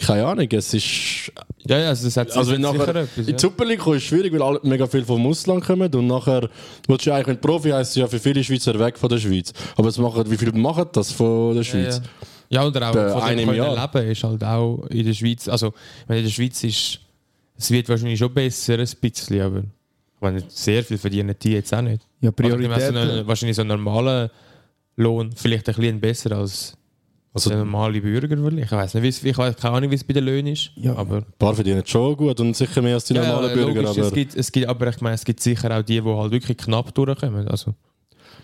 keine 0.06 0.26
Ahnung, 0.26 0.46
es 0.50 0.74
ist 0.74 1.32
Ja, 1.66 1.78
ja, 1.78 1.88
also 1.88 2.04
das 2.06 2.16
hat 2.16 2.30
also 2.36 2.52
wenn 2.52 2.60
nachher 2.60 2.88
etwas, 2.94 3.16
in 3.18 3.26
die 3.26 3.32
ja. 3.32 3.38
Super 3.38 3.64
League 3.64 3.80
kommst, 3.80 3.98
ist 3.98 4.02
es 4.04 4.08
schwierig, 4.08 4.32
weil 4.32 4.42
alle, 4.42 4.60
mega 4.62 4.86
viel 4.86 5.04
vom 5.04 5.26
Ausland 5.26 5.64
kommen 5.64 5.92
und 5.94 6.06
nachher 6.06 6.48
willst 6.86 7.06
du 7.06 7.12
eigentlich, 7.12 7.26
wenn 7.26 7.34
du 7.34 7.40
Profi 7.40 7.70
heisst, 7.70 7.96
ja 7.96 8.06
für 8.06 8.18
viele 8.18 8.42
Schweizer 8.42 8.78
weg 8.78 8.96
von 8.98 9.08
der 9.08 9.18
Schweiz. 9.18 9.52
Aber 9.76 9.88
es 9.88 9.98
machen, 9.98 10.30
wie 10.30 10.36
viele 10.36 10.52
machen 10.52 10.86
das 10.92 11.12
von 11.12 11.54
der 11.54 11.62
Ja, 11.62 11.70
Schweiz? 11.70 12.00
ja. 12.50 12.62
ja, 12.62 12.66
oder 12.66 12.88
auch 12.90 12.94
Bei 12.94 13.10
von 13.10 13.22
einem 13.22 13.54
Jahr. 13.54 13.74
leben 13.92 14.10
ist 14.10 14.24
halt 14.24 14.44
auch 14.44 14.84
in 14.88 15.04
der 15.04 15.14
Schweiz, 15.14 15.48
also 15.48 15.74
meine, 16.06 16.20
in 16.20 16.26
der 16.26 16.32
Schweiz 16.32 16.62
ist, 16.64 17.00
es 17.56 17.70
wird 17.70 17.88
wahrscheinlich 17.88 18.18
schon 18.18 18.32
besser, 18.32 18.78
ein 18.78 18.88
bisschen, 19.00 19.40
aber 19.42 19.58
ich 19.58 20.20
meine, 20.22 20.42
sehr 20.48 20.82
viel 20.84 20.96
verdienen 20.98 21.34
die 21.42 21.52
jetzt 21.52 21.74
auch 21.74 21.82
nicht. 21.82 22.02
ja, 22.20 22.30
Also, 22.30 22.44
ich 22.44 22.46
meine, 22.46 22.56
Prioritäten. 22.58 22.94
so 22.94 23.00
einen- 23.00 23.26
wahrscheinlich 23.26 23.56
so 23.56 23.62
einen 23.62 23.68
normalen 23.82 24.30
Lohn, 24.96 25.32
vielleicht 25.34 25.68
ein 25.68 25.74
bisschen 25.74 26.00
besser 26.00 26.32
als 26.32 26.77
Also 27.38 27.50
der 27.50 27.58
normale 27.60 28.00
Bürger. 28.00 28.36
Ich 28.58 28.70
weiß 28.70 28.94
nicht, 28.94 29.02
wie 29.02 29.08
es- 29.08 29.24
ich 29.24 29.36
weiß 29.38 29.56
keine 29.56 29.74
Ahnung, 29.76 29.90
wie 29.90 29.94
es 29.94 30.04
bei 30.04 30.12
den 30.14 30.24
Löhnen 30.24 30.52
ist, 30.52 30.70
Ja. 30.76 30.94
aber 30.96 31.16
ein 31.18 31.26
paar 31.38 31.54
verdienen 31.54 31.82
schon 31.86 32.16
gut 32.16 32.38
und 32.40 32.56
sicher 32.56 32.82
mehr 32.82 32.94
als 32.94 33.04
die 33.04 33.14
normalen 33.14 33.48
ja, 33.50 33.54
Bürger. 33.54 33.82
logisch, 33.82 33.98
aber 33.98 34.06
es 34.08 34.12
gibt, 34.12 34.36
es 34.36 34.52
gibt, 34.52 34.66
aber 34.68 34.88
ich 34.88 35.00
meine, 35.00 35.14
es 35.14 35.24
gibt 35.24 35.40
sicher 35.40 35.76
auch 35.78 35.82
die, 35.82 36.00
die 36.00 36.08
halt 36.08 36.30
wirklich 36.32 36.56
knapp 36.58 36.94
durchkommen. 36.94 37.48
Also, 37.48 37.74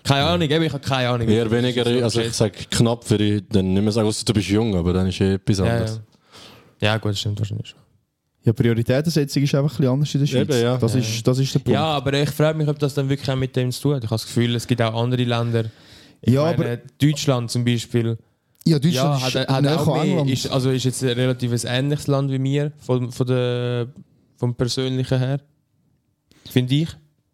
Keine 0.03 0.25
Ahnung, 0.27 0.49
ich 0.51 0.53
habe 0.73 0.79
keine 0.81 1.09
Ahnung. 1.09 1.27
Eher 1.29 1.51
weniger, 1.51 1.83
So 1.85 2.05
also 2.05 2.21
ich 2.21 2.33
sage 2.35 2.53
knapp 2.71 3.05
für 3.05 3.17
dich, 3.17 3.43
dann 3.51 3.73
nicht 3.73 3.83
mehr 3.83 3.93
sagen, 3.93 4.11
du 4.25 4.33
bist 4.35 4.49
jung, 4.49 4.75
aber 4.77 4.93
dann 4.93 5.07
ist 5.09 5.19
eh 5.21 5.35
etwas 5.35 5.59
ja, 5.59 5.65
anderes. 5.65 6.01
ja. 6.81 6.89
ja, 6.93 6.97
gut, 6.99 7.13
das 7.13 7.21
stimmt 7.21 7.39
wahrscheinlich 7.39 7.69
schon. 7.69 7.79
Ja, 8.45 8.53
Prioritätensetzung 8.53 9.43
ist 9.43 9.55
einfach 9.55 9.71
ein 9.73 9.77
bisschen 9.79 9.93
anders 9.95 10.15
in 10.15 10.21
der 10.21 10.27
Schweiz. 10.27 10.43
Eben, 10.51 10.63
ja. 10.63 10.77
Das, 10.77 10.93
Ja. 10.93 11.01
Ist, 11.01 11.27
das 11.27 11.39
ist 11.39 11.55
der 11.55 11.61
Punkt. 11.61 11.73
Ja, 11.73 11.85
aber 11.85 12.13
ich 12.13 12.29
frage 12.29 12.59
mich, 12.59 12.69
ob 12.69 12.79
das 12.79 12.93
dann 12.93 13.09
wirklich 13.09 13.31
auch 13.31 13.37
mit 13.37 13.57
dem 13.57 13.73
zu 13.73 13.81
tun 13.81 13.95
hat. 13.95 14.05
Ich 14.05 14.11
habe 14.11 14.17
das 14.21 14.27
Gefühl, 14.27 14.55
es 14.55 14.67
gibt 14.67 14.83
auch 14.83 15.03
andere 15.03 15.25
Länder. 15.25 15.65
Ich 16.21 16.35
Ja, 16.35 16.55
meine, 16.55 16.83
Deutschland 17.01 17.51
zum 17.51 17.65
Beispiel. 17.65 18.19
Ja 18.66 18.78
Deutschland 18.78 19.21
ja, 19.21 19.26
ist 19.28 19.35
hat, 19.35 19.49
hat 19.49 19.66
auch 19.78 20.02
mehr, 20.04 20.26
ist, 20.26 20.47
also 20.50 20.71
ist 20.71 20.85
jetzt 20.85 21.02
ein 21.02 21.11
relativ 21.11 21.52
ähnliches 21.64 22.06
Land 22.06 22.30
wie 22.30 22.38
mir, 22.38 22.73
von, 22.78 23.11
von 23.12 23.26
der, 23.26 23.88
vom 24.37 24.54
Persönlichen 24.54 25.18
her. 25.18 25.40
Finde 26.50 26.75
ich. 26.75 26.88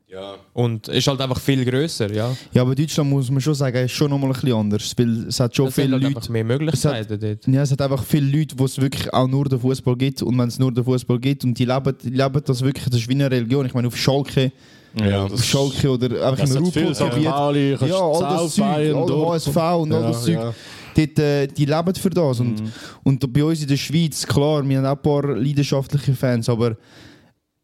Ja. 0.08 0.34
Und 0.54 0.88
ist 0.88 1.06
halt 1.06 1.20
einfach 1.20 1.38
viel 1.38 1.64
grösser, 1.64 2.12
ja. 2.12 2.36
Ja, 2.52 2.62
aber 2.62 2.74
Deutschland 2.74 3.08
muss 3.10 3.30
man 3.30 3.40
schon 3.40 3.54
sagen, 3.54 3.84
ist 3.84 3.92
schon 3.92 4.10
nochmal 4.10 4.30
ein 4.30 4.32
bisschen 4.32 4.54
anders. 4.54 4.92
Weil 4.96 5.28
es 5.28 5.38
hat 5.38 5.54
schon 5.54 5.68
Es 5.68 5.74
viele 5.74 6.00
halt 6.00 6.14
Leute. 6.14 6.32
mehr 6.32 6.42
Möglichkeiten 6.44 7.20
dort. 7.20 7.46
Ja, 7.46 7.62
es 7.62 7.70
hat 7.70 7.80
einfach 7.80 8.02
viele 8.02 8.36
Leute, 8.38 8.56
wo 8.58 8.64
es 8.64 8.80
wirklich 8.80 9.12
auch 9.14 9.28
nur 9.28 9.44
den 9.44 9.60
Fußball 9.60 9.94
gibt. 9.96 10.20
Und 10.22 10.36
wenn 10.36 10.48
es 10.48 10.58
nur 10.58 10.72
den 10.72 10.82
Fußball 10.82 11.20
gibt 11.20 11.44
und 11.44 11.56
die 11.56 11.64
leben, 11.64 11.94
die 12.02 12.10
leben 12.10 12.42
das 12.44 12.60
wirklich, 12.62 12.84
das 12.86 12.96
ist 12.96 13.08
wie 13.08 13.12
eine 13.14 13.30
Religion. 13.30 13.66
Ich 13.66 13.74
meine, 13.74 13.86
auf 13.86 13.96
Schalke, 13.96 14.50
Ja, 14.98 15.26
auf 15.26 15.44
Schalke 15.44 15.88
oder 15.90 16.06
einfach 16.28 16.44
im 16.44 16.66
hat. 16.66 17.24
Pauli, 17.24 17.76
kannst 17.78 17.94
Ja, 17.94 18.00
all 18.00 18.20
das 18.44 18.54
Zeug, 18.56 18.94
all. 18.96 19.26
HSV 19.26 19.56
und 19.80 19.92
all 19.92 20.02
das 20.02 20.24
Zeug. 20.24 20.34
ja. 20.34 20.54
Dort, 20.94 21.18
äh, 21.18 21.46
die 21.46 21.64
leben 21.64 21.94
für 21.94 22.10
das. 22.10 22.40
Und, 22.40 22.62
und 23.02 23.32
bei 23.32 23.44
uns 23.44 23.62
in 23.62 23.68
der 23.68 23.76
Schweiz, 23.76 24.26
klar, 24.26 24.68
wir 24.68 24.78
haben 24.78 24.86
auch 24.86 24.96
ein 24.96 25.02
paar 25.02 25.36
leidenschaftliche 25.36 26.14
Fans, 26.14 26.48
aber 26.48 26.76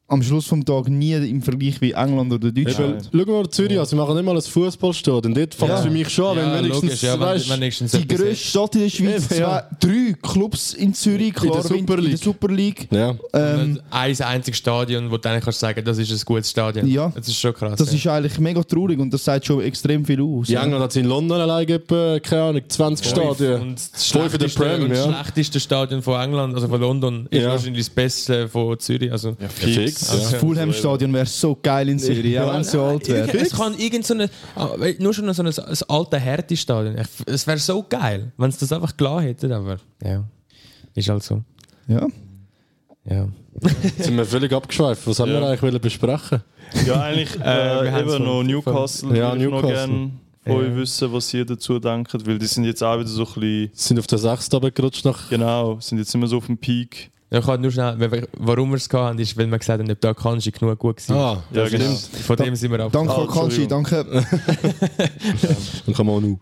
am 0.09 0.23
Schluss 0.23 0.47
vom 0.47 0.65
Tag 0.65 0.89
nie 0.89 1.15
im 1.15 1.43
Vergleich 1.43 1.81
wie 1.81 1.91
England 1.91 2.33
oder 2.33 2.53
Deutschland. 2.53 3.11
Eben, 3.13 3.25
Schau 3.27 3.33
mal 3.33 3.49
Zürich 3.51 3.79
an, 3.79 3.87
sie 3.87 3.97
machen 3.97 4.15
nicht 4.15 4.25
mal 4.25 4.37
ein 4.37 4.41
Fußballstadion. 4.43 5.35
Dort 5.35 5.55
fängt 5.55 5.73
es 5.73 5.79
Ja. 5.79 5.83
für 5.83 5.91
mich 5.91 6.09
schon 6.09 6.39
an, 6.39 6.53
wenn 6.53 6.59
wenigstens, 6.65 6.83
logisch, 6.85 7.03
ja, 7.03 7.13
wenn, 7.15 7.21
weißt, 7.21 7.51
wenigstens 7.51 7.93
Die 7.93 8.07
grösste 8.07 8.37
Stadt 8.37 8.75
in 8.77 8.81
der 8.83 8.89
Schweiz, 8.91 9.29
ja. 9.31 9.37
zwei, 9.37 9.65
drei 9.81 10.15
Clubs 10.23 10.75
in 10.75 10.95
Zürich, 10.95 11.35
klar, 11.35 11.55
der 11.55 11.63
Super 11.63 11.75
in 11.79 11.87
der 11.87 11.97
League. 11.99 12.19
Super 12.19 12.49
League. 12.49 12.89
ja. 12.93 13.17
Ähm, 13.33 13.61
Und 13.61 13.83
ein 13.91 14.21
einziges 14.21 14.59
Stadion, 14.59 15.11
wo 15.11 15.17
du 15.17 15.29
eigentlich 15.29 15.43
kannst 15.45 15.59
sagen, 15.59 15.85
das 15.85 15.99
ist 15.99 16.13
ein 16.13 16.21
gutes 16.25 16.51
Stadion. 16.51 16.87
Ja. 16.87 17.13
Das 17.15 17.27
ist 17.27 17.37
schon 17.41 17.53
krass. 17.53 17.77
das 17.77 17.91
ja. 17.91 17.97
ist 17.97 18.07
eigentlich 18.07 18.39
mega 18.39 18.63
traurig 18.63 19.01
und 19.01 19.13
das 19.13 19.25
sagt 19.25 19.47
schon 19.47 19.61
extrem 19.63 20.05
viel 20.05 20.21
aus. 20.23 20.47
Die 20.47 20.53
ja. 20.53 20.63
England 20.63 20.85
hat 20.85 20.95
in 20.95 21.07
London 21.07 21.41
allein 21.41 21.69
etwa, 21.69 22.21
keine 22.21 22.43
Ahnung, 22.43 22.63
20 22.69 23.09
Stadien. 23.09 23.61
Und 23.61 23.75
das 23.75 24.05
Fünf 24.07 24.31
schlechteste, 24.31 24.61
Prem, 24.61 24.83
und 24.85 24.91
das 24.91 24.99
ja. 25.05 25.13
schlechteste 25.13 25.59
Stadion 25.59 26.01
von 26.01 26.21
England, 26.21 26.55
also 26.55 26.69
von 26.69 26.81
London, 26.81 27.27
ist 27.29 27.43
Ja. 27.43 27.49
wahrscheinlich 27.51 27.87
das 27.87 27.91
Beste 27.95 28.49
von 28.49 28.79
Zürich. 28.79 29.11
Also, 29.11 29.37
Ja, 29.41 29.49
fix, 29.49 29.96
fix. 29.99 30.11
ja. 30.13 30.31
Das 30.31 30.35
Fulham-Stadion 30.41 31.13
wäre 31.13 31.27
so 31.27 31.59
geil 31.63 31.89
in 31.89 31.99
Zürich, 31.99 32.25
ja, 32.33 32.53
wenn 32.53 32.61
es 32.61 32.71
so 32.71 32.83
alt 32.83 33.09
wäre. 33.09 33.31
Es 33.39 33.53
kann 33.53 33.75
irgend 33.79 34.07
so 34.07 34.15
eine, 34.15 34.29
ah, 34.55 34.71
nur 34.99 35.15
schon 35.15 35.33
so 35.33 35.43
ein, 35.43 35.49
ein 35.49 35.79
alter 35.89 36.19
Härte-Stadion. 36.19 36.97
Es 37.27 37.47
wäre 37.47 37.59
so 37.59 37.85
geil, 37.89 38.33
wenn 38.37 38.49
es 38.51 38.59
das 38.59 38.73
einfach 38.73 38.97
klar 38.97 39.23
hätte, 39.23 39.55
aber 39.55 39.79
ja, 40.03 40.25
ist 40.95 41.09
halt 41.09 41.23
so. 41.23 41.43
Ja. 41.89 42.07
Ja. 43.09 43.29
Jetzt 43.83 44.03
sind 44.05 44.17
wir 44.17 44.27
völlig 44.27 44.53
abgeschweift. 44.53 45.07
Was 45.07 45.21
haben 45.21 45.31
Ja. 45.31 45.41
wir 45.41 45.47
eigentlich 45.49 45.63
wollen 45.63 45.81
besprechen? 45.81 46.43
Ja, 46.87 47.03
eigentlich 47.03 47.35
wir 47.39 47.47
äh, 47.47 47.91
haben's 47.93 48.15
eben 48.15 48.25
noch 48.25 48.43
Newcastle. 48.43 49.17
Ja, 49.17 49.33
würde 49.33 49.45
ich 49.45 49.51
noch 49.51 49.63
Newcastle. 49.63 49.87
gerne 49.89 50.11
von 50.45 50.53
Ja. 50.53 50.59
euch 50.59 50.77
wissen, 50.77 51.13
was 51.13 51.33
ihr 51.35 51.45
dazu 51.45 51.79
denkt, 51.79 52.13
weil 52.27 52.39
die 52.39 52.47
sind 52.47 52.65
jetzt 52.65 52.83
auch 52.83 52.99
wieder 52.99 53.09
so 53.09 53.23
ein 53.25 53.35
bisschen, 53.35 53.71
Sind 53.75 53.99
auf 54.01 54.07
der 54.09 54.19
6. 54.19 54.53
runtergerutscht 54.53 55.05
nach. 55.05 55.29
genau, 55.31 55.79
sind 55.81 55.99
jetzt 55.99 56.15
immer 56.15 56.27
so 56.27 56.39
auf 56.39 56.47
dem 56.47 56.59
Peak. 56.59 57.11
Ja, 57.31 57.41
ich 57.41 57.45
kann 57.45 57.61
nur 57.61 57.71
schnell, 57.73 57.97
weil- 57.99 58.29
warum 58.39 58.71
wir 58.71 58.77
es 58.77 58.89
gehabt 58.89 59.09
haben, 59.11 59.19
ist, 59.19 59.37
weil 59.37 59.51
wir 59.51 59.59
gesagt 59.59 59.81
haben, 59.83 59.91
ob 59.91 60.01
da 60.01 60.15
Kanji 60.15 60.51
genug 60.53 60.79
gut 60.79 60.97
gewesen. 60.99 61.13
Ah, 61.15 61.43
Ja, 61.53 61.63
das 61.65 61.71
genau. 61.73 61.85
stimmt. 61.97 62.25
Von 62.25 62.37
dem 62.37 62.55
sind 62.57 62.71
wir 62.71 62.81
ab. 62.81 62.93
Danke, 62.93 63.13
Ah, 63.13 63.27
Kanji, 63.27 63.67
danke. 63.67 64.05
Man 65.87 66.09
auch 66.09 66.21
noch. 66.21 66.39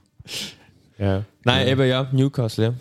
Ja. 0.99 1.25
Nein, 1.45 1.69
eben 1.69 1.89
ja, 1.89 2.07
Newcastle, 2.13 2.65
ja. 2.65 2.75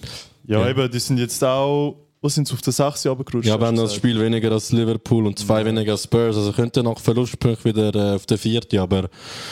Ja, 0.45 0.61
Ja. 0.65 0.69
eben, 0.69 0.91
die 0.91 0.99
sind 0.99 1.17
jetzt 1.17 1.41
auch, 1.43 1.95
was 2.21 2.35
sind 2.35 2.47
sie 2.47 2.53
auf 2.53 2.61
der 2.61 2.73
6 2.73 3.05
runtergerutscht? 3.07 3.47
Ja, 3.47 3.59
wir 3.59 3.67
haben 3.67 3.75
das? 3.77 3.95
Spiel 3.95 4.19
weniger 4.19 4.51
als 4.51 4.71
Liverpool 4.71 5.25
und 5.27 5.39
zwei 5.39 5.65
weniger 5.65 5.93
als 5.93 6.03
Spurs. 6.03 6.35
Also 6.37 6.51
könnte 6.53 6.83
nach 6.83 6.99
Verlustpunkt 6.99 7.63
wieder 7.65 7.93
äh, 7.95 8.15
auf 8.15 8.25
der 8.25 8.37
vierten, 8.37 8.79
aber 8.79 9.09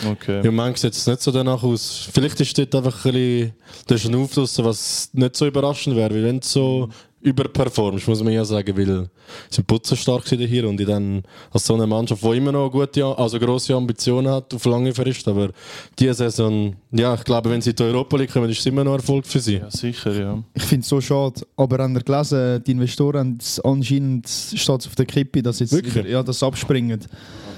Okay. 0.10 0.40
im 0.46 0.56
Moment 0.56 0.78
sieht 0.78 0.94
es 0.94 1.08
nicht 1.08 1.22
so 1.22 1.32
danach 1.32 1.64
aus. 1.64 2.08
Vielleicht 2.14 2.40
ist 2.40 2.58
dort 2.58 2.74
einfach 2.76 3.06
ein 3.06 3.12
bisschen 3.14 3.54
der 3.90 3.98
Schnuff 3.98 4.34
draussen, 4.34 4.64
was 4.66 5.10
nicht 5.14 5.36
so 5.36 5.48
überraschend 5.48 5.96
wäre, 5.96 6.14
wie 6.14 6.24
wenn 6.24 6.40
du 6.40 6.48
so 6.48 6.90
überperformst, 7.22 8.08
muss 8.08 8.24
man 8.24 8.34
ja 8.34 8.44
sagen, 8.44 8.76
weil 8.76 8.86
sie 8.86 9.10
sind 9.50 9.68
putzenstark 9.68 10.28
sind 10.28 10.42
hier 10.42 10.68
und 10.68 10.78
die 10.78 10.86
dann 10.86 11.22
als 11.52 11.66
so 11.66 11.76
eine 11.76 11.86
Mannschaft, 11.86 12.24
die 12.24 12.38
immer 12.38 12.52
noch 12.52 12.70
gute, 12.70 13.06
also 13.06 13.40
grosse 13.40 13.76
Ambitionen 13.76 14.32
hat 14.32 14.54
auf 14.54 14.66
lange 14.66 14.94
Frist, 14.94 15.28
aber 15.28 15.50
diese 15.98 16.14
Saison, 16.14 16.76
ja, 16.92 17.14
ich 17.14 17.24
glaube, 17.24 17.50
wenn 17.50 17.62
sie 17.62 17.72
in 17.72 17.76
die 17.76 17.84
Europa 17.84 18.18
League 18.18 18.32
kommen, 18.32 18.50
ist 18.50 18.60
es 18.60 18.66
immer 18.66 18.84
noch 18.84 18.94
Erfolg 18.94 19.26
für 19.26 19.40
sie. 19.40 19.58
Ja, 19.58 19.70
sicher, 19.70 20.12
ja. 20.14 20.44
Ich 20.54 20.64
finde 20.64 20.84
es 20.84 20.90
so 20.90 21.00
schade. 21.00 21.42
Aber 21.56 21.84
haben 21.84 21.96
ihr 21.96 22.02
gelesen, 22.02 22.64
die 22.66 22.72
Investoren 22.72 23.38
anscheinend 23.64 24.28
steht 24.28 24.70
auf 24.70 24.96
der 24.96 25.06
Kippe, 25.06 25.44
dass 25.44 25.60
jetzt 25.60 25.74
Wirklich? 25.74 25.96
wieder, 25.96 26.10
ja, 26.10 26.24
das 26.24 26.42
abspringen. 26.42 27.02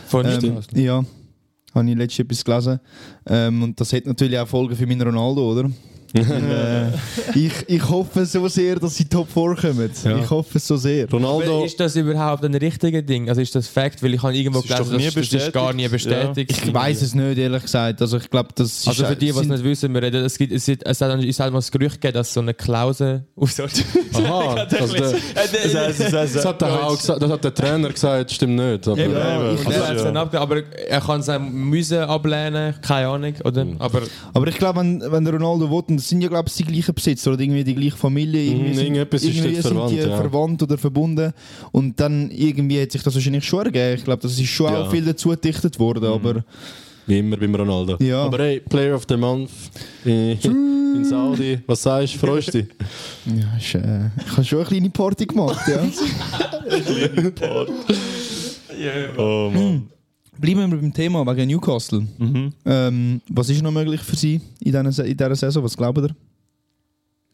Von 0.07 0.25
Ähm, 0.25 0.59
ja, 0.73 1.03
habe 1.73 1.89
ich 1.89 1.97
letztens 1.97 2.19
etwas 2.19 2.45
gelesen. 2.45 2.79
Ähm, 3.25 3.63
und 3.63 3.79
das 3.79 3.93
hat 3.93 4.05
natürlich 4.05 4.37
auch 4.37 4.47
Folgen 4.47 4.75
für 4.75 4.85
meinen 4.85 5.01
Ronaldo, 5.01 5.51
oder? 5.51 5.69
Äh, 6.13 6.87
ich, 7.35 7.51
ich 7.67 7.89
hoffe 7.89 8.25
so 8.25 8.47
sehr, 8.47 8.75
dass 8.75 8.95
sie 8.95 9.05
Top 9.05 9.27
4 9.31 9.55
kommen. 9.55 9.89
Ja. 10.03 10.17
Ich 10.19 10.29
hoffe 10.29 10.59
so 10.59 10.77
sehr. 10.77 11.09
Ronaldo, 11.09 11.57
Aber 11.57 11.65
ist 11.65 11.79
das 11.79 11.95
überhaupt 11.95 12.43
ein 12.45 12.53
richtiges 12.55 13.05
Ding? 13.05 13.27
Also 13.29 13.41
ist 13.41 13.55
das 13.55 13.67
Fakt? 13.67 14.01
Weil 14.03 14.13
ich 14.13 14.21
habe 14.21 14.35
irgendwo 14.35 14.61
Das 14.61 14.89
gelesen, 14.89 14.97
nie 14.97 15.05
das, 15.09 15.33
ist 15.47 15.53
gar 15.53 15.73
nie 15.73 15.87
bestätigt. 15.87 16.35
bestätigt. 16.35 16.65
Ich 16.67 16.73
weiß 16.73 17.01
es 17.01 17.15
nicht, 17.15 17.37
ehrlich 17.37 17.63
gesagt. 17.63 18.01
Also 18.01 18.17
ich 18.17 18.29
glaube, 18.29 18.49
das 18.55 18.67
ist... 18.67 18.87
Also 18.87 19.05
für 19.05 19.15
die, 19.15 19.31
die 19.31 19.39
es 19.39 19.47
nicht 19.47 19.63
wissen, 19.63 19.93
wir 19.93 20.01
reden, 20.03 20.23
es, 20.23 20.37
gibt, 20.37 20.53
es, 20.53 20.65
gibt, 20.65 20.85
es 20.85 21.01
hat 21.01 21.23
es 21.23 21.39
hat 21.39 21.51
mal 21.51 21.57
das 21.59 21.71
Gerücht 21.71 21.99
gegeben, 21.99 22.13
dass 22.15 22.33
so 22.33 22.41
eine 22.41 22.53
Klausel 22.53 23.25
aufsorgt. 23.35 23.83
aha, 24.13 24.67
also 24.79 24.93
der, 24.95 25.11
Das 25.11 26.13
heißt, 26.13 26.35
das 26.35 26.45
hat 26.45 26.61
der 26.61 26.83
auch 26.87 26.95
gesagt, 26.97 27.21
das 27.23 27.31
hat 27.31 27.43
der 27.43 27.53
Trainer 27.53 27.89
gesagt, 27.89 28.31
stimmt 28.31 28.55
nicht. 28.55 28.87
Aber, 28.87 28.99
Ja, 28.99 29.51
ich- 29.53 29.67
also 29.67 30.05
Ja. 30.07 30.29
er 30.31 30.41
aber 30.41 30.63
er 30.87 31.01
kann 31.01 31.21
es 31.21 31.29
auch 31.29 31.39
müssen 31.39 31.99
ablehnen, 31.99 32.75
keine 32.81 33.07
Ahnung, 33.07 33.33
oder? 33.43 33.65
Aber 33.79 34.01
Aber 34.33 34.47
ich 34.47 34.57
glaube, 34.57 34.79
wenn, 34.81 35.01
wenn 35.11 35.27
Ronaldo 35.27 35.69
will, 35.69 35.99
sind 36.07 36.21
ja 36.21 36.29
glaube 36.29 36.47
ich 36.49 36.55
die 36.55 36.63
gleichen 36.63 36.93
Besitzer 36.93 37.31
oder 37.33 37.41
irgendwie 37.41 37.63
die 37.63 37.73
gleiche 37.75 37.97
Familie, 37.97 38.41
irgendwie, 38.43 38.69
Mhm, 38.69 38.73
sind, 38.75 38.83
irgendetwas 38.85 39.23
ist 39.23 39.35
irgendwie 39.35 39.53
dort 39.53 39.63
sind 39.63 39.73
die 39.73 39.77
verwandt, 39.97 40.11
ja. 40.11 40.17
verwandt 40.17 40.63
oder 40.63 40.77
verbunden 40.77 41.33
und 41.71 41.99
dann 41.99 42.29
irgendwie 42.31 42.81
hat 42.81 42.91
sich 42.91 43.01
das 43.03 43.13
wahrscheinlich 43.15 43.43
schon 43.45 43.65
ergeben. 43.65 43.95
Ich 43.97 44.03
glaube, 44.03 44.21
das 44.21 44.37
ist 44.39 44.47
schon 44.47 44.71
Ja. 44.71 44.81
auch 44.83 44.91
viel 44.91 45.03
dazu 45.05 45.29
gedichtet 45.29 45.79
worden, 45.79 46.05
aber 46.05 46.43
Wie 47.07 47.19
immer 47.19 47.37
beim 47.37 47.53
Ronaldo. 47.55 47.97
Ja. 47.99 48.23
Aber 48.23 48.37
hey, 48.39 48.59
Player 48.61 48.95
of 48.95 49.03
the 49.09 49.17
Month 49.17 49.49
in, 50.05 50.37
in 50.95 51.03
Saudi, 51.05 51.59
was 51.67 51.83
sagst 51.83 52.15
du? 52.15 52.19
Freust 52.19 52.53
du 52.53 52.63
dich? 52.63 52.71
ja, 53.25 53.57
ist, 53.57 53.75
äh, 53.75 54.09
ich 54.25 54.31
habe 54.31 54.43
schon 54.45 54.59
eine 54.59 54.67
kleine 54.67 54.89
Party 54.89 55.25
gemacht. 55.25 55.67
Ja. 55.67 55.83
Oh 59.17 59.51
Mann. 59.53 59.89
Bleiben 60.39 60.71
wir 60.71 60.77
beim 60.77 60.93
Thema 60.93 61.25
wegen 61.25 61.47
Newcastle. 61.49 62.05
Mhm. 62.17 62.53
Ähm, 62.65 63.21
was 63.29 63.49
ist 63.49 63.61
noch 63.61 63.71
möglich 63.71 64.01
für 64.01 64.15
Sie 64.15 64.35
in 64.59 64.71
dieser, 64.71 64.91
Se- 64.91 65.03
in 65.07 65.15
dieser 65.17 65.35
Saison? 65.35 65.63
Was 65.63 65.77
glaubt 65.77 65.99
ihr? 65.99 66.15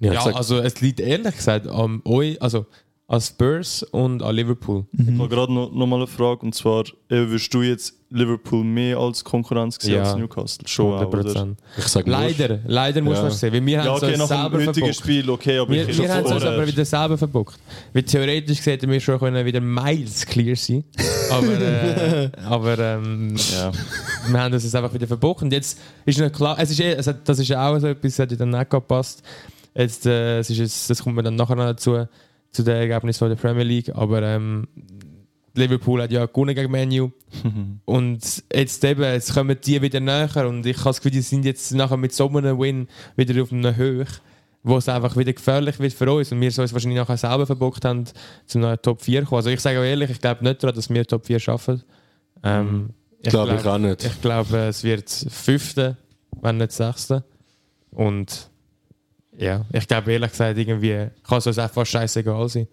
Ja, 0.01 0.13
ja, 0.13 0.23
also 0.35 0.59
es 0.59 0.79
liegt 0.81 0.99
ehrlich 0.99 1.35
gesagt 1.35 1.67
an 1.67 2.01
euch, 2.05 2.41
also 2.41 2.65
an 3.11 3.21
Spurs 3.21 3.81
und 3.81 4.21
an 4.21 4.35
Liverpool. 4.35 4.85
Ich 4.93 5.17
habe 5.17 5.27
gerade 5.29 5.51
noch, 5.51 5.71
noch 5.71 5.87
mal 5.87 5.95
eine 5.95 6.05
Frage 6.07 6.41
und 6.45 6.53
zwar, 6.53 6.81
äh, 7.09 7.15
würdest 7.27 7.51
du 7.51 7.63
jetzt 7.63 7.95
Liverpool 8.11 8.63
mehr 8.63 8.97
als 8.99 9.23
Konkurrenz 9.23 9.77
sehen 9.81 9.95
Ja. 9.95 10.03
als 10.03 10.15
Newcastle? 10.15 10.67
Schon 10.67 10.93
auch, 10.93 11.07
oder? 11.07 11.23
100%. 11.23 11.57
ich 11.77 11.85
sag 11.87 12.05
nur- 12.05 12.17
Leider, 12.19 12.59
leider 12.67 13.01
muss 13.01 13.15
Ja. 13.15 13.23
man 13.23 13.31
es 13.31 13.39
sehen, 13.39 13.51
weil 13.53 13.65
wir 13.65 13.73
Ja, 13.77 13.83
haben 13.85 13.89
okay, 13.97 14.11
es 14.11 14.17
nach 14.19 14.23
uns 14.25 14.29
dem 14.29 14.37
selber 14.61 14.73
verbockt. 14.73 14.95
Spiel, 14.95 15.29
okay, 15.31 15.57
aber 15.57 15.71
Wir, 15.71 15.89
ich 15.89 15.97
wir 15.97 16.13
haben 16.13 16.25
es 16.25 16.31
uns 16.31 16.43
aber 16.45 16.67
wieder 16.67 16.85
selber 16.85 17.17
verbockt. 17.17 17.59
Weil 17.93 18.03
theoretisch 18.03 18.63
hätten 18.67 18.91
wir 18.91 18.99
schon 18.99 19.17
können 19.17 19.43
wieder 19.43 19.59
miles 19.61 20.25
clear 20.27 20.55
sein 20.55 20.83
Aber, 21.31 21.47
äh, 21.61 22.29
aber 22.45 22.77
ähm, 22.77 23.35
Ja. 23.51 23.71
wir 24.27 24.39
haben 24.39 24.53
uns 24.53 24.63
das 24.63 24.75
einfach 24.75 24.93
wieder 24.93 25.07
verbockt. 25.07 25.41
Und 25.41 25.51
jetzt 25.51 25.79
ist 26.05 26.19
noch 26.19 26.31
klar, 26.31 26.57
es 26.59 26.69
ist 26.69 26.79
eh, 26.79 26.93
es 26.93 27.07
hat, 27.07 27.27
das 27.27 27.39
ist 27.39 27.51
auch 27.55 27.79
so 27.79 27.87
etwas, 27.87 28.15
das 28.17 28.31
hat 28.31 28.39
dann 28.39 28.49
nicht 28.51 28.69
gepasst. 28.69 29.23
Jetzt, 29.75 30.05
äh, 30.05 30.39
es 30.39 30.49
ist 30.51 30.57
jetzt, 30.57 30.89
das 30.91 31.01
kommt 31.03 31.15
mir 31.15 31.23
dann 31.23 31.35
nachher 31.35 31.55
noch 31.55 31.65
dazu, 31.65 32.05
zu 32.51 32.63
den 32.63 32.75
Ergebnissen 32.75 33.19
von 33.19 33.29
der 33.29 33.35
Premier 33.35 33.63
League. 33.63 33.95
Aber 33.95 34.21
ähm, 34.21 34.67
Liverpool 35.55 36.01
hat 36.01 36.11
ja 36.11 36.25
gewonnen 36.25 36.55
gegen 36.55 36.71
Menu. 36.71 37.11
und 37.85 38.43
jetzt 38.53 38.83
eben, 38.83 39.03
jetzt 39.03 39.33
kommen 39.33 39.57
die 39.63 39.81
wieder 39.81 39.99
näher. 39.99 40.47
Und 40.47 40.65
ich 40.65 40.77
habe 40.77 40.89
das 40.89 40.97
Gefühl, 40.97 41.11
die 41.11 41.21
sind 41.21 41.45
jetzt 41.45 41.73
nachher 41.73 41.97
mit 41.97 42.13
so 42.13 42.27
einem 42.27 42.59
Win 42.59 42.87
wieder 43.15 43.41
auf 43.41 43.51
einer 43.51 43.75
Höhe, 43.75 44.05
wo 44.63 44.77
es 44.77 44.89
einfach 44.89 45.15
wieder 45.15 45.33
gefährlich 45.33 45.79
wird 45.79 45.93
für 45.93 46.11
uns. 46.11 46.31
Und 46.31 46.41
wir 46.41 46.51
so 46.51 46.61
uns 46.61 46.73
wahrscheinlich 46.73 46.99
nachher 46.99 47.17
selber 47.17 47.45
verbockt 47.45 47.85
haben, 47.85 48.05
zum 48.45 48.61
neuen 48.61 48.81
Top 48.81 49.01
4 49.01 49.23
kommen. 49.23 49.37
Also 49.37 49.49
ich 49.49 49.59
sage 49.59 49.79
auch 49.79 49.83
ehrlich, 49.83 50.09
ich 50.09 50.21
glaube 50.21 50.43
nicht 50.43 50.63
daran, 50.63 50.75
dass 50.75 50.89
wir 50.89 51.05
Top 51.05 51.25
4 51.25 51.39
schaffen. 51.39 51.83
Ähm, 52.43 52.89
Glaube 53.23 53.55
ich 53.59 53.65
auch 53.65 53.77
nicht. 53.77 54.05
Ich 54.05 54.21
glaube, 54.21 54.57
es 54.57 54.83
wird 54.83 55.09
Fünfte, 55.09 55.97
wenn 56.41 56.57
nicht 56.57 56.71
Sechste. 56.71 57.23
Und 57.91 58.49
ja, 59.39 59.65
ich 59.71 59.87
glaube 59.87 60.11
ehrlich 60.11 60.31
gesagt, 60.31 60.57
irgendwie 60.57 61.07
kann 61.23 61.37
es 61.37 61.47
uns 61.47 61.55
fast 61.55 61.91
scheißegal 61.91 62.49
sein. 62.49 62.67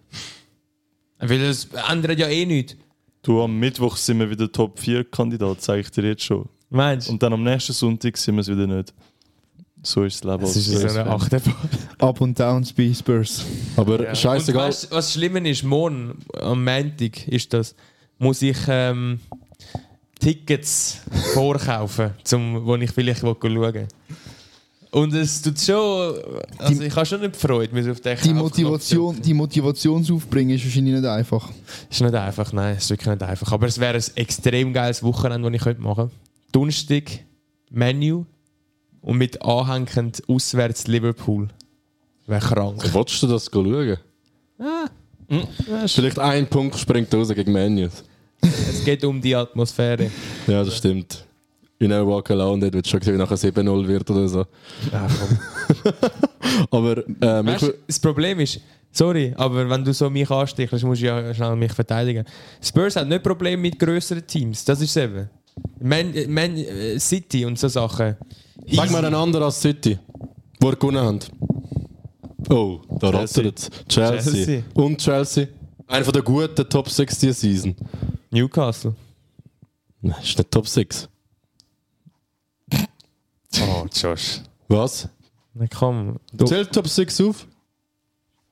Weil 1.19 1.41
es 1.43 1.69
ändert 1.91 2.19
ja 2.19 2.29
eh 2.29 2.45
nichts. 2.45 2.77
Du, 3.23 3.43
am 3.43 3.59
Mittwoch 3.59 3.97
sind 3.97 4.19
wir 4.19 4.29
wieder 4.31 4.51
Top 4.51 4.79
4 4.79 5.05
Kandidat, 5.05 5.63
sage 5.63 5.81
ich 5.81 5.91
dir 5.91 6.05
jetzt 6.05 6.23
schon. 6.25 6.49
Meinst 6.69 7.09
du? 7.09 7.13
Und 7.13 7.23
dann 7.23 7.33
am 7.33 7.43
nächsten 7.43 7.73
Sonntag 7.73 8.17
sind 8.17 8.35
wir 8.35 8.41
es 8.43 8.49
wieder 8.49 8.67
nicht. 8.67 8.93
So 9.83 10.03
ist 10.05 10.25
das 10.25 10.31
Leben. 10.33 10.43
Das 10.43 10.57
als 10.57 10.67
ist 10.69 10.93
so 10.93 10.99
eine. 11.01 11.11
Achterbahn. 11.11 11.55
Up 11.99 12.21
und 12.21 12.39
Downs 12.39 12.73
bei 12.73 12.93
Spurs. 12.93 13.45
Aber 13.77 14.01
Und 14.09 14.17
scheißegal. 14.17 14.69
weißt, 14.69 14.91
was 14.91 15.13
schlimmer 15.13 15.45
ist, 15.45 15.63
morgen 15.63 16.19
am 16.41 16.65
Montag 16.65 17.29
ist 17.29 17.53
das, 17.53 17.75
muss 18.19 18.43
ich 18.43 18.57
ähm, 18.69 19.21
Tickets 20.19 21.01
vorkaufen, 21.35 22.11
zum, 22.25 22.65
wo 22.67 22.75
ich 22.77 22.91
vielleicht 22.91 23.21
schauen 23.21 23.37
will. 23.43 23.87
Und 24.91 25.13
es 25.15 25.43
tut 25.43 25.59
schon, 25.59 26.15
also 26.59 26.83
ich 26.83 26.95
habe 26.95 27.07
schon 27.07 27.21
nicht 27.21 27.37
Freude, 27.37 27.75
mich 27.75 27.89
auf 27.89 28.01
den 28.01 28.17
Die, 28.23 28.33
Motivation, 28.33 29.21
die 29.21 29.35
Motivationsaufbringen 29.35 30.57
ist 30.57 30.65
wahrscheinlich 30.65 30.95
nicht 30.95 31.07
einfach. 31.07 31.51
Ist 31.91 32.01
nicht 32.01 32.15
einfach, 32.15 32.53
nein, 32.53 32.77
ist 32.77 32.89
wirklich 32.89 33.09
nicht 33.09 33.23
einfach. 33.23 33.53
Aber 33.53 33.67
es 33.67 33.79
wäre 33.79 33.99
ein 33.99 34.05
extrem 34.15 34.73
geiles 34.73 35.03
Wochenende, 35.03 35.51
das 35.51 35.57
ich 35.57 35.63
könnte 35.63 35.83
machen 35.83 35.97
könnte. 35.97 36.15
Donnerstag 36.53 37.05
Menu 37.71 38.25
und 39.01 39.19
mit 39.19 39.43
anhängend 39.43 40.23
auswärts 40.29 40.87
Liverpool. 40.87 41.49
Wäre 42.27 42.41
krank. 42.41 42.95
Wolltest 42.95 43.23
du 43.23 43.27
das 43.27 43.51
schauen? 43.53 43.99
Vielleicht 45.87 46.19
ein 46.19 46.47
Punkt 46.49 46.79
springt 46.79 47.13
raus 47.13 47.29
gegen 47.29 47.53
Menus. 47.53 48.05
Es 48.41 48.85
geht 48.85 49.05
um 49.05 49.21
die 49.21 49.35
Atmosphäre. 49.35 50.11
Ja, 50.47 50.65
das 50.65 50.77
stimmt. 50.77 51.26
You 51.79 51.89
never 51.89 52.07
walk 52.07 52.31
alone, 52.31 52.61
dort 52.61 52.73
wird 52.75 52.89
schon 52.89 53.01
gesehen, 53.01 53.15
wie 53.15 53.19
nachher 53.19 53.37
7-0 53.37 53.87
wird 53.87 54.11
oder 54.11 54.29
so. 54.29 54.47
Ja. 54.93 55.07
Aber 56.71 56.99
ähm, 57.21 57.47
Weißt, 57.47 57.73
das 57.87 58.01
Problem 58.01 58.41
ist, 58.41 58.61
sorry, 58.93 59.35
aber 59.37 59.69
wenn 59.69 59.85
du 59.85 59.93
so 59.93 60.09
mich 60.09 60.31
anstichelst, 60.31 60.85
musst 60.85 61.03
du 61.03 61.07
ja 61.07 61.35
schnell 61.35 61.55
mich 61.57 61.73
verteidigen. 61.73 62.25
Spurs 62.63 62.97
hat 62.97 63.09
nicht 63.09 63.23
Probleme 63.23 63.61
mit 63.61 63.79
größeren 63.79 64.27
Teams, 64.27 64.65
das 64.65 64.81
ist 64.81 64.97
es 64.97 65.03
eben. 65.05 65.29
Man, 65.81 66.13
Man 66.29 66.57
äh, 66.57 66.99
City 66.99 67.45
und 67.45 67.59
so 67.59 67.69
Sachen. 67.69 68.17
sag 68.71 68.91
mal 68.91 69.05
einen 69.05 69.15
anderen 69.15 69.45
als 69.45 69.61
City, 69.61 69.99
wo 70.61 70.71
er 70.71 70.77
gewonnen 70.77 71.05
hat. 71.05 71.31
Oh, 72.49 72.81
da 73.01 73.11
Chelsea. 73.11 73.43
rattert 73.45 73.59
es. 73.59 73.71
Chelsea. 73.89 74.33
Chelsea. 74.33 74.63
Und 74.75 74.99
Chelsea. 74.99 75.49
Einer 75.89 76.05
von 76.05 76.13
der 76.15 76.23
guten 76.23 76.69
Top 76.69 76.89
6 76.89 77.19
dieser 77.19 77.33
Season. 77.35 77.75
Newcastle. 78.31 78.95
Nein, 80.01 80.17
ist 80.23 80.39
nicht 80.39 80.51
Top 80.51 80.67
6. 80.69 81.09
Oh, 83.61 83.87
Josh. 83.95 84.41
Was? 84.69 85.09
Na 85.55 85.67
komm. 85.75 86.17
Du. 86.33 86.45
Zählt 86.45 86.73
Top 86.73 86.89
6 86.89 87.21
auf? 87.23 87.47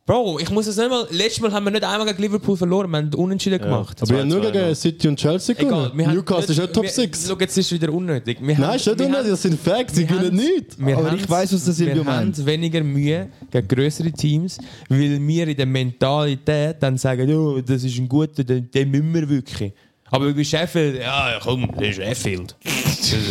Bro, 0.07 0.39
ich 0.39 0.51
muss 0.51 0.67
es 0.67 0.77
nicht 0.77 0.91
mal. 0.91 1.07
Letztes 1.11 1.41
Mal 1.41 1.51
haben 1.51 1.65
wir 1.65 1.71
nicht 1.71 1.83
einmal 1.83 2.07
gegen 2.07 2.21
Liverpool 2.21 2.59
verloren, 2.59 2.91
wir 2.91 2.99
haben 2.99 3.15
Unentschieden 3.15 3.59
gemacht. 3.59 4.03
Aber 4.03 4.11
wir 4.11 4.19
haben 4.21 4.29
nur 4.29 4.43
2-2 4.43 4.53
gegen. 4.53 4.75
City 4.75 5.09
und 5.09 5.17
Chelsea 5.19 5.55
gewonnen. 5.55 5.93
wir 5.95 6.09
Newcastle 6.09 6.53
ist 6.55 6.61
nicht 6.61 6.73
Top 6.75 6.83
wir- 6.85 6.91
6. 6.91 7.27
Schau, 7.27 7.37
jetzt 7.39 7.57
ist 7.57 7.67
es 7.67 7.73
wieder 7.73 7.91
unnötig. 7.91 8.37
Wir 8.39 8.49
Nein, 8.55 8.67
haben- 8.67 8.77
ist 8.77 8.87
nicht 8.87 8.99
wir 8.99 9.07
unnötig, 9.07 9.31
das 9.31 9.43
sind 9.43 9.59
Facts, 9.59 9.95
sie 9.95 10.07
wir 10.07 10.17
gewinnen. 10.19 10.67
Wir 10.77 10.97
Aber 10.99 11.11
haben- 11.11 11.17
ich 11.19 11.31
weiss, 11.31 11.55
was 11.55 11.65
der 11.65 11.73
Silvio 11.73 11.97
Wir 11.97 12.05
meint. 12.05 12.37
haben 12.37 12.47
weniger 12.47 12.83
Mühe 12.85 13.31
gegen 13.51 13.67
größere 13.69 14.13
Teams, 14.13 14.59
weil 14.91 15.27
wir 15.27 15.49
in 15.49 15.57
der 15.57 15.67
Mentalität 15.67 16.77
dann 16.83 16.99
sagen, 16.99 17.35
oh, 17.35 17.63
das 17.63 17.83
ist 17.83 17.97
ein 17.99 18.07
guter, 18.07 18.45
den, 18.45 18.71
den 18.71 18.91
müssen 18.91 19.15
wir 19.15 19.27
wirklich. 19.27 19.73
Aber 20.15 20.33
bei 20.33 20.45
Sheffield, 20.45 20.97
ja, 21.01 21.33
ja, 21.33 21.39
komm, 21.43 21.69
das 21.77 21.89
ist 21.89 21.97
Sheffield. 21.97 22.55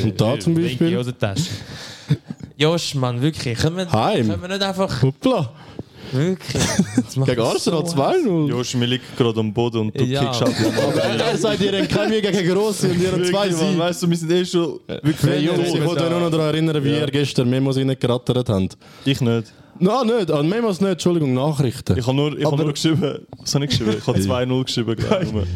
Und 0.04 0.20
da 0.22 0.40
zum 0.40 0.54
Beispiel? 0.56 1.00
Josh, 2.58 2.96
Mann, 2.96 3.22
wirklich. 3.22 3.58
Können 3.58 3.78
wir, 3.78 3.92
Heim. 3.92 4.28
können 4.30 4.42
wir 4.42 4.50
nicht 4.50 4.62
einfach. 4.62 5.02
Hoppla. 5.02 5.50
Wirklich. 6.12 6.62
Gegen 7.26 7.42
Arsenal 7.42 7.86
so 7.88 7.96
2-0. 7.96 8.50
Josh, 8.50 8.76
mir 8.76 8.86
liegt 8.86 9.18
gerade 9.18 9.40
am 9.40 9.52
Boden 9.52 9.78
und 9.82 10.00
du 10.00 10.04
Ja. 10.04 10.26
kickst 10.26 10.44
Aber 10.44 11.02
er 11.04 11.38
sagt, 11.38 11.62
ihr 11.62 11.72
habt 11.80 11.90
keine 11.90 12.10
Mühe 12.10 12.22
gegen 12.22 12.50
Grosse 12.54 12.90
und 12.90 13.02
ihr 13.02 13.12
habt 13.12 13.26
zwei 13.28 13.50
Siege. 13.50 13.80
weißt 13.80 14.04
du, 14.04 14.10
wir 14.10 14.18
sind 14.18 14.32
eh 14.32 14.46
schon 14.46 14.80
wirklich 14.88 15.24
Hey 15.24 15.40
ich 15.46 15.84
wollte 15.86 16.04
euch 16.04 16.10
nur 16.12 16.20
noch 16.20 16.30
daran 16.30 16.48
erinnern, 16.54 16.84
wie 16.84 16.92
Ja. 16.92 17.00
ihr 17.00 17.08
gestern 17.08 17.50
Memos 17.50 17.78
reingerattert 17.78 18.48
habt. 18.50 18.78
Ich 19.06 19.22
nicht. 19.22 19.48
Nein, 19.80 20.08
nicht. 20.08 20.32
An 20.32 20.48
Memos 20.48 20.80
nicht, 20.82 20.92
Entschuldigung, 20.92 21.34
Nachrichten. 21.34 21.98
Ich 21.98 22.06
habe 22.06 22.16
nur, 22.16 22.38
ich 22.38 22.46
hab 22.46 22.56
nur 22.58 22.72
geschrieben. 22.72 23.20
Was 23.40 23.56
habe 23.56 23.66
ich 23.66 23.72
geschrieben? 23.72 23.96
Ich 23.98 24.08
habe 24.08 24.20
2-0 24.20 24.64
geschrieben. 24.66 24.96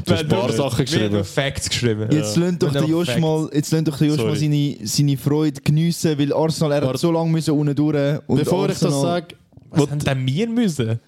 Du 0.06 0.12
hast 0.14 0.22
ein 0.24 0.28
paar 0.28 0.52
Sachen 0.52 0.78
Wir 0.80 0.86
geschrieben. 0.86 1.16
haben 1.16 1.24
Facts 1.24 1.70
geschrieben. 1.70 2.08
Jetzt 2.12 2.36
lasst 2.36 2.62
doch 2.64 2.74
Wir 2.74 2.82
der 2.82 2.90
Josh 2.90 3.08
Facts. 3.08 3.22
mal, 3.22 3.50
jetzt 3.54 3.74
doch 3.74 3.98
der 3.98 4.08
Josh 4.08 4.18
mal 4.18 4.36
seine, 4.36 4.76
seine 4.84 5.18
Freude 5.18 5.62
geniessen, 5.62 6.18
weil 6.18 6.34
Arsenal, 6.34 6.72
er 6.84 6.88
hat 6.90 6.98
so 6.98 7.12
lange 7.12 7.30
müssen 7.30 7.52
unten 7.54 7.76
durch. 7.76 8.20
Und 8.28 8.38
Bevor 8.38 8.70
ich 8.70 8.80
das 8.80 8.84
Arsenal- 8.86 9.02
sage, 9.22 9.36
Was 9.70 9.90
haben 9.92 10.00
denn 10.00 10.26
wir 10.28 10.48
müssen? 10.50 11.00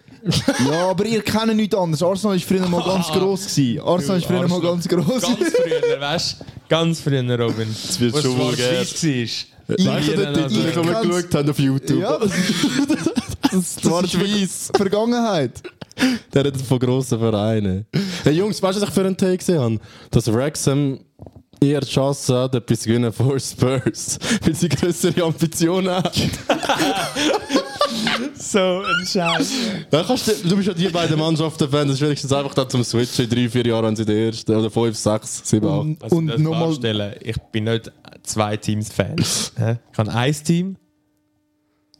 Ja, 0.69 0.89
aber 0.89 1.05
ihr 1.05 1.21
kennt 1.21 1.55
nichts 1.55 1.75
anderes. 1.75 2.03
Arsenal 2.03 2.35
war 2.35 2.41
früher 2.45 2.67
mal 2.67 2.83
ganz 2.83 3.07
gross. 3.11 3.47
Gewesen. 3.55 3.79
Arsenal 3.81 4.21
war 4.21 4.27
früher 4.27 4.37
mal 4.47 4.55
Arsenal. 4.55 4.71
ganz 4.71 4.87
gross. 4.87 5.21
Ganz 5.21 5.53
früher, 5.55 6.01
weißt 6.01 6.39
du? 6.41 6.45
Ganz 6.67 6.99
früher, 6.99 7.39
Robin. 7.39 7.67
Das 7.69 7.99
wird 7.99 8.21
schon. 8.21 8.37
Nein, 8.37 8.55
ich 9.77 9.87
habe 9.87 10.01
Titel, 10.01 10.33
den 10.33 10.85
wir 10.85 10.93
kann's- 10.93 11.07
geschaut 11.07 11.35
haben 11.35 11.49
auf 11.49 11.59
YouTube. 11.59 11.99
Ja, 12.01 12.17
das 12.17 12.31
ist, 12.37 12.89
das, 12.89 13.75
das 13.81 14.03
ist 14.03 14.11
Schweiss. 14.11 14.71
Vergangenheit. 14.75 15.61
Der 16.33 16.45
redet 16.45 16.61
von 16.61 16.79
grossen 16.79 17.19
Vereinen. 17.19 17.85
Hey 18.23 18.33
Jungs, 18.33 18.61
weißt 18.61 18.77
du, 18.77 18.81
was 18.81 18.89
ich 18.89 18.95
für 18.95 19.01
einen 19.05 19.17
Take 19.17 19.37
gesehen 19.37 19.59
habe? 19.59 19.79
Dass 20.11 20.31
Wrexham 20.33 20.99
eher 21.61 21.81
die 21.81 21.87
Chance 21.87 22.33
hat, 22.37 22.55
etwas 22.55 22.79
zu 22.81 22.87
gewinnen 22.89 23.11
vor 23.11 23.37
Spurs, 23.39 24.17
weil 24.45 24.55
sie 24.55 24.69
größere 24.69 25.21
Ambitionen 25.23 25.89
haben. 25.93 26.09
So 28.35 28.59
ein 28.83 29.05
Scheiß. 29.05 29.51
Dann 29.89 30.05
kannst 30.05 30.27
du, 30.27 30.47
du 30.49 30.55
bist 30.55 30.67
ja 30.67 30.73
die 30.73 30.87
beiden 30.89 31.19
Mannschaften 31.19 31.69
Fan, 31.69 31.87
das 31.87 31.97
ist 31.97 32.01
wenigstens 32.01 32.31
einfach 32.31 32.53
da 32.53 32.67
zum 32.67 32.83
Switchen. 32.83 33.25
In 33.25 33.29
drei, 33.29 33.49
vier 33.49 33.65
Jahren 33.67 33.85
haben 33.85 33.95
sie 33.95 34.05
die 34.05 34.25
ersten, 34.27 34.55
oder 34.55 34.69
fünf, 34.71 34.97
sechs, 34.97 35.41
sieben, 35.43 35.67
acht. 35.67 35.79
Und, 35.79 36.03
Also 36.03 36.15
und 36.17 36.39
nochmal. 36.39 37.15
ich 37.21 37.37
bin 37.51 37.65
nicht 37.65 37.91
zwei 38.23 38.57
Teams-Fan. 38.57 39.15
Hä? 39.57 39.77
ich 39.91 39.97
habe 39.97 40.11
ein 40.13 40.33
Team. 40.43 40.77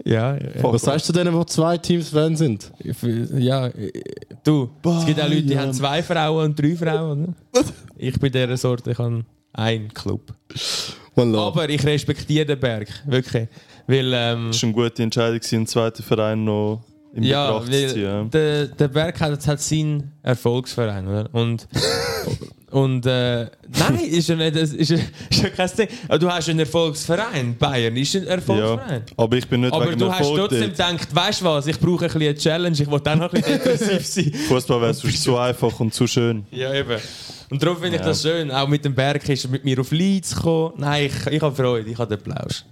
Ja, 0.06 0.36
ja. 0.36 0.40
Was 0.62 0.84
sagst 0.84 1.10
du 1.10 1.14
denen, 1.14 1.38
die 1.38 1.46
zwei 1.48 1.78
Teams 1.78 2.10
Fan 2.10 2.36
sind? 2.36 2.72
ja, 3.38 3.70
du, 4.44 4.70
es 5.00 5.06
gibt 5.06 5.20
auch 5.22 5.28
Leute, 5.28 5.42
die 5.42 5.48
Bayern. 5.50 5.60
haben 5.68 5.74
zwei 5.74 6.02
Frauen 6.02 6.46
und 6.46 6.60
drei 6.60 6.76
Frauen. 6.76 7.36
Oder? 7.54 7.66
Ich 7.98 8.18
bin 8.18 8.32
dieser 8.32 8.56
Sorte, 8.56 8.92
ich 8.92 8.98
habe 8.98 9.26
einen 9.54 9.94
Club. 9.94 10.34
Aber 11.16 11.68
ich 11.70 11.84
respektiere 11.86 12.46
den 12.46 12.60
Berg, 12.60 12.88
wirklich. 13.06 13.50
Weil, 13.90 14.12
ähm, 14.14 14.50
Das 14.52 14.62
war 14.62 14.68
eine 14.68 14.74
gute 14.74 15.02
Entscheidung, 15.04 15.40
einen 15.52 15.66
zweiten 15.68 16.04
Verein 16.04 16.44
noch 16.44 16.84
in 17.16 17.24
ja, 17.24 17.52
Betracht 17.52 17.74
zu 17.74 17.88
ziehen. 17.88 18.04
ja. 18.04 18.24
der, 18.26 18.68
der 18.68 18.88
Berg 18.88 19.20
hat, 19.20 19.48
hat 19.48 19.60
seinen 19.60 20.12
Erfolgsverein, 20.22 21.08
oder? 21.08 21.28
Und, 21.34 21.68
und 22.70 23.04
äh, 23.08 23.46
nein, 23.68 24.00
ist 24.12 24.30
ja 24.30 24.36
nicht, 24.36 24.56
ist, 24.56 24.92
ja- 24.92 24.98
ist 25.32 25.42
ja 25.42 25.50
kein 25.50 25.70
Ding. 25.76 25.88
Aber 26.08 26.20
du 26.20 26.30
hast 26.30 26.48
einen 26.50 26.60
Erfolgsverein, 26.60 27.56
Bayern 27.58 27.96
ist 27.98 28.16
ein 28.16 28.26
Ja, 28.26 28.30
Erfolgsverein. 28.30 29.02
aber 29.18 29.38
ich 29.38 29.48
bin 29.48 29.62
nicht 29.62 29.74
Aber 29.74 29.88
du 29.88 29.96
dem 29.96 30.10
hast 30.12 30.20
Erfolg 30.20 30.38
trotzdem 30.38 30.60
dort. 30.62 30.72
gedacht, 30.78 31.16
weißt 31.16 31.42
du 31.42 31.46
was, 31.46 31.66
ich 31.68 31.80
brauche 31.80 32.06
ein 32.06 32.12
bisschen 32.12 32.22
eine 32.22 32.36
Challenge, 32.36 32.78
ich 32.80 32.92
will 32.92 33.02
auch 33.04 33.16
noch 33.16 33.34
ein 33.34 33.42
bisschen 33.42 33.54
depressiv 33.64 34.06
sein. 34.06 34.34
Fußball 34.48 34.82
wäre 34.82 34.94
zu 34.94 35.36
einfach 35.38 35.80
und 35.80 35.94
zu 35.96 36.06
schön. 36.06 36.46
Ja, 36.52 36.72
eben. 36.76 36.98
Und 37.50 37.64
darum 37.64 37.78
finde 37.78 37.98
ich 37.98 38.04
das 38.04 38.22
schön. 38.22 38.52
Auch 38.52 38.68
mit 38.68 38.86
dem 38.86 38.94
Berg 38.94 39.28
ist 39.28 39.46
er 39.46 39.50
mit 39.52 39.64
mir 39.66 39.80
auf 39.80 39.92
Leeds 39.92 40.36
gekommen. 40.36 40.74
Nein, 40.78 41.06
ich, 41.08 41.28
ich 41.34 41.42
habe 41.42 41.56
Freude, 41.56 41.90
ich 41.90 41.98
habe 41.98 42.16
den 42.16 42.24
Plausch. 42.24 42.64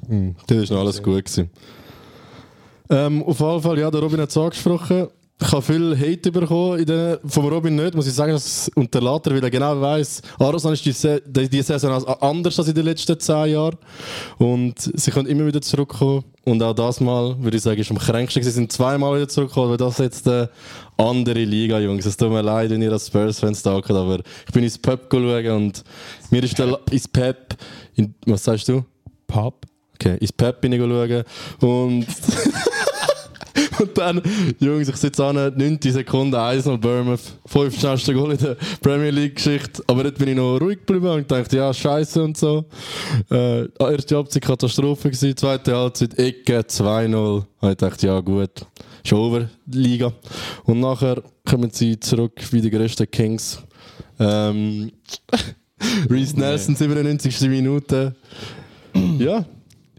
Das 0.48 0.58
ist 0.58 0.70
noch 0.72 0.80
alles 0.80 1.02
gut 1.02 1.26
gewesen. 1.26 1.50
Ähm, 2.90 3.24
auf 3.24 3.40
jeden 3.40 3.62
Fall, 3.62 3.80
ja, 3.80 3.92
der 3.92 4.02
Robin 4.02 4.22
hat 4.22 4.30
es 4.30 4.38
angesprochen. 4.38 5.08
Ich 5.40 5.52
habe 5.52 5.62
viel 5.62 5.96
Hate 5.96 6.32
bekommen, 6.32 6.84
den, 6.84 7.18
vom 7.24 7.46
Robin 7.46 7.76
nicht, 7.76 7.94
muss 7.94 8.08
ich 8.08 8.14
sagen, 8.14 8.32
das 8.32 8.72
unterlässt 8.74 9.28
er, 9.28 9.36
weil 9.36 9.44
er 9.44 9.52
genau 9.52 9.80
weiss, 9.80 10.20
Arsenal 10.40 10.74
ist 10.74 10.84
die, 10.84 10.92
Se 10.92 11.22
die, 11.24 11.48
die 11.48 11.62
Saison 11.62 12.04
anders 12.22 12.58
als 12.58 12.68
in 12.70 12.74
den 12.74 12.86
letzten 12.86 13.20
zehn 13.20 13.52
Jahren 13.52 13.78
und 14.40 14.74
sie 14.80 15.12
können 15.12 15.28
immer 15.28 15.46
wieder 15.46 15.62
zurückkommen 15.62 16.24
und 16.44 16.64
auch 16.64 16.74
das 16.74 17.00
Mal, 17.02 17.36
würde 17.40 17.58
ich 17.58 17.62
sagen, 17.62 17.80
ist 17.80 17.92
am 17.92 18.00
kränksten. 18.00 18.42
Sie 18.42 18.50
sind 18.50 18.72
zweimal 18.72 19.16
wieder 19.16 19.28
zurückgekommen, 19.28 19.68
aber 19.68 19.78
das 19.78 20.00
ist 20.00 20.00
jetzt 20.00 20.28
eine 20.28 20.50
andere 20.98 21.44
Liga, 21.44 21.78
Jungs. 21.80 22.08
Es 22.08 22.18
tut 22.18 22.32
mir 22.32 22.42
leid, 22.42 22.72
wenn 22.72 22.82
ihr 22.82 22.92
als 22.92 23.06
Spurs-Fans 23.06 23.62
da 23.62 23.74
hockt, 23.74 23.92
aber 23.92 24.20
ich 24.48 24.54
bin 24.54 24.64
ins 24.64 24.80
Pub 24.80 25.08
schauen 25.12 25.48
und 25.52 25.84
mir 26.32 26.44
ist 26.44 26.58
der 26.58 26.80
ins 26.90 27.08
Pep, 27.08 27.56
in, 27.94 28.16
was 28.26 28.44
sagst 28.44 28.70
du? 28.70 28.84
Pub? 29.28 29.66
Okay, 29.94 30.18
ins 30.18 30.34
Pep 30.34 30.62
bin 30.62 30.74
ich 30.74 30.80
schauen 30.80 31.24
und... 31.62 32.08
Und 33.80 33.98
dann, 33.98 34.22
Jungs, 34.60 34.90
ich 34.90 34.96
sitze 34.96 35.26
an, 35.26 35.36
9 35.36 35.80
Sekunden, 35.82 36.36
1-0 36.36 36.78
Bournemouth, 36.78 37.20
5 37.46 37.80
schnellste 37.80 38.14
Goal 38.14 38.32
in 38.32 38.38
der 38.38 38.58
Premier 38.82 39.10
League-Geschichte. 39.10 39.84
Aber 39.88 40.04
dort 40.04 40.18
bin 40.18 40.30
ich 40.30 40.36
noch 40.36 40.58
ruhig 40.60 40.80
geblieben 40.80 41.08
und 41.08 41.32
dachte, 41.32 41.58
ja, 41.58 41.74
scheiße 41.74 42.24
und 42.24 42.38
so. 42.38 42.66
Äh, 43.32 43.68
erste 43.80 44.16
Halbzeit 44.16 44.44
Katastrophe 44.44 45.10
gewesen, 45.10 45.36
zweite 45.36 45.76
Halbzeit 45.76 46.18
Ecke 46.18 46.60
2-0. 46.60 47.44
Und 47.60 47.70
ich 47.70 47.78
dachte, 47.78 48.08
ja 48.08 48.20
gut, 48.20 48.66
ist 49.04 49.14
over, 49.14 49.50
die 49.66 49.78
Liga. 49.78 50.14
Und 50.64 50.80
nachher 50.80 51.22
kommen 51.46 51.70
sie 51.72 52.00
zurück 52.00 52.40
wie 52.52 52.62
die 52.62 52.70
größten 52.70 53.10
Kings. 53.10 53.60
Ähm, 54.20 54.92
Reece 56.10 56.36
Nelson, 56.36 56.76
97. 56.76 57.42
Minute. 57.50 58.16
Ja, 59.20 59.46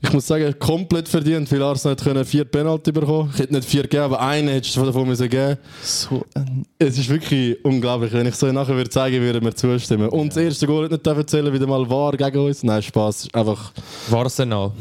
Ich 0.09 0.15
muss 0.15 0.27
sagen, 0.27 0.59
komplett 0.59 1.07
verdient, 1.07 1.53
weil 1.53 1.63
Arsenal 1.63 1.93
hätte 1.93 2.05
können 2.05 2.25
vier 2.25 2.47
Penalty 2.47 2.93
bekommen. 2.93 3.31
Ich 3.35 3.41
hätte 3.41 3.53
nicht 3.53 3.69
vier 3.69 3.83
gegeben, 3.83 4.05
aber 4.05 4.19
einen 4.21 4.49
hättest 4.49 4.75
du 4.75 4.83
davon 4.83 5.07
müssen 5.07 5.29
geben. 5.29 5.59
So 5.83 6.25
ein 6.33 6.65
Es 6.79 6.99
ist 6.99 7.11
wirklich 7.11 7.63
unglaublich. 7.63 8.11
Wenn 8.15 8.27
ich 8.27 8.35
so 8.35 8.51
nachher 8.51 8.75
würde 8.75 8.89
zeigen, 8.89 9.21
würde 9.21 9.43
mir 9.43 9.55
zustimmen. 9.55 10.09
Und 10.09 10.31
das 10.31 10.39
erste 10.39 10.67
Goal 10.67 10.89
nicht 10.89 11.07
erzählen, 11.07 11.53
wieder 11.53 11.67
mal 11.67 11.89
war 11.91 12.13
gegen 12.13 12.39
uns. 12.39 12.63
Nein, 12.63 12.83
Spaß. 12.83 13.29
Einfach 13.35 13.71
Arsenal. 14.11 14.73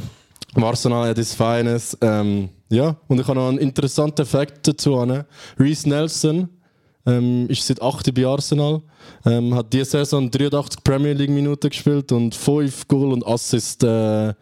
Arsenal 0.56 1.10
at 1.10 1.18
its 1.18 1.36
finest. 1.36 1.98
Ähm, 2.00 2.48
ja, 2.70 2.96
und 3.10 3.20
ich 3.20 3.28
habe 3.28 3.38
noch 3.38 3.50
einen 3.50 3.58
interessanten 3.58 4.26
Fakt 4.26 4.66
dazu. 4.66 4.96
Reece 5.60 5.88
Nelson 5.88 6.48
ähm, 7.06 7.48
ist 7.50 7.68
seit 7.68 7.82
8 7.82 8.14
bei 8.14 8.26
Arsenal. 8.26 8.82
Ähm, 9.26 9.54
hat 9.54 9.74
diese 9.74 9.84
Saison 9.84 10.32
83 10.32 10.82
Premier 10.86 11.12
League 11.12 11.32
Minuten 11.32 11.70
gespielt 11.70 12.14
und 12.14 12.34
5 12.34 12.88
Goal 12.88 13.12
und 13.12 13.28
Assist 13.28 13.84
äh, 13.84 14.34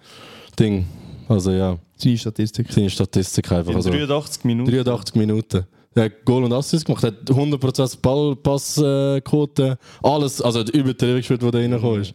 Ding. 0.56 0.86
Also 1.28 1.52
ja, 1.52 1.78
seine 1.98 2.18
Statistik. 2.18 2.72
seine 2.72 2.90
Statistik 2.90 3.52
einfach. 3.52 3.72
In 3.72 3.78
Also, 3.78 3.90
83 3.90 4.44
Minuten. 4.44 4.72
83 4.72 5.16
Minuten. 5.16 5.66
Er 5.98 6.06
hat 6.06 6.26
Goal 6.26 6.44
und 6.44 6.52
Assist 6.52 6.86
gemacht, 6.86 7.06
er 7.06 7.12
hat 7.12 7.30
100% 7.30 8.02
Ballpassquote, 8.02 9.78
alles, 10.04 10.42
also 10.42 10.60
hat 10.60 10.70
übertrieben 10.72 11.16
gespielt, 11.16 11.42
wo 11.42 11.50
der 11.52 11.62
reingekommen 11.62 12.02
ist. 12.02 12.14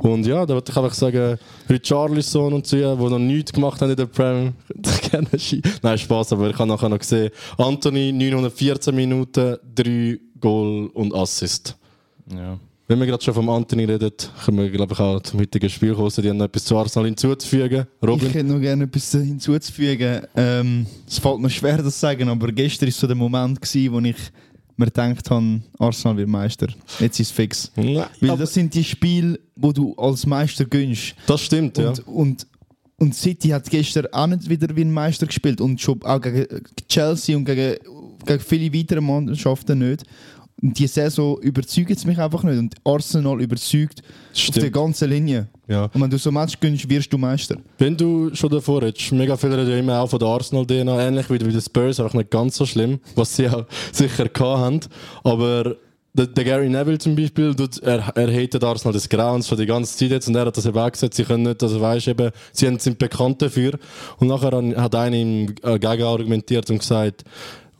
Und 0.00 0.26
ja, 0.26 0.44
da 0.44 0.54
würde 0.54 0.68
ich 0.68 0.76
einfach 0.76 0.92
sagen, 0.92 1.38
Richarlison 1.68 2.52
und 2.54 2.66
so, 2.66 2.76
die 2.76 2.82
noch 2.82 3.18
nichts 3.20 3.52
gemacht 3.52 3.80
haben 3.80 3.90
in 3.90 3.96
der 3.96 4.06
Prem, 4.06 4.54
gerne. 5.10 5.28
Nein, 5.80 5.98
Spaß, 5.98 6.32
aber 6.32 6.50
ich 6.50 6.58
habe 6.58 6.68
nachher 6.68 6.88
noch 6.88 6.98
gesehen, 6.98 7.30
Anthony 7.56 8.10
914 8.12 8.92
Minuten, 8.96 9.58
3 9.76 10.18
Goal 10.40 10.90
und 10.92 11.14
Assist. 11.14 11.76
Ja. 12.34 12.58
Wenn 12.90 12.98
wir 12.98 13.06
gerade 13.06 13.22
schon 13.22 13.34
vom 13.34 13.48
Anthony 13.48 13.84
reden, 13.84 14.10
können 14.44 14.58
wir 14.58 14.68
glaube 14.68 14.94
ich 14.94 14.98
auch 14.98 15.20
zum 15.20 15.38
heutigen 15.38 15.70
Spiel 15.70 15.94
kommen, 15.94 16.10
die 16.10 16.28
haben 16.28 16.38
noch 16.38 16.46
etwas 16.46 16.64
zu 16.64 16.76
Arsenal 16.76 17.06
hinzuzufügen. 17.06 17.86
Robin? 18.04 18.26
Ich 18.26 18.34
hätte 18.34 18.48
noch 18.48 18.58
gerne 18.58 18.82
etwas 18.82 19.12
hinzuzufügen. 19.12 20.22
Ähm, 20.34 20.86
es 21.06 21.20
fällt 21.20 21.38
mir 21.38 21.50
schwer, 21.50 21.76
das 21.76 21.94
zu 21.94 22.00
sagen, 22.00 22.28
aber 22.28 22.50
gestern 22.50 22.88
war 22.88 22.92
so 22.92 23.06
der 23.06 23.14
Moment, 23.14 23.62
gewesen, 23.62 23.92
wo 23.92 24.00
ich 24.00 24.16
mir 24.76 24.86
gedacht 24.86 25.30
habe, 25.30 25.60
Arsenal 25.78 26.16
wird 26.16 26.28
Meister. 26.30 26.66
Jetzt 26.98 27.20
ist 27.20 27.28
es 27.28 27.30
fix. 27.30 27.70
Nein, 27.76 28.06
Weil 28.22 28.36
das 28.36 28.54
sind 28.54 28.74
die 28.74 28.82
Spiele, 28.82 29.38
wo 29.54 29.70
du 29.70 29.94
als 29.94 30.26
Meister 30.26 30.64
gönnst. 30.64 31.14
das 31.28 31.42
stimmt, 31.42 31.78
ja. 31.78 31.90
Und, 31.90 32.08
und, 32.08 32.46
und 32.96 33.14
City 33.14 33.50
hat 33.50 33.70
gestern 33.70 34.06
auch 34.10 34.26
nicht 34.26 34.50
wieder 34.50 34.74
wie 34.74 34.80
ein 34.82 34.92
Meister 34.92 35.26
gespielt 35.26 35.60
und 35.60 35.80
schon 35.80 36.02
auch 36.02 36.20
gegen 36.20 36.44
Chelsea 36.88 37.36
und 37.36 37.44
gegen, 37.44 37.76
gegen 38.26 38.40
viele 38.40 38.74
weitere 38.76 39.00
Mannschaften 39.00 39.78
nicht. 39.78 40.04
Und 40.62 40.78
die 40.78 40.86
Saison 40.86 41.38
überzeugt 41.40 41.90
es 41.90 42.04
mich 42.04 42.18
einfach 42.18 42.42
nicht. 42.42 42.58
Und 42.58 42.74
Arsenal 42.84 43.40
überzeugt 43.40 44.02
auf 44.02 44.38
Stimmt. 44.38 44.62
der 44.62 44.70
ganzen 44.70 45.10
Linie. 45.10 45.48
ja. 45.68 45.84
Und 45.84 46.00
wenn 46.00 46.10
du 46.10 46.18
so 46.18 46.30
ein 46.30 46.34
Match 46.34 46.58
gönnst, 46.60 46.88
wirst 46.88 47.12
du 47.12 47.18
Meister. 47.18 47.56
Wenn 47.78 47.96
du 47.96 48.34
schon 48.34 48.50
davor 48.50 48.82
redest, 48.82 49.12
mega 49.12 49.36
viele 49.36 49.58
reden 49.58 49.78
immer 49.78 50.00
auch 50.00 50.10
von 50.10 50.18
der 50.18 50.28
Arsenal-DNA, 50.28 51.06
ähnlich 51.06 51.30
wie 51.30 51.40
wie 51.40 51.52
die 51.52 51.60
Spurs, 51.60 51.98
einfach 52.00 52.14
nicht 52.14 52.30
ganz 52.30 52.56
so 52.56 52.66
schlimm, 52.66 53.00
was 53.14 53.36
sie 53.36 53.48
auch 53.48 53.64
sicher 53.92 54.28
haben. 54.38 54.80
Aber 55.24 55.76
der, 56.12 56.26
der 56.26 56.44
Gary 56.44 56.68
Neville 56.68 56.98
zum 56.98 57.14
Beispiel, 57.14 57.54
er, 57.82 58.12
er 58.14 58.42
hatet 58.42 58.64
Arsenal 58.64 58.92
des 58.92 59.08
Grauens 59.08 59.48
schon 59.48 59.58
die 59.58 59.66
ganze 59.66 59.96
Zeit 59.96 60.10
jetzt 60.10 60.28
und 60.28 60.34
er 60.34 60.46
hat 60.46 60.56
das 60.56 60.66
eben 60.66 60.78
auch 60.78 60.90
gesagt, 60.90 61.14
sie 61.14 61.24
können 61.24 61.44
nicht, 61.44 61.62
also 61.62 61.80
weißt 61.80 62.08
eben, 62.08 62.30
sie 62.52 62.76
sind 62.78 62.98
bekannt 62.98 63.40
dafür. 63.42 63.78
Und 64.18 64.28
nachher 64.28 64.52
hat 64.76 64.94
einer 64.94 65.16
ihm 65.16 65.54
äh, 65.62 65.78
gegen 65.78 66.02
argumentiert 66.02 66.68
und 66.70 66.78
gesagt, 66.78 67.24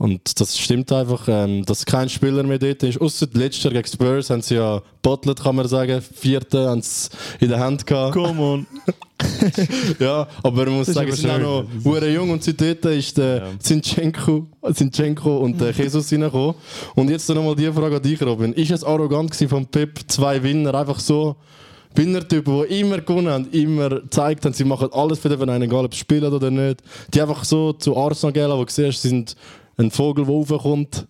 und 0.01 0.41
das 0.41 0.59
stimmt 0.59 0.91
einfach, 0.93 1.29
ähm, 1.29 1.63
dass 1.67 1.85
kein 1.85 2.09
Spieler 2.09 2.43
mehr 2.43 2.59
dort 2.59 2.83
ist. 2.85 2.99
Außer 2.99 3.29
letztes 3.35 3.65
Jahr 3.65 3.75
gegen 3.75 3.87
Spurs 3.87 4.31
haben 4.31 4.41
sie 4.41 4.55
ja 4.55 4.81
Bottlet, 5.03 5.43
kann 5.43 5.55
man 5.55 5.69
sagen, 5.69 6.01
vierte 6.01 6.71
haben 6.71 6.81
sie 6.81 7.11
in 7.39 7.51
der 7.51 7.61
Hand 7.61 7.87
gehabt. 7.87 8.15
Come 8.15 8.41
on. 8.41 8.67
Ja, 9.99 10.27
aber 10.43 10.65
man 10.65 10.79
muss 10.79 10.87
Das 10.87 10.95
sagen, 10.95 11.13
sie 11.13 11.21
sind 11.21 11.31
auch 11.31 11.65
noch 11.85 12.03
jung 12.03 12.31
und 12.31 12.43
seit 12.43 12.59
dort 12.59 12.87
ist 12.87 13.19
der 13.19 13.49
Zinchenko, 13.59 14.47
Zinchenko 14.73 15.37
und 15.37 15.61
der 15.61 15.73
Jesus 15.73 16.11
reingekommen. 16.11 16.55
Und 16.95 17.11
jetzt 17.11 17.29
nochmal 17.29 17.55
die 17.55 17.71
Frage 17.71 17.97
an 17.97 18.03
dich, 18.03 18.23
Robin. 18.23 18.55
Ist 18.55 18.71
es 18.71 18.83
arrogant 18.83 19.31
gewesen 19.31 19.51
von 19.51 19.67
Pep, 19.67 20.01
zwei 20.09 20.43
Winner, 20.43 20.75
einfach 20.75 20.99
so 20.99 21.37
Winnertypen, 21.95 22.63
die 22.63 22.81
immer 22.81 22.99
gewonnen 22.99 23.29
haben, 23.29 23.51
immer 23.51 23.91
gezeigt 23.91 24.45
haben, 24.45 24.53
sie 24.55 24.65
machen 24.65 24.89
alles 24.93 25.19
für 25.19 25.29
den 25.29 25.39
Verein, 25.39 25.61
egal 25.61 25.85
ob 25.85 25.93
sie 25.93 26.01
spielen 26.01 26.33
oder 26.33 26.51
nicht. 26.51 26.83
Die 27.13 27.21
einfach 27.21 27.45
so 27.45 27.73
zu 27.73 27.97
Arsenal 27.97 28.33
gehen, 28.33 28.51
wo 28.51 28.65
du 28.65 28.73
siehst, 28.73 29.03
sie 29.03 29.09
sind 29.09 29.37
ein 29.81 29.91
Vogel, 29.91 30.25
der 30.25 30.35
raufkommt. 30.35 31.07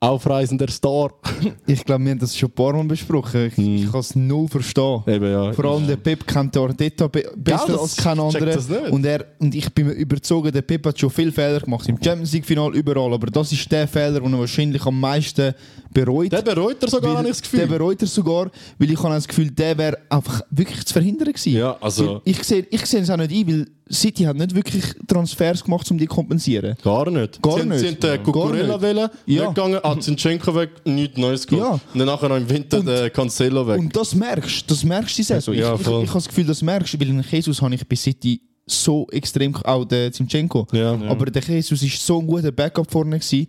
Aufreisender 0.00 0.68
Star. 0.70 1.10
Ich 1.66 1.84
glaube, 1.84 2.04
wir 2.04 2.12
haben 2.12 2.18
das 2.20 2.36
schon 2.36 2.48
ein 2.50 2.54
paar 2.54 2.72
Mal 2.72 2.84
besprochen. 2.84 3.46
Ich, 3.46 3.56
Hm. 3.56 3.76
ich 3.76 3.90
kann 3.90 4.00
es 4.00 4.14
null 4.14 4.46
verstehen. 4.48 5.02
Eben, 5.08 5.30
ja. 5.30 5.52
Vor 5.52 5.64
allem 5.64 5.86
der 5.88 5.96
Pep 5.96 6.24
kennt 6.26 6.54
den 6.54 6.62
Arteta 6.62 7.08
be 7.08 7.24
besser 7.36 7.66
das 7.72 7.80
als 7.80 7.96
kein 7.96 8.18
anderer. 8.20 8.46
das 8.46 8.68
nicht. 8.68 8.90
Und, 8.90 9.04
er, 9.04 9.24
und 9.40 9.54
ich 9.56 9.72
bin 9.74 9.88
mir 9.88 9.92
überzogen, 9.94 10.52
der 10.52 10.62
Pep 10.62 10.86
hat 10.86 10.98
schon 11.00 11.10
viele 11.10 11.32
Fehler 11.32 11.58
gemacht. 11.60 11.88
Im 11.88 11.96
Champions 12.02 12.32
League 12.32 12.46
Final 12.46 12.74
überall. 12.76 13.12
Aber 13.12 13.26
das 13.26 13.50
ist 13.52 13.70
der 13.72 13.88
Fehler, 13.88 14.20
den 14.20 14.32
er 14.32 14.38
wahrscheinlich 14.38 14.84
am 14.86 14.98
meisten 15.00 15.52
bereut. 15.92 16.30
Der 16.30 16.42
bereut 16.42 16.80
er 16.80 16.88
sogar, 16.88 17.10
Weil- 17.10 17.18
habe 17.18 17.28
ich 17.28 17.32
das 17.34 17.42
Gefühl. 17.42 17.58
Der 17.60 17.66
bereut 17.66 18.00
er 18.02 18.06
sogar, 18.08 18.50
weil 18.78 18.90
ich 18.92 19.02
habe 19.02 19.14
das 19.14 19.26
Gefühl, 19.28 19.50
der 19.50 19.76
wäre 19.78 19.98
einfach 20.08 20.42
wirklich 20.50 20.84
zu 20.86 20.92
verhindern 20.92 21.28
gewesen. 21.32 21.52
Ja, 21.54 21.76
also- 21.80 22.06
Weil 22.06 22.20
Ich 22.24 22.42
sehe 22.44 22.64
ich 22.70 22.86
sehe 22.86 23.00
es 23.00 23.10
auch 23.10 23.16
nicht 23.16 23.32
ein, 23.32 23.46
weil 23.48 23.66
City 23.90 24.24
hat 24.24 24.36
nicht 24.36 24.54
wirklich 24.54 24.84
Transfers 25.06 25.64
gemacht, 25.64 25.90
um 25.90 25.98
die 25.98 26.06
zu 26.06 26.14
kompensieren. 26.14 26.76
Gar 26.82 27.10
nicht. 27.10 27.40
Gar 27.42 27.60
sie, 27.60 27.66
nicht. 27.66 27.80
Sind 27.80 28.02
den 28.02 28.10
Ja. 28.10 28.18
Cucurella 28.18 28.68
Gar 28.68 28.82
wählen, 28.82 29.08
Ja. 29.26 29.42
nicht 29.44 29.54
gegangen, 29.54 29.80
hat 29.82 30.02
Zinchenko 30.02 30.54
weg, 30.54 30.70
nichts 30.84 31.16
Neues 31.18 31.46
geholt. 31.46 31.64
Ja. 31.66 31.72
Und 31.92 31.98
dann 31.98 32.06
nachher 32.06 32.28
noch 32.28 32.36
im 32.36 32.48
Winter 32.48 32.78
Und- 32.80 32.86
den 32.86 33.12
Cancelo 33.12 33.66
weg. 33.66 33.78
Und 33.78 33.94
das 33.96 34.14
merkst 34.14 34.62
du, 34.62 34.74
das 34.74 34.84
merkst 34.84 35.12
du 35.14 35.16
die 35.16 35.22
Saison. 35.22 35.54
Ja, 35.54 35.74
ich, 35.74 35.80
ich, 35.80 35.86
voll. 35.86 36.02
ich 36.04 36.08
habe 36.10 36.18
das 36.18 36.28
Gefühl, 36.28 36.44
das 36.46 36.62
merkst 36.62 36.94
du, 36.94 37.00
weil 37.00 37.06
den 37.06 37.24
Jesus 37.30 37.60
habe 37.62 37.74
ich 37.74 37.86
bei 37.86 37.96
City 37.96 38.40
so 38.70 39.06
extrem, 39.10 39.54
auch 39.56 39.84
der 39.84 40.12
Zinchenko. 40.12 40.66
Ja. 40.72 40.94
Ja. 40.94 41.10
Aber 41.10 41.26
der 41.26 41.42
Jesus 41.42 41.82
ist 41.82 42.04
so 42.04 42.20
ein 42.20 42.26
guter 42.26 42.52
Backup 42.52 42.90
vorne 42.90 43.18
gewesen. 43.18 43.46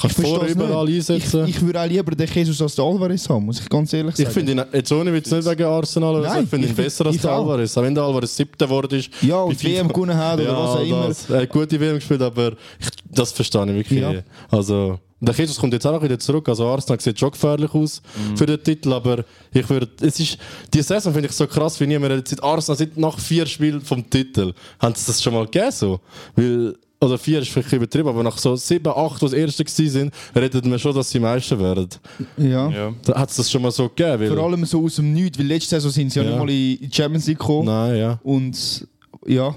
Kannst 0.00 0.16
verstehe 0.16 0.34
vorne 0.36 0.48
es 0.50 0.56
nicht. 0.56 0.64
überall 0.66 0.88
einsetzen. 0.88 1.44
Ich, 1.46 1.56
ich 1.56 1.60
würde 1.60 1.80
auch 1.82 1.86
lieber 1.86 2.12
den 2.12 2.26
Jesus 2.26 2.62
als 2.62 2.74
den 2.74 2.84
Alvarez 2.84 3.28
haben, 3.28 3.44
muss 3.44 3.60
ich 3.60 3.68
ganz 3.68 3.92
ehrlich 3.92 4.14
Ich 4.18 4.24
sagen. 4.24 4.30
finde 4.32 4.52
ihn 4.52 4.62
jetzt 4.72 4.90
ohne 4.90 5.12
Witz 5.12 5.30
nicht 5.30 5.46
wegen 5.46 5.64
Arsenal 5.64 6.14
oder 6.16 6.28
so. 6.28 6.34
Nein, 6.34 6.44
Ich 6.44 6.50
finde 6.50 6.66
ihn 6.66 6.70
ich 6.70 6.76
besser 6.76 7.06
als 7.06 7.16
ich 7.16 7.20
der. 7.22 7.30
Alvarez. 7.32 7.76
Auch 7.76 7.82
wenn 7.82 7.94
der 7.94 8.04
Alvarez 8.04 8.34
siebter 8.36 8.66
geworden 8.66 8.98
ist. 8.98 9.10
ja, 9.22 9.36
und. 9.42 9.62
WM 9.62 9.88
gewonnen 9.88 10.16
hat 10.16 10.40
oder 10.40 10.48
ja, 10.50 10.58
was 10.58 10.70
auch 10.76 10.80
immer. 10.82 11.10
Er 11.36 11.42
hat 11.42 11.48
gute 11.50 11.78
WM 11.78 11.96
gespielt, 11.96 12.22
aber 12.22 12.52
ich, 12.80 12.88
das 13.10 13.32
verstehe 13.32 13.66
ich 13.66 13.74
wirklich. 13.74 14.00
Ja. 14.00 14.14
Also, 14.50 14.98
der 15.26 15.34
Jesus 15.34 15.56
kommt 15.58 15.72
jetzt 15.72 15.86
auch 15.86 16.02
wieder 16.02 16.18
zurück. 16.18 16.48
Also 16.48 16.66
Arsenal 16.66 17.00
sieht 17.00 17.18
schon 17.18 17.30
gefährlich 17.30 17.72
aus 17.74 18.02
Mhm. 18.30 18.36
für 18.36 18.46
den 18.46 18.62
Titel, 18.62 18.92
aber 18.92 19.24
ich 19.52 19.68
würde, 19.70 19.88
es 20.00 20.18
ist, 20.20 20.38
die 20.74 20.82
Saison 20.82 21.12
finde 21.12 21.28
ich 21.28 21.34
so 21.34 21.46
krass 21.46 21.78
wie 21.80 21.86
niemand. 21.86 22.28
Seit 22.28 22.42
Arsenal, 22.42 22.76
seit 22.78 22.96
nach 22.96 23.18
vier 23.18 23.46
Spielen 23.46 23.80
vom 23.80 24.08
Titel, 24.10 24.52
haben 24.80 24.94
sie 24.94 25.06
das 25.06 25.22
schon 25.22 25.32
mal 25.34 25.44
gegeben 25.44 25.70
so. 25.70 26.00
Weil, 26.36 26.74
oder 27.00 27.18
vier 27.18 27.40
ist 27.40 27.50
vielleicht 27.50 27.72
übertrieben, 27.72 28.08
aber 28.08 28.22
nach 28.22 28.38
so 28.38 28.54
sieben, 28.54 28.86
acht, 28.94 29.20
die 29.20 29.24
das 29.24 29.32
erste 29.32 29.64
gewesen 29.64 29.90
sind, 29.90 30.14
redet 30.36 30.64
man 30.64 30.78
schon, 30.78 30.94
dass 30.94 31.10
sie 31.10 31.18
Meister 31.18 31.58
werden. 31.58 31.88
Ja. 32.36 32.68
Ja. 32.70 32.92
Da 33.04 33.18
hat 33.18 33.30
es 33.30 33.36
das 33.36 33.50
schon 33.50 33.60
mal 33.62 33.72
so 33.72 33.88
gegeben. 33.88 34.20
Weil, 34.20 34.28
Vor 34.36 34.44
allem 34.44 34.64
so 34.64 34.84
aus 34.84 34.96
dem 34.96 35.12
Nichts, 35.12 35.36
weil 35.38 35.46
letzte 35.46 35.70
Saison 35.70 35.90
sind 35.90 36.12
sie 36.12 36.20
ja, 36.20 36.24
Ja. 36.24 36.30
nicht 36.30 36.38
mal 36.38 36.50
in 36.50 36.78
die 36.78 36.90
Champions 36.92 37.26
League 37.26 37.38
gekommen. 37.40 37.66
Nein, 37.66 37.96
ja. 37.96 38.20
Und 38.22 38.86
ja, 39.26 39.52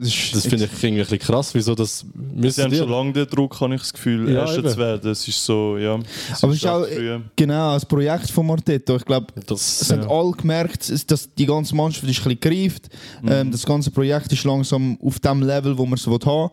das, 0.00 0.46
finde 0.46 0.64
ich 0.64 0.72
irgendwie 0.72 0.88
ein 0.88 0.96
bisschen 0.98 1.18
krass, 1.18 1.54
wieso 1.54 1.74
das 1.74 2.00
Sie 2.00 2.06
müssen 2.34 2.64
haben 2.64 2.74
schon 2.74 2.88
lange 2.90 3.12
den 3.12 3.26
Druck, 3.26 3.60
habe 3.60 3.74
ich 3.74 3.80
das 3.80 3.92
Gefühl, 3.92 4.30
Ja, 4.32 4.52
eben. 4.52 4.68
zu 4.68 4.76
werden. 4.76 5.10
Es 5.10 5.26
ist 5.26 5.44
so, 5.44 5.76
ja. 5.78 5.98
Es 6.32 6.42
Aber 6.42 6.52
es 6.52 6.58
ist 6.58 6.66
auch 6.66 6.86
früh. 6.86 7.20
genau 7.36 7.74
das 7.74 7.86
Projekt 7.86 8.30
von 8.30 8.46
Marteta. 8.46 8.96
Ich 8.96 9.04
glaube, 9.04 9.26
Das, 9.46 9.82
Es 9.82 9.90
haben 9.90 10.02
ja. 10.02 10.08
alle 10.08 10.32
gemerkt, 10.32 11.10
dass 11.10 11.34
die 11.34 11.46
ganze 11.46 11.74
Mannschaft 11.74 12.08
ist 12.08 12.18
ein 12.26 12.36
bisschen 12.36 12.40
gereift. 12.40 12.88
Mhm. 13.22 13.28
Ähm, 13.30 13.50
das 13.52 13.64
ganze 13.64 13.90
Projekt 13.90 14.32
ist 14.32 14.44
langsam 14.44 14.98
auf 15.02 15.18
dem 15.20 15.42
Level, 15.42 15.76
wo 15.78 15.86
man 15.86 15.94
es 15.98 16.06
haben 16.06 16.20
will. 16.24 16.50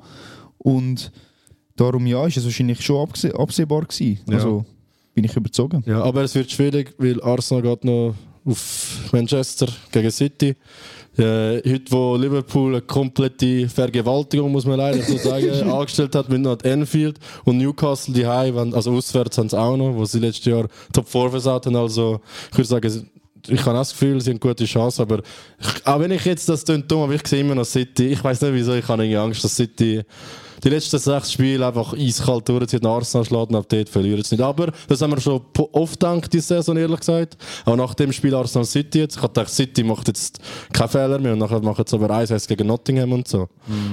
Und 0.59 1.11
darum 1.75 2.05
ja, 2.05 2.25
ist 2.27 2.37
es 2.37 2.43
wahrscheinlich 2.45 2.81
schon 2.81 3.07
abse 3.07 3.33
absehbar 3.37 3.81
gewesen. 3.85 4.19
Ja. 4.27 4.35
Also 4.35 4.65
bin 5.13 5.23
ich 5.25 5.35
überzogen. 5.35 5.83
ja, 5.85 6.01
aber 6.03 6.23
es 6.23 6.35
wird 6.35 6.51
schwierig, 6.51 6.93
weil 6.97 7.21
Arsenal 7.21 7.63
geht 7.63 7.83
noch 7.83 8.15
auf 8.45 9.09
Manchester 9.11 9.67
gegen 9.91 10.09
City. 10.11 10.55
Äh, 11.17 11.61
heute, 11.69 11.91
wo 11.91 12.15
Liverpool 12.15 12.71
eine 12.71 12.81
komplette 12.81 13.67
Vergewaltigung, 13.67 14.51
muss 14.51 14.65
man 14.65 14.77
leider 14.77 15.01
so 15.01 15.17
sagen, 15.17 15.49
angestellt 15.69 16.15
hat 16.15 16.29
mit 16.29 16.41
noch 16.41 16.61
Enfield 16.63 17.19
und 17.43 17.57
Newcastle 17.57 18.13
die 18.13 18.25
High, 18.25 18.55
also 18.55 18.93
auswärts 18.93 19.37
haben 19.37 19.49
sie 19.49 19.59
auch 19.59 19.75
noch, 19.75 19.93
wo 19.93 20.05
sie 20.05 20.19
letztes 20.19 20.45
Jahr 20.45 20.67
Top 20.93 21.09
4 21.09 21.29
versaut 21.31 21.65
haben. 21.65 21.75
Also 21.75 22.21
ich 22.51 22.57
würde 22.57 22.67
sagen, 22.67 23.11
ich 23.47 23.59
habe 23.61 23.71
auch 23.71 23.81
das 23.81 23.91
Gefühl, 23.91 24.21
sie 24.21 24.31
haben 24.31 24.39
gute 24.39 24.65
Chance, 24.65 25.01
aber 25.01 25.19
ich, 25.59 25.85
auch 25.87 25.99
wenn 25.99 26.11
ich 26.11 26.23
jetzt 26.23 26.47
das 26.47 26.63
dumm, 26.63 26.83
aber 26.89 27.13
ich 27.13 27.27
sehe 27.27 27.41
immer 27.41 27.55
noch 27.55 27.65
City. 27.65 28.07
Ich 28.07 28.23
weiß 28.23 28.41
nicht 28.41 28.53
wieso, 28.53 28.73
ich 28.73 28.87
habe 28.87 29.03
irgendwie 29.03 29.17
Angst, 29.17 29.43
dass 29.43 29.55
City 29.55 30.03
die 30.63 30.69
letzten 30.69 30.99
sechs 30.99 31.31
Spiele 31.33 31.65
einfach 31.65 31.93
eiskalt 31.93 32.47
durchzieht, 32.47 32.83
nach 32.83 32.91
Arsenal 32.91 33.25
schlägt 33.25 33.49
und 33.49 33.55
ab 33.55 33.65
dort 33.69 33.89
verlieren 33.89 34.23
sie 34.23 34.35
nicht. 34.35 34.43
Aber 34.43 34.71
das 34.87 35.01
haben 35.01 35.11
wir 35.11 35.19
schon 35.21 35.41
oft 35.71 35.99
gedacht, 35.99 36.31
diese 36.31 36.47
Saison, 36.47 36.77
ehrlich 36.77 36.99
gesagt. 36.99 37.37
Auch 37.65 37.75
nach 37.75 37.93
dem 37.93 38.11
Spiel 38.11 38.35
Arsenal 38.35 38.65
City 38.65 38.99
jetzt. 38.99 39.15
Ich 39.17 39.21
habe 39.23 39.33
gedacht, 39.33 39.49
City 39.49 39.83
macht 39.83 40.07
jetzt 40.07 40.39
keinen 40.73 40.89
Fehler 40.89 41.19
mehr 41.19 41.33
und 41.33 41.39
nachher 41.39 41.61
machen 41.61 41.85
sie 41.87 41.95
aber 41.95 42.11
1 42.15 42.47
gegen 42.47 42.67
Nottingham 42.67 43.11
und 43.11 43.27
so. 43.27 43.47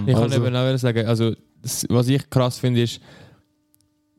Ich 0.07 0.13
kann 0.15 0.25
Also- 0.25 0.37
eben 0.45 0.55
auch 0.57 0.79
sagen, 0.79 1.07
also, 1.07 1.33
was 1.89 2.09
ich 2.09 2.29
krass 2.31 2.59
finde, 2.59 2.83
ist, 2.83 3.01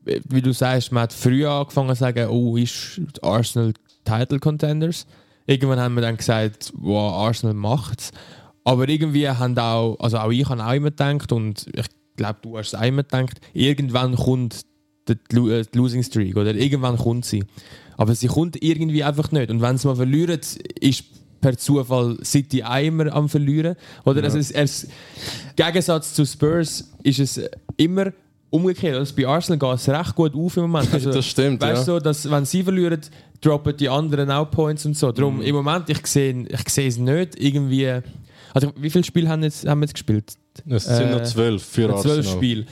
wie 0.04 0.42
du 0.42 0.52
sagst, 0.52 0.92
man 0.92 1.04
hat 1.04 1.12
früh 1.12 1.46
angefangen 1.46 1.90
zu 1.90 2.00
sagen, 2.00 2.28
oh, 2.30 2.56
ist 2.56 3.00
Arsenal 3.22 3.72
Title 4.04 4.38
Contenders. 4.40 5.06
Irgendwann 5.46 5.78
haben 5.80 5.94
wir 5.94 6.02
dann 6.02 6.16
gesagt, 6.16 6.72
wow, 6.76 7.12
Arsenal 7.26 7.54
macht's. 7.54 8.10
Aber 8.64 8.88
irgendwie 8.88 9.28
haben 9.28 9.56
auch, 9.58 9.96
also 10.00 10.18
auch 10.18 10.30
ich 10.30 10.48
habe 10.48 10.64
auch 10.64 10.72
immer 10.72 10.90
gedacht 10.90 11.32
und 11.32 11.66
ich 11.74 11.86
glaube, 12.16 12.38
du 12.42 12.58
hast 12.58 12.74
es 12.74 12.80
immer 12.80 13.02
gedacht, 13.02 13.40
irgendwann 13.52 14.16
kommt 14.16 14.62
die, 15.08 15.12
äh, 15.36 15.64
die 15.64 15.78
Losing 15.78 16.02
Streak 16.02 16.36
oder 16.36 16.54
irgendwann 16.54 16.96
kommt 16.96 17.24
sie. 17.24 17.44
Aber 17.96 18.14
sie 18.14 18.28
kommt 18.28 18.62
irgendwie 18.62 19.04
einfach 19.04 19.30
nicht. 19.32 19.50
Und 19.50 19.60
wenn 19.60 19.76
sie 19.76 19.86
mal 19.86 19.96
verlieren, 19.96 20.40
ist 20.80 21.04
per 21.40 21.56
Zufall 21.56 22.18
City 22.24 22.62
immer 22.82 23.12
am 23.12 23.28
Verlieren. 23.28 23.76
Oder 24.04 24.24
also 24.24 24.38
es, 24.38 24.50
es, 24.50 24.88
Gegensatz 25.56 26.14
zu 26.14 26.24
Spurs 26.24 26.92
ist 27.02 27.18
es 27.18 27.40
immer 27.76 28.12
umgekehrt. 28.50 28.96
Also 28.96 29.14
bei 29.14 29.26
Arsenal 29.26 29.58
geht 29.58 29.80
es 29.80 29.88
recht 29.88 30.14
gut 30.14 30.34
auf 30.34 30.56
im 30.56 30.62
Moment. 30.64 30.88
Also, 30.92 31.12
Das 31.12 31.26
stimmt, 31.26 31.60
Weißt 31.60 31.88
du, 31.88 31.92
ja. 31.92 31.98
so, 31.98 32.00
dass 32.00 32.30
wenn 32.30 32.44
sie 32.44 32.62
verlieren, 32.62 33.00
droppen 33.40 33.76
die 33.76 33.88
anderen 33.88 34.30
auch 34.30 34.50
Points 34.50 34.84
und 34.86 34.96
so. 34.96 35.12
Darum 35.12 35.40
im 35.40 35.54
Moment, 35.54 35.88
ich 35.88 36.06
sehe 36.06 36.46
ich 36.48 36.76
es 36.76 36.98
nicht 36.98 37.40
irgendwie. 37.40 38.00
Also 38.54 38.72
wie 38.76 38.90
viele 38.90 39.04
Spiele 39.04 39.28
haben, 39.28 39.42
jetzt, 39.42 39.66
haben 39.66 39.80
wir 39.80 39.84
jetzt 39.86 39.94
gespielt? 39.94 40.34
Es 40.68 40.84
sind 40.84 41.08
Äh, 41.08 41.12
noch 41.12 41.22
zwölf 41.22 41.62
für 41.62 41.82
Ja, 41.88 41.96
Zwölf 41.96 42.18
Arsenal. 42.18 42.36
Spiele. 42.36 42.66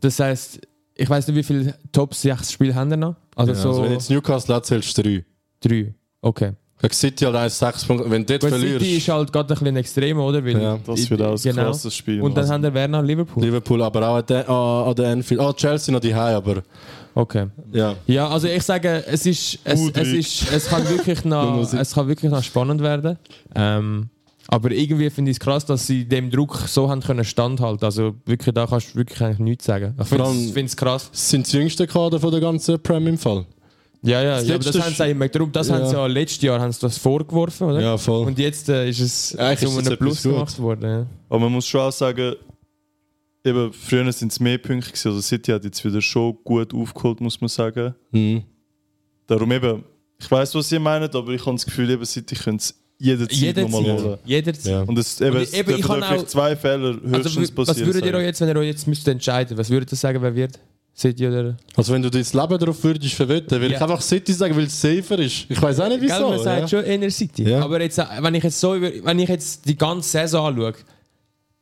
Das 0.00 0.18
heißt, 0.18 0.60
ich 0.94 1.08
weiß 1.10 1.26
nicht, 1.28 1.36
wie 1.36 1.42
viele 1.42 1.74
Top 1.92 2.14
6 2.14 2.52
Spiele 2.52 2.74
haben 2.74 2.90
wir 2.90 2.96
noch? 2.96 3.16
Also 3.36 3.52
Ja, 3.52 3.58
so 3.58 3.68
also 3.70 3.82
wenn 3.84 3.92
jetzt 3.92 4.10
Newcastle 4.10 4.54
hat, 4.54 4.66
zählst 4.66 4.96
du 4.98 5.02
drei. 5.02 5.24
drei. 5.60 5.94
Okay. 6.22 6.52
Gegen 6.82 6.94
City 6.94 7.24
halt 7.26 7.36
1, 7.36 7.58
6 7.58 7.84
Punkte. 7.84 8.10
Wenn 8.10 8.24
du 8.24 8.38
dort 8.38 8.50
Weil 8.52 8.58
City 8.60 8.66
ist 8.72 8.76
verlierst, 8.78 9.08
halt 9.10 9.32
gerade 9.32 9.52
ein 9.54 9.58
bisschen 9.58 9.76
extrem, 9.76 10.18
oder? 10.18 10.42
Weil 10.42 10.60
Ja, 10.62 10.78
Das 10.84 11.10
wird 11.10 11.20
auch 11.20 11.32
ein 11.32 11.36
genau. 11.42 11.62
krasses 11.64 11.94
Spiel. 11.94 12.22
Und 12.22 12.30
dann 12.34 12.42
Also, 12.44 12.54
haben 12.54 12.62
wir 12.62 12.72
Werner 12.72 13.02
Liverpool. 13.02 13.44
Liverpool, 13.44 13.82
aber 13.82 14.08
auch 14.08 14.16
an 14.16 14.24
der, 14.26 14.48
an 14.48 14.88
an 14.88 14.94
der 14.94 15.08
Anfield. 15.12 15.40
Ah, 15.40 15.52
Chelsea 15.52 15.92
noch 15.92 16.00
die 16.00 16.14
High, 16.14 16.36
aber 16.36 16.62
Okay. 17.14 17.48
ja. 17.72 17.94
Ja, 18.06 18.28
also 18.28 18.46
ich 18.48 18.62
sage, 18.62 19.04
es 19.06 19.26
ist, 19.26 19.58
es, 19.64 19.80
es 19.92 20.08
ist, 20.08 20.52
es 20.52 20.68
kann 20.68 20.88
wirklich 20.88 21.22
noch, 21.26 21.70
es 21.72 21.92
kann 21.92 22.08
wirklich 22.08 22.30
noch 22.30 22.42
spannend 22.42 22.80
werden. 22.80 23.18
Ähm, 23.54 24.08
aber 24.52 24.72
irgendwie 24.72 25.08
finde 25.10 25.30
ich 25.30 25.36
es 25.36 25.40
krass, 25.40 25.64
dass 25.64 25.86
sie 25.86 26.04
dem 26.04 26.30
Druck 26.30 26.56
so 26.66 26.90
haben 26.90 27.00
können 27.02 27.24
standhalten. 27.24 27.84
Also 27.84 28.16
wirklich, 28.26 28.52
da 28.54 28.66
kannst 28.66 28.92
du 28.92 28.98
wirklich 28.98 29.20
eigentlich 29.22 29.38
nichts 29.38 29.64
sagen. 29.66 29.94
Ich 30.00 30.06
finde 30.08 30.64
es 30.64 30.76
krass. 30.76 31.08
Das 31.10 31.30
sind 31.30 31.46
das 31.46 31.52
jüngste 31.52 31.86
Kader 31.86 32.18
von 32.18 32.30
der 32.32 32.40
ganzen 32.40 32.80
Prem 32.82 33.06
im 33.06 33.16
Fall. 33.18 33.46
Ja, 34.02 34.22
ja, 34.22 34.36
Das 34.38 34.48
ja 34.48 34.54
aber 34.56 34.64
das 34.64 34.80
haben 34.80 34.94
sie 34.94 35.02
auch 35.04 35.08
immer 35.08 35.28
darum, 35.28 35.52
das 35.52 35.68
Ja. 35.68 35.74
haben 35.76 35.86
sie 35.86 35.92
ja 35.94 36.06
letztes 36.06 36.42
Jahr 36.42 36.58
haben 36.60 36.72
sie 36.72 36.80
das 36.80 36.96
vorgeworfen, 36.98 37.68
oder? 37.68 37.80
Ja, 37.80 37.96
voll. 37.98 38.26
Und 38.26 38.38
jetzt 38.38 38.68
äh, 38.70 38.88
ist 38.88 38.98
es 39.00 39.36
Eigentlich 39.36 39.70
einem 39.70 39.78
etwas 39.80 39.98
Plus 39.98 40.22
gut. 40.22 40.32
gemacht 40.32 40.58
worden. 40.58 40.82
Ja. 40.90 41.06
Aber 41.28 41.38
man 41.40 41.52
muss 41.52 41.66
schon 41.66 41.82
auch 41.82 41.92
sagen, 41.92 42.34
eben, 43.44 43.72
früher 43.72 44.10
sind 44.12 44.32
es 44.32 44.40
mehr 44.40 44.58
Punkte 44.58 44.88
gewesen. 44.88 45.08
Also 45.08 45.20
City 45.20 45.52
hat 45.52 45.64
jetzt 45.64 45.84
wieder 45.84 46.00
schon 46.00 46.36
gut 46.44 46.74
aufgeholt, 46.74 47.20
muss 47.20 47.40
man 47.40 47.48
sagen. 47.48 47.94
Mhm. 48.10 48.42
Darum 49.26 49.52
eben, 49.52 49.84
ich 50.18 50.30
weiß, 50.30 50.54
was 50.54 50.72
ihr 50.72 50.80
meint, 50.80 51.14
aber 51.14 51.32
ich 51.32 51.44
habe 51.46 51.54
das 51.54 51.64
Gefühl, 51.66 51.90
eben 51.90 52.04
City 52.04 52.34
können 52.34 52.56
es 52.56 52.74
jederzeit 53.00 53.56
nochmal 53.56 53.82
Jederzeit. 53.82 54.04
holen. 54.06 54.18
Jederzeit. 54.24 54.72
Ja. 54.72 54.80
Und 54.82 54.98
es, 54.98 55.20
eben, 55.20 55.36
Und 55.36 55.42
es 55.42 55.52
eben, 55.54 55.70
ich 55.74 55.82
kann 55.82 56.02
auch- 56.02 56.26
zwei 56.26 56.54
Fehler 56.54 56.94
höchstens 56.94 57.14
Also, 57.14 57.40
w- 57.40 57.48
was 57.56 57.66
passieren. 57.68 57.86
würdet 57.94 58.04
ihr 58.06 58.14
euch 58.14 58.24
jetzt, 58.26 58.40
wenn 58.40 58.48
ihr 58.48 58.56
euch 58.56 58.66
jetzt 58.68 58.86
müsst 58.86 59.08
entscheiden 59.08 59.56
was 59.58 59.68
würdet 59.70 59.90
ihr 59.92 59.96
sagen, 59.96 60.20
wer 60.22 60.34
wird? 60.34 60.58
City 60.96 61.26
oder? 61.26 61.56
Also 61.76 61.94
wenn 61.94 62.02
du 62.02 62.10
dein 62.10 62.22
Leben 62.30 62.58
darauf 62.58 62.84
würdest 62.84 63.14
verwetten, 63.14 63.52
würde 63.52 63.66
ich 63.68 63.72
Ja. 63.72 63.80
einfach 63.82 64.02
City 64.02 64.32
sagen, 64.34 64.54
weil 64.54 64.64
es 64.64 64.78
safer 64.80 65.18
ist. 65.18 65.46
Ich 65.48 65.62
weiß 65.62 65.80
auch 65.80 65.88
nicht 65.88 66.00
Gell, 66.00 66.10
wieso. 66.10 66.28
man 66.28 66.38
sagt 66.42 66.60
ja. 66.60 66.68
schon 66.68 66.84
Inner 66.84 67.10
City. 67.10 67.44
Ja. 67.48 67.60
Aber 67.62 67.80
jetzt, 67.80 67.96
äh, 67.98 68.04
wenn 68.20 68.34
ich 68.34 68.44
jetzt 68.44 68.60
so 68.60 68.76
wenn 68.80 69.18
ich 69.18 69.28
jetzt 69.28 69.66
die 69.66 69.78
ganze 69.78 70.08
Saison 70.10 70.48
anschaue, 70.48 70.74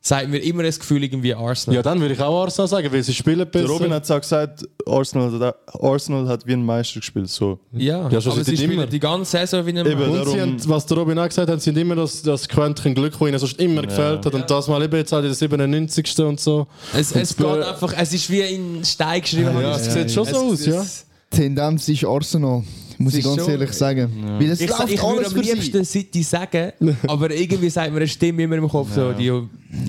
sagt 0.01 0.29
mir 0.29 0.37
immer 0.37 0.63
das 0.63 0.79
Gefühl 0.79 1.03
irgendwie 1.03 1.33
Arsenal. 1.35 1.75
ja, 1.75 1.81
dann 1.81 1.99
würde 1.99 2.13
ich 2.13 2.21
auch 2.21 2.43
Arsenal 2.43 2.67
sagen, 2.69 2.91
weil 2.91 3.03
sie 3.03 3.13
spielen 3.13 3.39
Der 3.39 3.45
besser. 3.45 3.67
Robin 3.67 3.93
hat 3.93 4.03
es 4.05 4.11
auch 4.11 4.21
gesagt, 4.21 4.65
Arsenal 4.85 5.39
hat, 5.39 5.55
Arsenal 5.83 6.27
hat 6.27 6.47
wie 6.47 6.53
ein 6.53 6.63
Meister 6.63 7.01
gespielt. 7.01 7.29
So. 7.29 7.59
ja. 7.73 8.09
Ja, 8.09 8.21
schon 8.21 8.31
aber 8.31 8.43
sie 8.45 8.55
spielen 8.55 8.71
immer. 8.71 8.85
die 8.87 8.99
ganze 8.99 9.31
Saison 9.31 9.65
wie 9.65 9.71
ein 9.71 9.85
Eben, 9.85 10.01
und 10.01 10.13
darum- 10.15 10.33
sie 10.33 10.39
haben, 10.41 10.57
was 10.69 10.85
der 10.85 10.97
Robin 10.97 11.19
auch 11.19 11.27
gesagt 11.27 11.49
hat, 11.49 11.61
sind 11.61 11.77
immer 11.77 11.95
das, 11.95 12.21
das 12.21 12.47
Quäntchen 12.47 12.95
Glück, 12.95 13.11
das 13.19 13.27
ihnen 13.27 13.39
sonst 13.39 13.59
immer 13.59 13.81
gefällt 13.81 14.25
hat. 14.25 14.33
Und 14.33 14.49
das 14.49 14.67
mal 14.69 14.81
eben 14.81 14.95
jetzt 14.95 15.13
auch 15.13 15.17
in 15.19 15.25
der 15.25 15.33
97. 15.33 16.19
und 16.19 16.39
so. 16.39 16.65
Es, 16.93 17.11
es 17.11 17.11
Und 17.11 17.19
geht 17.19 17.29
Spurs- 17.47 17.67
einfach, 17.67 17.93
es 17.97 18.13
ist 18.13 18.29
wie 18.29 18.39
in 18.41 18.85
Stein 18.85 19.21
geschrieben. 19.21 19.51
Ja, 19.61 19.75
es 19.75 19.93
sieht 19.93 20.11
schon 20.11 20.25
so 20.25 20.37
aus, 20.37 20.65
ja. 20.65 20.85
Tendenz 21.29 21.87
ist 21.89 22.05
Arsenal, 22.05 22.63
muss 22.99 23.15
ich 23.15 23.23
ganz 23.23 23.47
ehrlich 23.47 23.71
sagen. 23.73 24.09
Weil 24.37 24.51
es 24.51 24.61
Ich, 24.61 24.69
läuft 24.69 24.91
ich 24.91 25.01
würde 25.01 25.17
alles 25.17 25.27
am 25.27 25.33
für 25.33 25.43
sie. 25.43 25.53
liebsten 25.53 25.85
City 25.85 26.21
sagen, 26.23 26.71
aber 27.07 27.31
irgendwie 27.31 27.69
sagt 27.69 27.91
mir 27.91 27.97
eine 27.97 28.07
Stimme 28.07 28.43
immer 28.43 28.57
im 28.57 28.69
Kopf, 28.69 28.93
so, 28.93 29.11
die, 29.13 29.31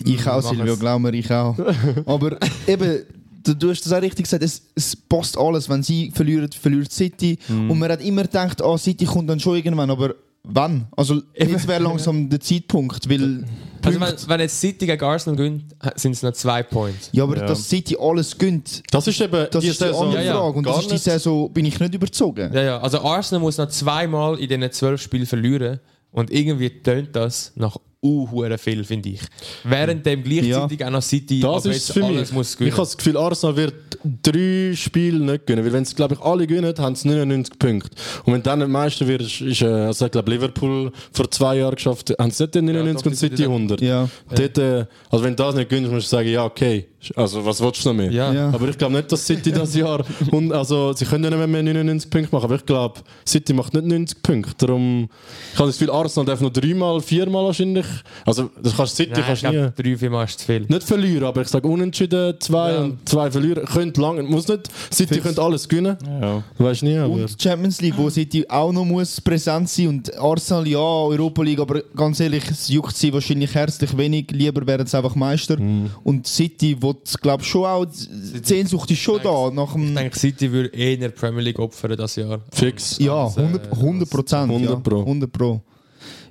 Ich 0.05 0.27
auch, 0.27 0.41
Silvio, 0.41 0.77
glaub 0.77 1.01
mir, 1.03 1.13
ich 1.13 1.31
auch. 1.31 1.57
Aber 2.07 2.39
eben, 2.67 3.01
du, 3.43 3.55
du 3.55 3.71
hast 3.71 3.85
das 3.85 3.93
auch 3.93 4.01
richtig 4.03 4.25
gesagt, 4.25 4.43
es, 4.43 4.63
es 4.75 4.95
passt 4.97 5.37
alles. 5.37 5.69
Wenn 5.69 5.83
sie 5.83 6.11
verlieren, 6.15 6.49
verliert 6.53 6.93
City. 6.93 7.39
Und 7.49 7.79
man 7.79 7.91
hat 7.91 8.03
immer 8.03 8.23
gedacht, 8.23 8.63
ah, 8.63 8.79
City 8.79 9.05
kommt 9.05 9.29
dann 9.29 9.41
schon 9.41 9.57
irgendwann, 9.57 9.91
aber 9.91 10.15
wann? 10.45 10.87
Also 10.97 11.23
jetzt 11.35 11.67
wäre 11.69 11.83
langsam 11.83 12.29
der 12.31 12.41
Zeitpunkt, 12.41 13.09
weil... 13.09 13.45
also 13.85 14.01
wenn, 14.01 14.15
wenn 14.29 14.41
jetzt 14.41 14.61
City 14.61 14.87
gegen 14.87 15.03
Arsenal 15.05 15.37
gewinnt, 15.37 15.65
sind 15.97 16.13
es 16.13 16.23
noch 16.23 16.33
zwei 16.33 16.63
Points. 16.63 17.09
Ja, 17.13 17.25
aber 17.25 17.37
Ja. 17.39 17.47
dass 17.47 17.69
City 17.69 17.97
alles 18.01 18.37
gönnt, 18.37 18.83
Das 18.91 19.07
ist 19.07 19.21
eben 19.21 19.47
das 19.51 19.63
die 19.63 19.69
ist 19.71 19.81
die 19.81 19.85
Saison. 19.85 20.07
andere 20.07 20.25
Ja, 20.25 20.35
ja, 20.35 20.41
Frage. 20.41 20.59
Und 20.59 20.67
das 20.67 20.73
gar 20.73 20.81
ist 20.81 20.89
die 20.89 20.93
nicht. 20.95 21.05
Saison, 21.05 21.53
bin 21.53 21.65
ich 21.67 21.79
nicht 21.81 21.95
überzogen. 21.95 22.53
Ja, 22.53 22.63
ja, 22.63 22.81
also 22.81 23.01
Arsenal 23.01 23.41
muss 23.41 23.59
noch 23.59 23.69
zweimal 23.69 24.39
in 24.39 24.49
diesen 24.49 24.73
zwölf 24.73 25.01
Spielen 25.03 25.27
verlieren 25.27 25.81
und 26.13 26.31
irgendwie 26.31 26.71
tönt 26.83 27.15
das 27.15 27.53
nach 27.57 27.77
uh 28.03 28.57
viel, 28.59 28.85
finde 28.85 29.11
ich. 29.11 29.21
Während 29.65 30.07
dem 30.07 30.23
gleichzeitig 30.23 30.85
auch 30.85 30.91
noch 30.91 31.03
City 31.03 31.41
Das 31.41 31.67
aber 31.67 31.75
ist 31.75 31.93
für 31.93 32.01
mich. 32.01 32.09
alles 32.09 32.33
muss 32.33 32.51
ich 32.53 32.57
gewinnen. 32.59 32.73
habe 32.73 32.83
das 32.83 32.97
Gefühl, 32.97 33.17
Arsenal 33.17 33.57
wird 33.57 33.75
drei 34.23 34.73
Spiele 34.75 35.19
nicht 35.21 35.47
gewinnen. 35.47 35.65
Weil 35.67 35.73
wenn 35.73 35.85
sie, 35.85 35.95
glaube 35.95 36.15
ich, 36.15 36.21
alle 36.21 36.47
gewinnen, 36.47 36.75
haben 36.79 36.95
sie 36.95 37.09
99 37.09 37.59
Punkte. 37.59 37.91
Und 38.25 38.33
wenn 38.35 38.43
dann 38.43 38.61
nicht 38.61 38.69
Meister 38.69 39.07
wird, 39.07 39.23
ist, 39.23 39.63
äh, 39.63 39.67
also 39.67 40.07
ich 40.07 40.13
glaube, 40.13 40.31
Liverpool 40.31 40.93
vor 41.13 41.31
zwei 41.31 41.59
Jahren 41.59 41.75
geschafft, 41.75 42.15
haben 42.19 42.31
sie 42.31 42.45
nicht 42.45 42.55
den 42.55 42.65
99 42.67 43.03
doch, 43.05 43.11
und 43.11 43.17
City 43.17 43.43
dann- 43.43 43.53
100. 43.53 43.81
Ja. 43.83 44.09
Dort, 44.35 44.59
äh, 44.59 44.87
also 45.11 45.25
wenn 45.25 45.37
du 45.37 45.43
das 45.43 45.55
nicht 45.55 45.69
gewinnst, 45.69 45.93
musst 45.93 46.07
du 46.07 46.11
sagen, 46.17 46.29
ja, 46.31 46.45
okay. 46.45 46.87
Also 47.17 47.45
was 47.47 47.61
willst 47.61 47.85
du 47.85 47.89
noch 47.91 47.97
mehr? 47.97 48.11
Ja. 48.11 48.33
Ja. 48.33 48.49
Aber 48.51 48.69
ich 48.69 48.77
glaube 48.77 48.95
nicht, 48.95 49.11
dass 49.11 49.27
City 49.27 49.51
das 49.53 49.75
Jahr. 49.75 50.05
Und, 50.31 50.53
also, 50.53 50.93
sie 50.93 51.05
können 51.05 51.25
ja 51.25 51.31
nicht 51.31 51.49
mehr 51.49 51.63
99 51.63 52.11
Punkte 52.11 52.35
machen, 52.35 52.45
aber 52.45 52.57
ich 52.57 52.67
glaube, 52.67 53.01
City 53.27 53.53
macht 53.53 53.73
nicht 53.75 53.87
90 53.87 54.23
Punkte. 54.23 54.67
Darum, 54.67 55.09
ich 55.53 55.59
habe 55.59 55.69
das 55.69 55.79
Gefühl, 55.79 55.95
Arsenal 55.95 56.27
darf 56.27 56.41
noch 56.41 56.51
dreimal, 56.51 57.01
viermal 57.01 57.45
wahrscheinlich. 57.47 57.87
Also, 58.27 58.51
das 58.63 58.77
kannst 58.77 58.97
City 58.97 59.13
Nein, 59.13 59.21
ich 59.21 59.27
kannst 59.27 59.43
nie. 59.45 59.51
glaube, 59.51 59.73
drei, 59.77 59.97
vier 59.97 60.11
Mal 60.11 60.25
ist 60.25 60.39
zu 60.41 60.47
viel. 60.47 60.67
Nicht 60.69 60.83
verlieren, 60.83 61.25
aber 61.25 61.43
ich 61.43 61.49
sage 61.49 61.67
unentschieden, 61.67 62.35
zwei 62.41 62.73
Ja. 62.73 62.81
und 62.83 63.09
zwei 63.09 63.31
verlieren. 63.31 63.65
Könnt 63.65 63.97
lang, 63.97 64.25
muss 64.29 64.47
nicht, 64.49 64.69
City 64.93 65.21
könnte 65.21 65.43
alles 65.43 65.69
gewinnen. 65.69 65.97
Ja. 66.21 66.43
Du 66.59 66.65
weißt 66.65 66.83
nie, 66.83 66.97
aber. 66.99 67.13
Und 67.15 67.37
Champions 67.43 67.81
League, 67.81 67.95
wo 67.97 68.11
City 68.11 68.45
auch 68.49 68.73
noch 68.73 68.85
muss 68.85 69.21
präsent 69.21 69.69
sein 69.69 69.89
und 69.89 70.19
Arsenal 70.19 70.67
ja, 70.69 70.79
Europa 70.79 71.43
League, 71.43 71.61
aber 71.61 71.81
ganz 71.97 72.21
ehrlich, 72.21 72.45
es 72.51 72.69
juckt 72.69 72.97
sie 72.97 73.13
wahrscheinlich 73.13 73.55
herzlich 73.55 73.97
wenig. 73.97 74.27
Lieber 74.33 74.67
wären 74.67 74.87
sie 74.87 74.97
einfach 74.97 75.15
Meister. 75.15 75.59
Mhm. 75.59 75.91
Und 76.05 76.27
City, 76.27 76.77
wo 76.81 76.90
glaube 77.21 77.45
schon 77.45 77.65
auch, 77.67 77.85
die 77.87 78.41
Sehnsucht 78.43 78.91
ist 78.91 78.99
schon 79.01 79.21
da. 79.23 79.51
Nach 79.51 79.69
Ich 79.69 79.83
dem, 79.83 79.95
denke, 79.95 80.19
City 80.19 80.51
würde 80.53 80.69
eher 80.71 81.09
Premier 81.11 81.43
League 81.43 81.59
opfern 81.59 81.97
das 81.97 82.17
Jahr. 82.17 82.41
Fix. 82.53 82.99
ja, 82.99 83.25
Also, 83.25 83.41
100 83.41 83.73
100 83.73 84.11
Prozent. 84.11 84.51
100 84.51 84.71
Ja, 84.71 84.77
Pro. 84.77 85.01
100 85.01 85.33
Pro. 85.33 85.61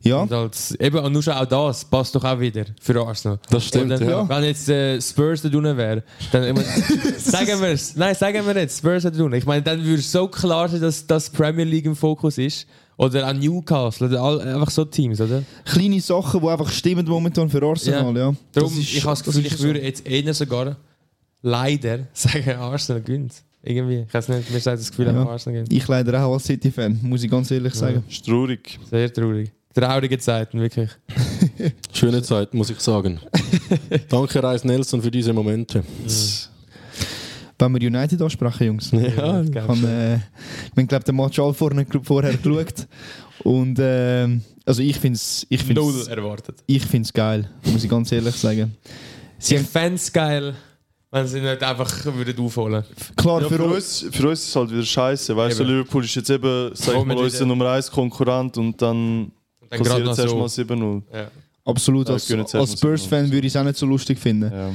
Ja, 0.01 0.21
Und 0.21 0.31
als, 0.31 0.71
eben, 0.79 0.97
und 1.03 1.11
nur 1.11 1.21
schon 1.21 1.33
auch 1.33 1.45
das 1.45 1.83
passt 1.83 2.15
doch 2.15 2.23
auch 2.23 2.39
wieder 2.39 2.63
für 2.81 3.05
Arsenal. 3.05 3.37
Das 3.49 3.65
stimmt, 3.65 3.91
Oder? 3.91 4.09
ja. 4.09 4.29
Wenn 4.29 4.43
jetzt 4.45 4.69
äh, 4.69 4.99
Spurs 5.01 5.41
da 5.41 5.49
drinnen 5.49 5.75
wäre, 5.75 6.03
dann 6.31 6.43
immer, 6.45 6.61
sagen 7.17 7.59
wir 7.61 7.67
es. 7.69 7.95
Nein, 7.97 8.15
sagen 8.15 8.45
wir 8.47 8.55
jetzt, 8.55 8.77
Spurs 8.77 9.03
da 9.03 9.09
drinnen. 9.09 9.33
Ich 9.33 9.45
meine, 9.45 9.61
dann 9.61 9.83
würde 9.83 9.99
es 9.99 10.09
so 10.11 10.27
klar 10.29 10.69
sein, 10.69 10.79
dass 10.79 11.05
das 11.05 11.29
Premier 11.29 11.65
League 11.65 11.85
im 11.85 11.97
Fokus 11.97 12.37
ist. 12.37 12.65
Oder 12.99 13.29
auch 13.29 13.33
Newcastle, 13.33 14.07
oder 14.09 14.21
all, 14.21 14.41
einfach 14.41 14.69
so 14.69 14.83
Teams, 14.83 15.21
oder? 15.21 15.41
kleine 15.63 16.01
Sachen, 16.01 16.41
die 16.41 16.47
einfach 16.47 16.69
stimmen 16.69 17.05
momentan 17.07 17.49
für 17.49 17.63
Arsenal. 17.63 18.15
Ja. 18.17 18.33
Darum, 18.51 18.69
Das 18.69 18.77
ist- 18.77 18.93
ich 18.93 19.03
habe 19.05 19.15
das 19.15 19.23
das 19.23 19.35
Gefühl, 19.35 19.45
ist 19.45 19.51
ich 19.53 19.57
so. 19.57 19.63
würde 19.63 19.81
jetzt 19.81 20.05
eher 20.05 20.33
sogar 20.33 20.75
leider 21.41 21.99
sagen, 22.13 22.49
Arsenal 22.57 23.01
gewinnt. 23.01 23.33
Irgendwie. 23.63 24.05
Ich 24.07 24.13
weiß 24.13 24.27
nicht, 24.29 24.51
mir 24.51 24.59
sagt 24.59 24.79
das 24.79 24.89
Gefühl, 24.89 25.07
Ja. 25.07 25.25
Arsenal 25.25 25.61
gewinnt. 25.63 25.73
Ich 25.73 25.87
leider 25.87 26.25
auch 26.25 26.33
als 26.33 26.43
City-Fan, 26.45 26.99
muss 27.03 27.23
ich 27.23 27.31
ganz 27.31 27.49
ehrlich 27.51 27.73
sagen. 27.73 28.03
Ist 28.09 28.25
traurig. 28.25 28.77
Sehr 28.89 29.11
traurig. 29.13 29.51
Traurige 29.73 30.17
Zeiten, 30.17 30.59
wirklich. 30.59 30.89
Schöne 31.93 32.21
Zeit, 32.21 32.53
muss 32.53 32.69
ich 32.69 32.79
sagen. 32.81 33.19
Danke, 34.09 34.43
Reis 34.43 34.63
Nelson, 34.65 35.01
für 35.01 35.11
diese 35.11 35.31
Momente. 35.31 35.83
Wenn 37.59 37.73
wir 37.73 37.87
United 37.87 38.21
ansprechen, 38.21 38.63
Jungs. 38.67 38.91
Ja, 38.91 38.99
Ich 39.01 39.17
habe, 39.17 39.43
äh, 39.51 39.55
wir 39.55 40.21
haben, 40.77 40.87
glaube 40.87 41.03
den 41.03 41.15
Match 41.15 41.37
all 41.39 41.53
vorne, 41.53 41.85
vorher 42.03 42.33
geschaut. 42.35 42.87
Und 43.43 43.77
ähm, 43.79 44.41
also 44.65 44.81
ich 44.81 44.97
finde 44.97 45.15
es 45.17 45.45
ich 45.49 45.67
Null 45.69 45.93
find's, 45.93 46.07
erwartet. 46.07 46.63
ich 46.65 46.85
find's 46.85 47.11
geil, 47.13 47.49
muss 47.65 47.83
ich 47.83 47.89
ganz 47.89 48.11
ehrlich 48.11 48.35
sagen. 48.35 48.75
Sie 49.37 49.55
Ich 49.55 49.61
fände 49.61 49.95
es 49.95 50.11
geil, 50.11 50.53
wenn 51.11 51.27
sie 51.27 51.39
nicht 51.41 51.63
einfach 51.63 52.05
würden 52.05 52.45
aufholen 52.45 52.83
klar, 53.15 53.41
Ja, 53.41 53.47
für, 53.47 53.55
für, 53.55 53.63
uns, 53.63 54.05
für 54.11 54.29
uns 54.29 54.39
ist 54.41 54.49
es 54.49 54.55
halt 54.55 54.71
wieder 54.71 54.83
scheiße. 54.83 55.35
Weißt 55.35 55.59
du. 55.59 55.63
Liverpool 55.63 56.03
ist 56.05 56.15
jetzt 56.15 56.29
eben, 56.29 56.71
sag 56.73 56.95
ich 56.97 57.05
mal, 57.05 57.17
unser 57.17 57.45
Nummer 57.45 57.71
1 57.71 57.89
Konkurrent 57.91 58.57
und 58.57 58.81
dann 58.81 59.23
Und 59.23 59.31
dann 59.69 59.83
gerade 59.83 60.03
passiert 60.03 60.07
jetzt 60.07 60.19
erstmal 60.19 60.49
so. 60.49 60.61
7-0. 60.61 61.01
Ja. 61.13 61.31
absolut, 61.65 62.07
Ja, 62.07 62.13
als, 62.13 62.55
als 62.55 62.73
Spurs-Fan 62.73 63.31
würde 63.31 63.47
ich 63.47 63.53
es 63.53 63.57
auch 63.59 63.63
nicht 63.63 63.77
so 63.77 63.85
lustig 63.85 64.19
finden. 64.19 64.51
Ja. 64.51 64.71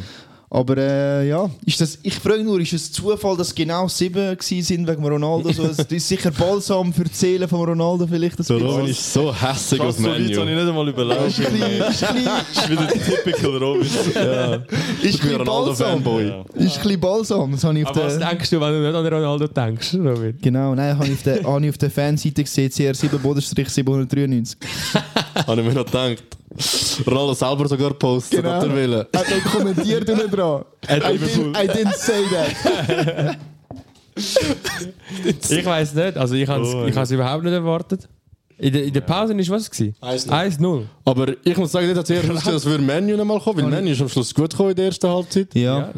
Aber 0.55 0.76
äh, 0.78 1.28
ja, 1.28 1.50
ist 1.66 1.80
das, 1.80 1.98
ich 2.00 2.14
frage 2.14 2.44
nur, 2.44 2.61
ist 2.61 2.72
es 2.72 2.92
Zufall, 2.92 3.36
dass 3.36 3.52
genau 3.52 3.88
sieben 3.88 4.36
sind 4.40 4.86
wegen 4.86 5.05
Ronaldo? 5.05 5.50
So, 5.50 5.64
es 5.64 5.80
ist 5.80 6.09
sicher 6.09 6.30
balsam 6.30 6.92
für 6.92 7.02
die 7.02 7.12
Seele 7.12 7.48
von 7.48 7.68
Ronaldo 7.68 8.07
vielleicht. 8.07 8.38
Das 8.38 8.52
Robin 8.52 8.86
ist 8.86 9.12
so 9.12 9.34
hässig 9.34 9.80
Krass, 9.80 9.96
auf 9.96 9.96
so 9.96 10.05
weit 10.05 10.12
habe 10.12 10.22
ich 10.22 10.36
Menu. 10.36 10.44
nicht 10.44 10.68
einmal 10.68 10.88
überlegt. 10.88 11.26
ist 11.26 11.40
ein 11.44 11.52
bisschen, 11.55 12.26
ist 12.52 12.70
wieder 12.70 12.86
typical 12.86 13.57
Robin. 13.57 13.82
ist 15.02 15.24
ein. 15.24 15.34
Ronaldo-Fanboy. 15.34 16.28
Ja. 16.28 16.44
Ist 16.55 16.76
ein 16.76 16.82
bisschen 16.84 17.00
balsam. 17.00 17.50
Das 17.50 17.64
habe 17.64 17.76
ich 17.76 17.84
auf 17.84 17.96
Aber 17.96 18.07
was 18.07 18.18
denkst 18.20 18.50
du, 18.50 18.61
wenn 18.61 18.72
du 18.74 18.78
nicht 18.86 18.94
an 18.94 19.07
Ronaldo 19.07 19.48
denkst, 19.48 19.94
Robin? 19.94 20.38
genau, 20.40 20.72
nein, 20.76 20.96
habe 20.96 21.09
ich 21.09 21.14
auf 21.14 21.22
der, 21.24 21.42
habe 21.42 21.64
ich 21.64 21.70
auf 21.70 21.78
der 21.78 21.90
Fanseite 21.90 22.44
gesehen, 22.44 22.70
CR7 22.70 23.18
Bodenstrich 23.18 23.70
793. 23.70 24.57
Habe 25.48 25.61
ich 25.61 25.66
mir 25.66 25.74
noch 25.74 25.84
gedacht. 25.84 26.22
Ronaldo 27.07 27.34
selber 27.34 27.68
sogar 27.68 27.94
postet, 27.94 28.42
Genau. 28.42 28.55
hat 28.55 28.62
er 28.64 28.74
will. 28.74 28.94
Hat 28.98 29.12
noch 29.12 29.52
kommentiert 29.52 30.09
unten 30.09 30.30
dran. 30.30 30.64
I 30.88 30.92
didn't, 30.92 31.64
I 31.64 31.68
didn't 31.68 31.96
say 31.96 32.22
that. 32.30 33.36
Ich 35.50 35.64
weiß 35.66 35.94
nicht, 35.94 36.16
also 36.16 36.34
ich 36.34 36.48
habe 36.48 36.62
es 36.64 37.11
Oh, 37.11 37.14
überhaupt 37.14 37.42
nicht 37.44 37.52
erwartet. 37.52 38.09
In 38.57 38.72
der, 38.72 38.84
in 38.84 38.92
der 38.92 39.00
Pause 39.00 39.36
war 39.36 39.57
was? 39.57 39.68
gewesen? 39.68 39.96
1-0. 40.00 40.28
1-0. 40.61 40.82
Aber 41.05 41.34
ich 41.44 41.57
muss 41.57 41.72
sagen, 41.72 41.88
nicht 41.88 41.96
als 41.98 42.09
erstes 42.09 42.30
ausgesehen, 42.30 42.55
dass 42.55 42.66
wir 42.66 42.78
Menu 42.78 43.16
noch 43.16 43.24
mal 43.24 43.40
kommen, 43.40 43.64
weil 43.64 43.70
Menu 43.82 43.90
ist 43.90 44.00
am 44.00 44.09
Schluss 44.09 44.32
gut 44.32 44.50
gekommen 44.50 44.70
in 44.70 44.76
der 44.76 44.84
ersten 44.86 45.09
Halbzeit. 45.09 45.52
Ja, 45.57 45.90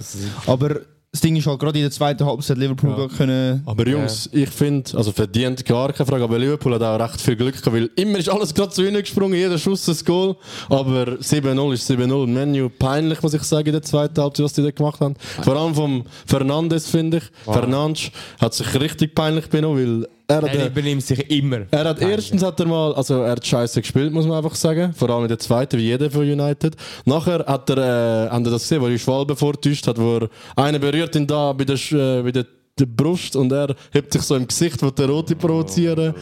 aber 0.47 0.81
das 1.17 1.23
Ding 1.23 1.35
ist 1.37 1.47
halt 1.47 1.59
gerade 1.59 1.79
in 1.79 1.85
der 1.85 1.91
zweiten 1.91 2.27
Halbzeit 2.27 2.59
Liverpool 2.59 2.91
ja. 2.91 3.09
können. 3.09 3.63
Aber 3.65 3.89
Jungs, 3.89 4.29
ich 4.33 4.51
finde, 4.51 4.95
also 4.99 5.13
verdient 5.13 5.65
gar 5.65 5.91
keine 5.91 6.07
Frage, 6.07 6.25
aber 6.25 6.39
Liverpool 6.39 6.75
hat 6.75 6.83
auch 6.83 7.01
recht 7.01 7.23
viel 7.23 7.37
Glück 7.37 7.57
gehabt, 7.57 7.75
weil 7.75 7.89
immer 7.97 8.19
ist 8.19 8.29
alles 8.29 8.53
gerade 8.53 8.71
zu 8.71 8.87
ihnen 8.87 9.01
gesprungen, 9.01 9.33
jeder 9.33 9.57
Schuss 9.57 9.89
ein 9.89 9.97
Goal. 10.05 10.37
Aber 10.69 11.05
7-0 11.15 11.73
ist 11.73 11.91
7-0. 11.91 12.27
Menu 12.27 12.69
peinlich, 12.69 13.23
muss 13.23 13.33
ich 13.33 13.43
sagen, 13.45 13.67
in 13.67 13.73
der 13.73 13.83
zweiten 13.83 14.21
Halbzeit, 14.21 14.45
was 14.45 14.53
die 14.53 14.63
da 14.63 14.71
gemacht 14.71 15.01
haben. 15.01 15.15
Vor 15.43 15.57
allem 15.57 15.75
vom 15.75 16.05
Fernandes, 16.27 16.91
finde 16.91 17.19
ich. 17.19 17.25
Fernandes 17.45 18.11
hat 18.39 18.53
sich 18.53 18.79
richtig 18.79 19.15
peinlich 19.15 19.49
benommen, 19.49 20.03
weil 20.03 20.09
er 20.29 20.43
hat, 20.43 20.55
Er 20.55 20.67
übernimmt 20.67 21.03
sich 21.03 21.31
immer. 21.31 21.63
er 21.71 21.85
hat 21.85 22.01
erstens 22.01 22.43
hat 22.43 22.59
er 22.61 22.67
mal, 22.67 22.95
also 22.95 23.23
er 23.23 23.33
hat 23.33 23.47
scheiße 23.47 23.81
gespielt, 23.81 24.13
muss 24.13 24.27
man 24.27 24.39
einfach 24.39 24.55
sagen. 24.55 24.93
Vor 24.95 25.09
allem 25.11 25.23
in 25.23 25.29
der 25.29 25.39
zweiten, 25.39 25.79
wie 25.79 25.85
jeder 25.85 26.11
von 26.11 26.23
United. 26.23 26.75
Nachher 27.05 27.45
hat 27.47 27.71
er, 27.71 27.79
äh, 28.27 28.31
haben 28.31 28.45
das 28.45 28.63
gesehen, 28.63 28.81
wo 28.83 28.89
er 28.89 28.99
Schwalbe 28.99 29.37
vortäuscht 29.37 29.87
hat, 29.87 29.99
wo 29.99 30.17
er 30.19 30.29
einen 30.57 30.81
berührt 30.81 31.15
ihn 31.17 31.27
da 31.27 31.53
bei 31.53 31.65
der, 31.65 31.77
äh, 31.93 32.23
bei 32.23 32.33
der, 32.33 32.47
der 32.79 32.85
Brust 32.87 33.35
und 33.37 33.51
er 33.53 33.75
hebt 33.91 34.13
sich 34.13 34.21
so 34.21 34.37
im 34.37 34.47
Gesicht, 34.47 34.83
wo 34.83 34.91
der 34.91 35.09
Rote 35.09 35.35
provozieren. 35.35 36.13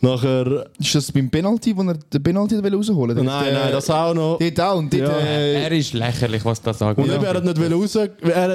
Nachher, 0.00 0.66
Ist 0.78 0.94
das 0.94 1.10
beim 1.10 1.28
Penalty, 1.28 1.76
wo 1.76 1.82
er 1.82 1.94
den 1.94 2.22
Penalty 2.22 2.62
will 2.62 2.74
rausholen 2.76 3.16
will? 3.16 3.24
nein, 3.24 3.52
nein, 3.52 3.72
das 3.72 3.90
auch 3.90 4.14
noch. 4.14 4.38
Dort 4.38 4.60
auch. 4.60 4.78
Und 4.78 4.92
dort, 4.92 5.02
Ja. 5.02 5.18
äh, 5.18 5.64
Er 5.64 5.72
ist 5.72 5.92
lächerlich, 5.92 6.44
was 6.44 6.62
das 6.62 6.80
angeht. 6.82 7.04
Und 7.04 7.12
eben, 7.12 7.24
er 7.24 7.34
hat 7.34 7.44
nicht 7.44 7.72
raus, 7.72 7.96
er, 7.96 8.10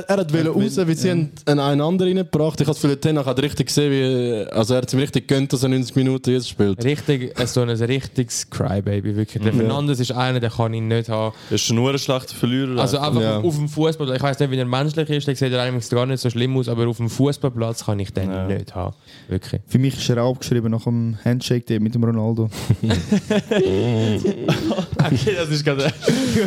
er 0.08 0.18
hat 0.18 0.34
wollen 0.34 0.48
raus, 0.48 0.78
weil 0.78 0.96
sie 0.96 1.12
haben 1.12 1.32
einen, 1.46 1.60
anderen 1.82 2.18
reingebracht. 2.18 2.62
Ich 2.62 2.68
habe 2.68 2.76
es 2.76 2.80
für 2.80 2.96
den 2.96 3.20
hat 3.26 3.42
richtig 3.42 3.68
gesehen, 3.68 3.92
wie, 3.92 4.52
also 4.52 4.74
er 4.76 4.78
hat 4.82 4.88
es 4.88 4.94
ihm 4.94 5.00
richtig 5.02 5.28
gönnt, 5.28 5.52
dass 5.52 5.62
er 5.64 5.70
90 5.70 5.96
Minuten 5.98 6.32
jetzt 6.32 6.48
spielt. 6.48 6.82
Richtig, 6.86 7.38
äh, 7.38 7.46
so 7.46 7.62
ein 7.62 7.70
richtiges 7.70 8.50
Crybaby, 8.50 9.16
wirklich. 9.18 9.44
Der 9.44 9.52
Fernandes 9.54 10.00
ist 10.00 10.14
einer, 10.14 10.40
der 10.40 10.50
kann 10.50 10.74
ihn 10.74 10.88
nicht 10.88 11.10
haben. 11.10 11.34
Er 11.50 11.56
ist 11.56 11.70
nur 11.74 11.92
ein 11.92 12.00
schlechter 12.00 12.36
Verlierer. 12.36 12.80
Also 12.80 13.00
einfach 13.00 13.22
Ja. 13.22 13.40
auf 13.40 13.56
dem 13.56 13.68
Fußball, 13.68 14.16
ich 14.16 14.22
weiß 14.24 14.40
nicht, 14.40 14.52
wie 14.52 14.58
er 14.58 14.66
menschlich 14.66 15.10
ist, 15.10 15.28
der 15.28 15.36
sieht 15.36 15.52
ja 15.52 15.62
eigentlich 15.62 15.90
gar 15.90 16.06
nicht 16.06 16.22
so 16.22 16.30
schlimm 16.30 16.56
aus, 16.56 16.70
aber 16.70 16.88
auf 16.88 16.98
dem 16.98 17.10
Fußballplatz 17.50 17.86
kann 17.86 18.00
ich 18.00 18.12
den 18.14 18.30
Ja. 18.32 18.48
nicht 18.48 18.76
haben. 18.76 18.96
Wirklich. 19.28 19.62
für 19.68 19.80
mich 19.80 19.98
ist 19.98 20.10
er 20.10 20.24
auch 20.24 20.30
aufgeschrieben 20.32 20.72
nach 20.72 20.84
dem 20.84 21.18
Handshake 21.24 21.80
mit 21.80 21.96
dem 21.96 22.04
Ronaldo. 22.04 22.50
Okay, 25.00 25.34
das 25.36 25.50
ist 25.50 25.64
gerade. 25.64 25.92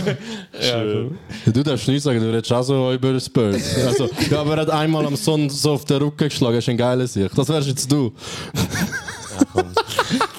Schön. 0.60 1.16
Du 1.46 1.62
darfst 1.62 1.88
nicht 1.88 2.02
sagen, 2.02 2.20
du 2.20 2.30
redest 2.30 2.52
auch 2.52 2.62
so 2.62 2.92
über 2.92 3.18
Spurs. 3.18 3.76
Also, 3.86 4.08
ja, 4.30 4.40
aber 4.40 4.56
er 4.56 4.60
hat 4.62 4.70
einmal 4.70 5.06
am 5.06 5.16
Sonn 5.16 5.48
so 5.48 5.72
auf 5.72 5.84
den 5.84 6.02
Rücken 6.02 6.28
geschlagen, 6.28 6.56
das 6.56 6.64
ist 6.64 6.68
ein 6.68 6.76
geiler 6.76 7.06
Sicht. 7.06 7.36
Das 7.36 7.48
wärst 7.48 7.68
jetzt 7.68 7.90
du. 7.90 8.12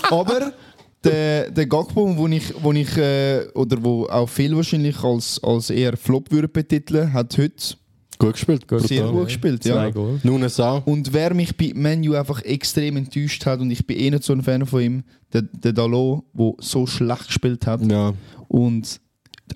Aber 0.10 0.54
der, 1.04 1.50
der 1.52 1.66
Gagbo, 1.66 2.16
wo 2.16 2.28
ich, 2.28 2.54
wo 2.62 2.72
ich 2.72 2.96
äh, 2.98 3.48
oder 3.56 3.84
wo 3.84 4.06
auch 4.06 4.30
viel 4.30 4.56
wahrscheinlich 4.56 5.04
als, 5.04 5.42
als 5.44 5.70
eher 5.70 5.98
Flop 5.98 6.32
würde 6.32 6.48
betiteln, 6.48 7.12
hat 7.12 7.38
heute 7.38 7.76
Gut 8.20 8.34
gespielt, 8.34 8.68
gut. 8.68 8.82
sehr 8.88 9.02
brutal. 9.04 9.14
gut 9.20 9.26
gespielt. 9.28 9.64
Zwei 9.64 9.70
Ja. 9.86 9.90
Goal. 9.90 10.20
Nunes 10.24 10.60
auch. 10.60 10.86
Und 10.86 11.12
wer 11.14 11.34
mich 11.34 11.56
bei 11.58 11.72
Menu 11.74 12.14
einfach 12.16 12.42
extrem 12.44 12.98
enttäuscht 12.98 13.46
hat, 13.46 13.60
und 13.60 13.72
ich 13.72 13.86
bin 13.86 13.98
eh 13.98 14.10
nicht 14.12 14.24
so 14.24 14.34
ein 14.34 14.42
Fan 14.44 14.66
von 14.66 14.82
ihm, 14.82 15.04
der, 15.32 15.42
der 15.44 15.74
Dalot, 15.74 16.24
der 16.34 16.54
so 16.60 16.86
schlecht 16.86 17.28
gespielt 17.28 17.66
hat. 17.68 17.82
Ja, 17.90 18.14
Und 18.48 19.00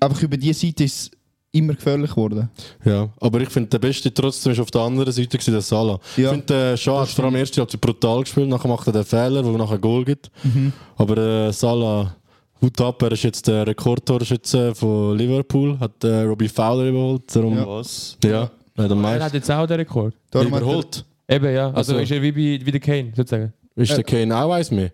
einfach 0.00 0.22
über 0.22 0.36
diese 0.36 0.66
Seite 0.66 0.84
ist 0.84 1.00
es 1.00 1.10
immer 1.52 1.74
gefährlich 1.74 2.10
geworden. 2.10 2.50
ja. 2.84 3.08
Aber 3.20 3.40
ich 3.40 3.48
finde, 3.48 3.70
der 3.70 3.78
Beste 3.78 4.12
trotzdem 4.12 4.52
ist 4.52 4.60
auf 4.60 4.70
der 4.70 4.82
anderen 4.82 5.12
Seite 5.12 5.28
gewesen, 5.38 5.52
der 5.52 5.62
Salah. 5.62 5.98
Ja. 6.16 6.24
Ich 6.24 6.28
finde, 6.30 6.46
der 6.46 6.76
Schah 6.76 7.00
hat 7.00 7.08
vor 7.08 7.24
allem 7.24 7.34
Halbzeit 7.36 7.80
brutal 7.80 8.20
gespielt, 8.22 8.48
nachher 8.48 8.68
macht 8.68 8.86
er 8.86 8.92
den 8.92 9.04
Fehler, 9.04 9.44
wo 9.44 9.50
nachher 9.56 9.76
ein 9.76 9.80
Goal 9.80 10.04
gibt. 10.04 10.30
Mhm. 10.44 10.72
Aber 10.96 11.16
äh, 11.16 11.52
Salah, 11.52 12.14
Hut 12.60 12.80
ab, 12.80 13.00
er 13.02 13.12
ist 13.12 13.22
jetzt 13.22 13.46
der 13.46 13.66
Rekordtorschütze 13.66 14.74
von 14.74 15.16
Liverpool, 15.16 15.78
hat 15.78 16.02
äh, 16.02 16.22
Robbie 16.22 16.48
Fowler 16.48 16.88
überholt. 16.88 17.22
Darum, 17.34 17.56
ja, 17.56 17.66
Was? 17.66 18.16
ja 18.24 18.50
er 18.76 18.84
hat 18.84 18.90
am 18.92 19.04
Er 19.04 19.24
hat 19.24 19.32
jetzt 19.34 19.50
auch 19.50 19.66
den 19.66 19.76
Rekord. 19.76 20.14
Darum 20.30 20.52
hat 20.52 20.60
er- 20.60 20.66
überholt. 20.66 21.04
Eben, 21.28 21.54
ja. 21.54 21.66
Also, 21.68 21.92
Also- 21.92 21.98
ist 21.98 22.10
er 22.10 22.22
wie, 22.22 22.32
bei, 22.32 22.66
wie 22.66 22.70
der 22.72 22.80
Kane, 22.80 23.12
sozusagen. 23.14 23.52
Ist 23.76 23.96
der 23.96 24.02
Kane 24.04 24.36
auch 24.36 24.52
eins 24.52 24.70
mehr? 24.70 24.90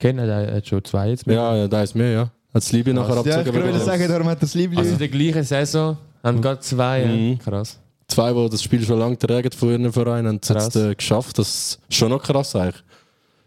Kane 0.00 0.22
hat, 0.22 0.28
er 0.28 0.56
hat 0.56 0.66
schon 0.66 0.84
zwei 0.84 1.10
jetzt 1.10 1.26
mit. 1.26 1.36
Ja, 1.36 1.54
ja, 1.56 1.68
da 1.68 1.82
ist 1.82 1.94
mehr, 1.94 2.10
ja. 2.10 2.22
Hat 2.22 2.30
das 2.62 2.72
Liebe 2.72 2.92
nachher 2.92 3.14
Ja, 3.14 3.20
ich 3.20 3.26
abgezogen. 3.36 3.52
bekommen. 3.62 3.80
sagen, 3.84 4.08
darum 4.08 4.26
hat 4.28 4.38
er 4.38 4.40
das 4.40 4.54
Liebling. 4.54 4.78
Also 4.78 4.92
in 4.92 4.98
der 4.98 5.08
gleichen 5.08 5.42
Saison 5.44 5.96
haben 6.24 6.40
gerade 6.40 6.60
zwei. 6.60 7.02
ja. 7.02 7.08
Mhm. 7.08 7.38
Krass. 7.38 7.78
Zwei, 8.08 8.32
die 8.32 8.48
das 8.50 8.62
Spiel 8.62 8.82
schon 8.84 8.98
lange 8.98 9.18
tragen 9.18 9.50
von 9.52 9.68
ihren 9.70 9.92
Vereinen, 9.92 10.28
haben 10.28 10.40
es 10.42 10.48
jetzt 10.48 10.76
äh, 10.76 10.94
geschafft. 10.94 11.38
Das 11.38 11.78
ist 11.88 11.94
schon 11.96 12.10
noch 12.10 12.22
krass 12.22 12.54
eigentlich. 12.56 12.82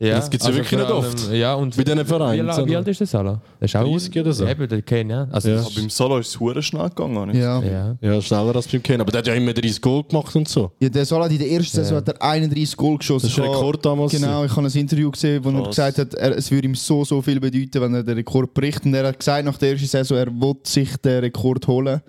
Ja, 0.02 0.16
Das 0.16 0.30
gibt's 0.30 0.48
ja 0.48 0.54
wirklich 0.56 0.80
nicht 0.80 0.90
oft. 0.92 1.30
Ja, 1.34 1.56
und 1.56 1.76
Bei 1.76 1.84
diesen 1.84 2.06
Vereinen, 2.06 2.48
Wie, 2.48 2.70
wie 2.70 2.76
alt 2.78 2.88
ist 2.88 3.02
der 3.02 3.08
Salah? 3.08 3.42
Der 3.60 3.66
ist 3.66 3.76
auch 3.76 3.84
30 3.84 4.18
oder 4.22 4.32
so. 4.32 4.48
Eben, 4.48 4.66
der 4.70 4.82
Kane, 4.82 5.14
ja. 5.14 5.28
Also, 5.30 5.50
Ja. 5.50 5.60
Aber 5.60 5.70
beim 5.76 5.90
Solo 5.90 6.18
ist 6.20 6.28
es 6.30 6.40
hure 6.40 6.64
schnell 6.64 6.88
gegangen. 6.88 7.36
ja. 7.36 7.62
ja. 7.62 7.98
Ja, 8.00 8.22
schneller 8.22 8.56
als 8.56 8.68
beim 8.70 8.82
Kane. 8.82 9.02
Aber 9.02 9.12
der 9.12 9.20
hat 9.20 9.28
ja 9.28 9.34
immer 9.34 9.52
30 9.54 9.82
Goal 9.82 10.04
gemacht 10.06 10.34
und 10.38 10.48
so. 10.48 10.72
ja, 10.80 10.88
der 10.88 11.06
Salah 11.06 11.28
in 11.28 11.38
der 11.38 11.52
ersten 11.52 11.76
Saison 11.76 11.98
hat 11.98 12.08
er 12.08 12.22
31 12.22 12.78
Goal 12.78 12.98
geschossen. 12.98 13.28
Das 13.28 13.38
ist 13.38 13.44
ein 13.44 13.50
Rekord 13.50 13.86
damals. 13.86 14.14
Genau, 14.14 14.46
ich 14.46 14.56
habe 14.56 14.66
ein 14.68 14.72
Interview 14.74 15.12
gesehen, 15.12 15.44
wo 15.44 15.50
er 15.50 15.56
Krass. 15.64 15.70
gesagt 15.76 15.98
hat, 15.98 16.14
er, 16.14 16.38
es 16.38 16.50
würde 16.50 16.68
ihm 16.70 16.76
so, 16.76 17.04
so 17.04 17.22
viel 17.22 17.42
bedeuten, 17.42 17.82
wenn 17.82 17.94
er 17.94 18.04
den 18.04 18.16
Rekord 18.16 18.54
bricht. 18.54 18.86
Und 18.86 18.94
er 18.94 19.06
hat 19.08 19.20
gesagt, 19.20 19.44
nach 19.44 19.58
der 19.58 19.72
ersten 19.72 19.88
Saison, 19.88 20.18
er 20.18 20.28
will 20.28 20.56
sich 20.64 20.96
den 20.96 21.20
Rekord 21.20 21.68
holen. 21.68 22.02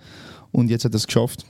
Und 0.53 0.71
jetzt 0.71 0.85
hat 0.85 0.93
er 0.93 0.97
es 0.99 1.07
geschafft. 1.09 1.45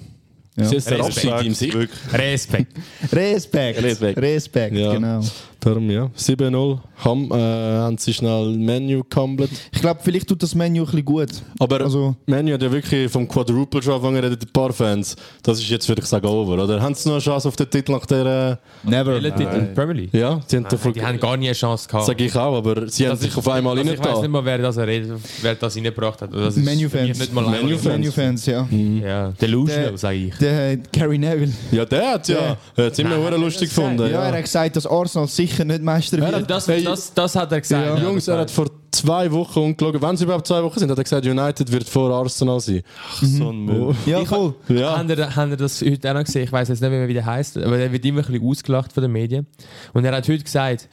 Ja. 0.56 0.64
Das 0.64 0.72
ist 0.72 0.90
der 0.90 0.98
Respekt. 1.04 1.32
Abschied 1.32 1.46
im 1.48 1.54
Sicht. 1.54 1.76
Respekt. 2.12 2.72
Respekt. 3.12 3.82
Respekt. 3.82 4.18
Respekt, 4.18 4.76
Ja. 4.76 4.92
genau. 4.94 5.20
Darum 5.60 5.90
ja. 5.90 6.10
7-0 6.16 6.78
haben, 7.04 7.30
äh, 7.30 7.34
haben 7.34 7.98
sie 7.98 8.14
schnell 8.14 8.56
Menu 8.56 9.02
gekamelt. 9.02 9.50
Ich 9.72 9.80
glaube, 9.80 10.00
vielleicht 10.02 10.26
tut 10.28 10.42
das 10.42 10.54
Menü 10.54 10.80
ein 10.80 10.84
bisschen 10.86 11.04
gut. 11.04 11.28
Aber 11.58 11.80
Also, 11.82 12.16
Menu 12.26 12.54
hat 12.54 12.62
ja 12.62 12.72
wirklich 12.72 13.10
vom 13.10 13.28
Quadruple 13.28 13.82
schon 13.82 13.92
angefangen, 13.94 14.24
reden 14.24 14.38
ein 14.40 14.52
paar 14.52 14.72
Fans. 14.72 15.16
Das 15.42 15.58
ist 15.58 15.68
jetzt, 15.68 15.86
würde 15.88 16.00
ich 16.02 16.08
sagen, 16.08 16.26
over, 16.26 16.62
oder? 16.64 16.80
Haben 16.80 16.94
sie 16.94 17.08
noch 17.08 17.16
eine 17.16 17.22
Chance 17.22 17.48
auf 17.48 17.56
den 17.56 17.68
Titel 17.68 17.92
nach 17.92 18.06
der... 18.06 18.58
never. 18.82 19.12
Welcher 19.22 19.36
Titel 19.36 19.54
in 19.54 19.60
der 19.66 19.74
Premier 19.74 19.94
League? 20.02 20.14
Äh, 20.14 20.20
ja, 20.20 20.40
sie 20.46 20.56
haben 20.56 20.64
davon... 20.64 20.92
Die 20.94 21.02
haben 21.04 21.20
gar 21.20 21.36
nie 21.36 21.46
eine 21.48 21.54
Chance 21.54 21.86
gehabt. 21.88 22.06
Sag 22.06 22.20
ich 22.20 22.34
auch, 22.36 22.56
aber 22.56 22.88
sie 22.88 23.04
haben 23.04 23.10
Das 23.12 23.20
sich 23.20 23.36
auf 23.36 23.48
einmal 23.48 23.78
also 23.78 23.90
Ich 23.92 23.98
weiß 23.98 23.98
nicht 23.98 24.06
reingetan. 24.08 24.30
mal, 24.30 24.44
wer 24.44 24.58
das, 24.58 24.78
redet, 24.78 25.20
wer 25.42 25.54
das 25.54 25.76
reingebracht 25.76 26.22
hat. 26.22 26.32
Das 26.32 26.56
ist 26.56 26.64
Menu-Fans. 26.64 26.90
für 26.92 27.08
mich 27.08 27.18
Nicht 27.18 27.32
mal 27.34 27.46
einer. 27.46 27.62
Menu-Fans. 27.62 27.84
Menu-Fans, 27.98 28.46
ja. 28.46 28.66
Ja, 28.70 29.32
delusional, 29.32 29.88
Der- 29.90 29.98
sage 29.98 30.16
ich. 30.16 30.34
Der 30.38 30.76
Gary 30.78 31.18
Neville. 31.18 31.52
Ja, 31.72 31.84
der 31.84 32.12
hat 32.12 32.28
ja... 32.28 32.56
Er 32.76 32.86
hat 32.86 32.98
immer 32.98 33.10
Nein, 33.10 33.18
hure 33.18 33.26
hat 33.26 33.32
er 33.34 33.38
lustig 33.38 33.68
das 33.68 33.76
gesagt? 33.76 33.96
gefunden. 33.96 34.12
Ja, 34.12 34.22
er 34.24 34.30
Ja. 34.30 34.36
hat 34.36 34.42
gesagt, 34.44 34.76
dass 34.76 34.86
Arsenal 34.86 35.28
sicher 35.28 35.49
nicht 35.58 35.82
Meister 35.82 36.18
Er 36.18 36.24
wird. 36.24 36.34
hat- 36.36 36.50
Das, 36.50 36.68
Hey, 36.68 36.82
das, 36.84 37.12
das 37.14 37.36
hat 37.36 37.50
er 37.52 37.60
gesagt. 37.60 37.84
Ja. 37.86 37.96
ja. 37.96 38.02
Jungs, 38.02 38.28
er 38.28 38.38
hat 38.38 38.50
vor 38.50 38.66
zwei 38.92 39.30
Wochen 39.30 39.58
ungelogen, 39.60 40.00
wenn 40.02 40.14
es 40.14 40.20
überhaupt 40.22 40.46
zwei 40.46 40.62
Wochen 40.62 40.78
sind, 40.78 40.90
hat 40.90 40.98
er 40.98 41.04
gesagt, 41.04 41.26
United 41.26 41.70
wird 41.72 41.88
vor 41.88 42.10
Arsenal 42.14 42.60
sein. 42.60 42.82
Ach, 43.08 43.22
so 43.22 43.50
ein 43.50 43.64
Müll. 43.64 43.94
ja, 44.06 44.24
voll. 44.24 44.54
Ja. 44.68 44.96
Haben 44.98 45.08
ihr, 45.08 45.56
das 45.56 45.80
heute 45.82 46.10
auch 46.10 46.14
noch 46.14 46.24
gesehen? 46.24 46.44
Ich 46.44 46.52
weiß 46.52 46.68
jetzt 46.68 46.80
nicht 46.80 46.90
mehr, 46.90 47.08
wie 47.08 47.14
der 47.14 47.24
heißt, 47.26 47.58
aber 47.58 47.78
er 47.78 47.92
wird 47.92 48.04
immer 48.04 48.20
ein 48.20 48.26
bisschen 48.32 48.46
ausgelacht 48.48 48.92
von 48.92 49.02
den 49.02 49.12
Medien. 49.12 49.46
Und 49.92 50.04
er 50.04 50.14
hat 50.14 50.28
heute 50.28 50.42
gesagt, 50.42 50.88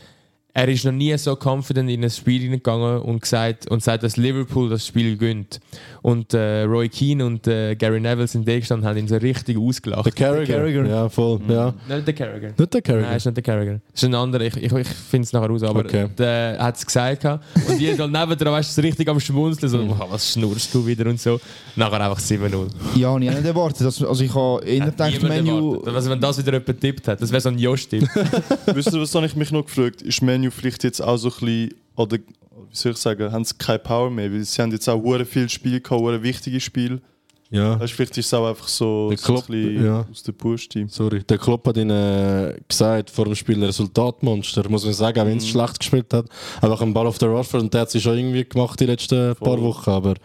er 0.57 0.67
ist 0.69 0.85
noch 0.85 0.91
nie 0.91 1.15
so 1.19 1.35
confident 1.35 1.87
in 1.87 2.03
ein 2.03 2.09
Spiel 2.09 2.41
hineingegangen 2.41 3.01
und 3.03 3.21
gesagt 3.21 3.67
und 3.69 3.83
sagt, 3.83 4.01
dass 4.01 4.17
Liverpool 4.17 4.69
das 4.71 4.87
Spiel 4.87 5.15
gönnt. 5.15 5.59
Und 6.01 6.33
äh, 6.33 6.63
Roy 6.63 6.89
Keane 6.89 7.23
und 7.27 7.45
äh, 7.45 7.75
Gary 7.75 7.99
Neville 7.99 8.25
sind 8.27 8.47
da 8.47 8.57
gestanden 8.57 8.83
und 8.83 8.89
haben 8.89 8.97
ihn 8.97 9.07
so 9.07 9.17
richtig 9.17 9.55
Der 9.55 9.63
ausgelacht. 9.63 10.15
Carragher. 10.15 10.55
Carragher. 10.55 10.85
Ja, 10.87 11.09
voll. 11.09 11.39
Ja. 11.47 11.75
Nicht 11.87 12.07
der 12.07 12.13
Carragher. 12.15 12.53
Nicht 12.57 12.59
der 12.59 12.67
Nein, 12.73 12.81
Carragher. 12.81 13.15
ist 13.17 13.25
nicht 13.27 13.37
der 13.37 13.43
Carragher. 13.43 13.81
Das 13.91 14.01
ist 14.01 14.09
ein 14.09 14.15
anderer. 14.15 14.41
Ich, 14.45 14.57
ich, 14.57 14.71
ich 14.73 14.87
finde 14.87 15.25
es 15.25 15.33
nachher 15.33 15.47
raus, 15.47 15.61
aber 15.61 15.79
Okay. 15.81 16.07
der 16.17 16.57
hat 16.59 16.75
es 16.75 16.83
gesagt. 16.87 17.21
gehabt. 17.21 17.45
Und 17.69 17.79
jeder 17.79 18.07
nebendran 18.07 18.53
weißt 18.53 18.71
du, 18.71 18.81
so 18.81 18.87
richtig 18.87 19.07
am 19.09 19.19
Schmunzeln. 19.19 19.69
So, 19.69 19.77
«Oh, 19.79 20.05
was 20.09 20.31
schnurst 20.33 20.73
du 20.73 20.83
wieder 20.87 21.05
und 21.07 21.19
so. 21.21 21.39
Nachher 21.75 22.01
einfach 22.01 22.19
7-0. 22.19 22.67
Ja, 22.95 23.09
habe 23.11 23.23
ich 23.23 23.29
auch 23.29 23.35
nicht 23.35 23.45
erwartet. 23.45 23.83
Also, 23.85 24.09
also 24.09 24.23
ich 24.23 24.33
habe 24.33 24.65
eher 24.65 24.85
gedacht, 24.85 25.21
Menu... 25.21 25.83
Also, 25.85 26.09
wenn 26.09 26.19
das 26.19 26.39
wieder 26.39 26.53
jemand 26.53 26.65
getippt 26.65 27.07
hat, 27.09 27.21
das 27.21 27.29
wäre 27.29 27.41
so 27.41 27.49
ein 27.49 27.59
Josh-Tipp. 27.59 28.07
Wisst 28.73 28.91
ihr, 28.91 28.99
was 29.01 29.13
habe 29.13 29.27
ich 29.27 29.35
mich 29.35 29.51
noch 29.51 29.63
gefragt? 29.63 30.01
Ist 30.01 30.23
Menu 30.23 30.46
vielleicht 30.51 30.83
jetzt 30.83 31.01
auch 31.01 31.17
so 31.17 31.29
ein 31.29 31.39
bisschen, 31.39 31.73
oder 31.95 32.17
wie 32.17 32.75
soll 32.75 32.91
ich 32.93 32.97
sagen, 32.97 33.31
haben 33.31 33.45
sie 33.45 33.55
keine 33.57 33.79
Power 33.79 34.09
mehr? 34.09 34.31
Weil 34.31 34.43
sie 34.43 34.61
haben 34.61 34.71
jetzt 34.71 34.87
auch 34.87 35.01
hure 35.01 35.25
viel 35.25 35.49
Spiel 35.49 35.79
gehabt, 35.79 36.01
hure 36.01 36.21
wichtige 36.23 36.59
Spiele. 36.59 37.01
Ja, 37.49 37.79
Weißt, 37.79 37.93
vielleicht 37.93 38.17
ist 38.17 38.25
es 38.25 38.33
auch 38.33 38.47
einfach 38.47 38.67
so, 38.67 39.09
Der 39.09 39.17
so 39.17 39.23
ein 39.23 39.35
Klopp, 39.35 39.47
bisschen 39.47 39.85
ja. 39.85 40.05
aus 40.11 40.23
dem 40.23 40.35
Push-Team. 40.35 40.89
sorry. 40.89 41.23
Der 41.23 41.37
Klopp 41.37 41.65
hat 41.67 41.77
ihnen 41.77 42.55
gesagt, 42.67 43.09
vor 43.09 43.25
dem 43.25 43.35
Spiel 43.35 43.63
Resultatmonster, 43.63 44.67
muss 44.69 44.83
man 44.83 44.93
sagen, 44.93 45.19
auch 45.21 45.25
wenn 45.25 45.37
es 45.37 45.47
schlecht 45.47 45.79
gespielt 45.79 46.13
hat. 46.13 46.25
Einfach 46.61 46.81
ein 46.81 46.93
Ball 46.93 47.07
auf 47.07 47.17
der 47.17 47.33
Rashford 47.33 47.61
und 47.63 47.73
der 47.73 47.81
hat 47.81 47.91
sich 47.91 48.03
schon 48.03 48.17
irgendwie 48.17 48.43
gemacht 48.43 48.79
die 48.79 48.85
letzten 48.85 49.35
paar 49.35 49.61
Wochen. 49.61 49.89
Aber 49.89 50.15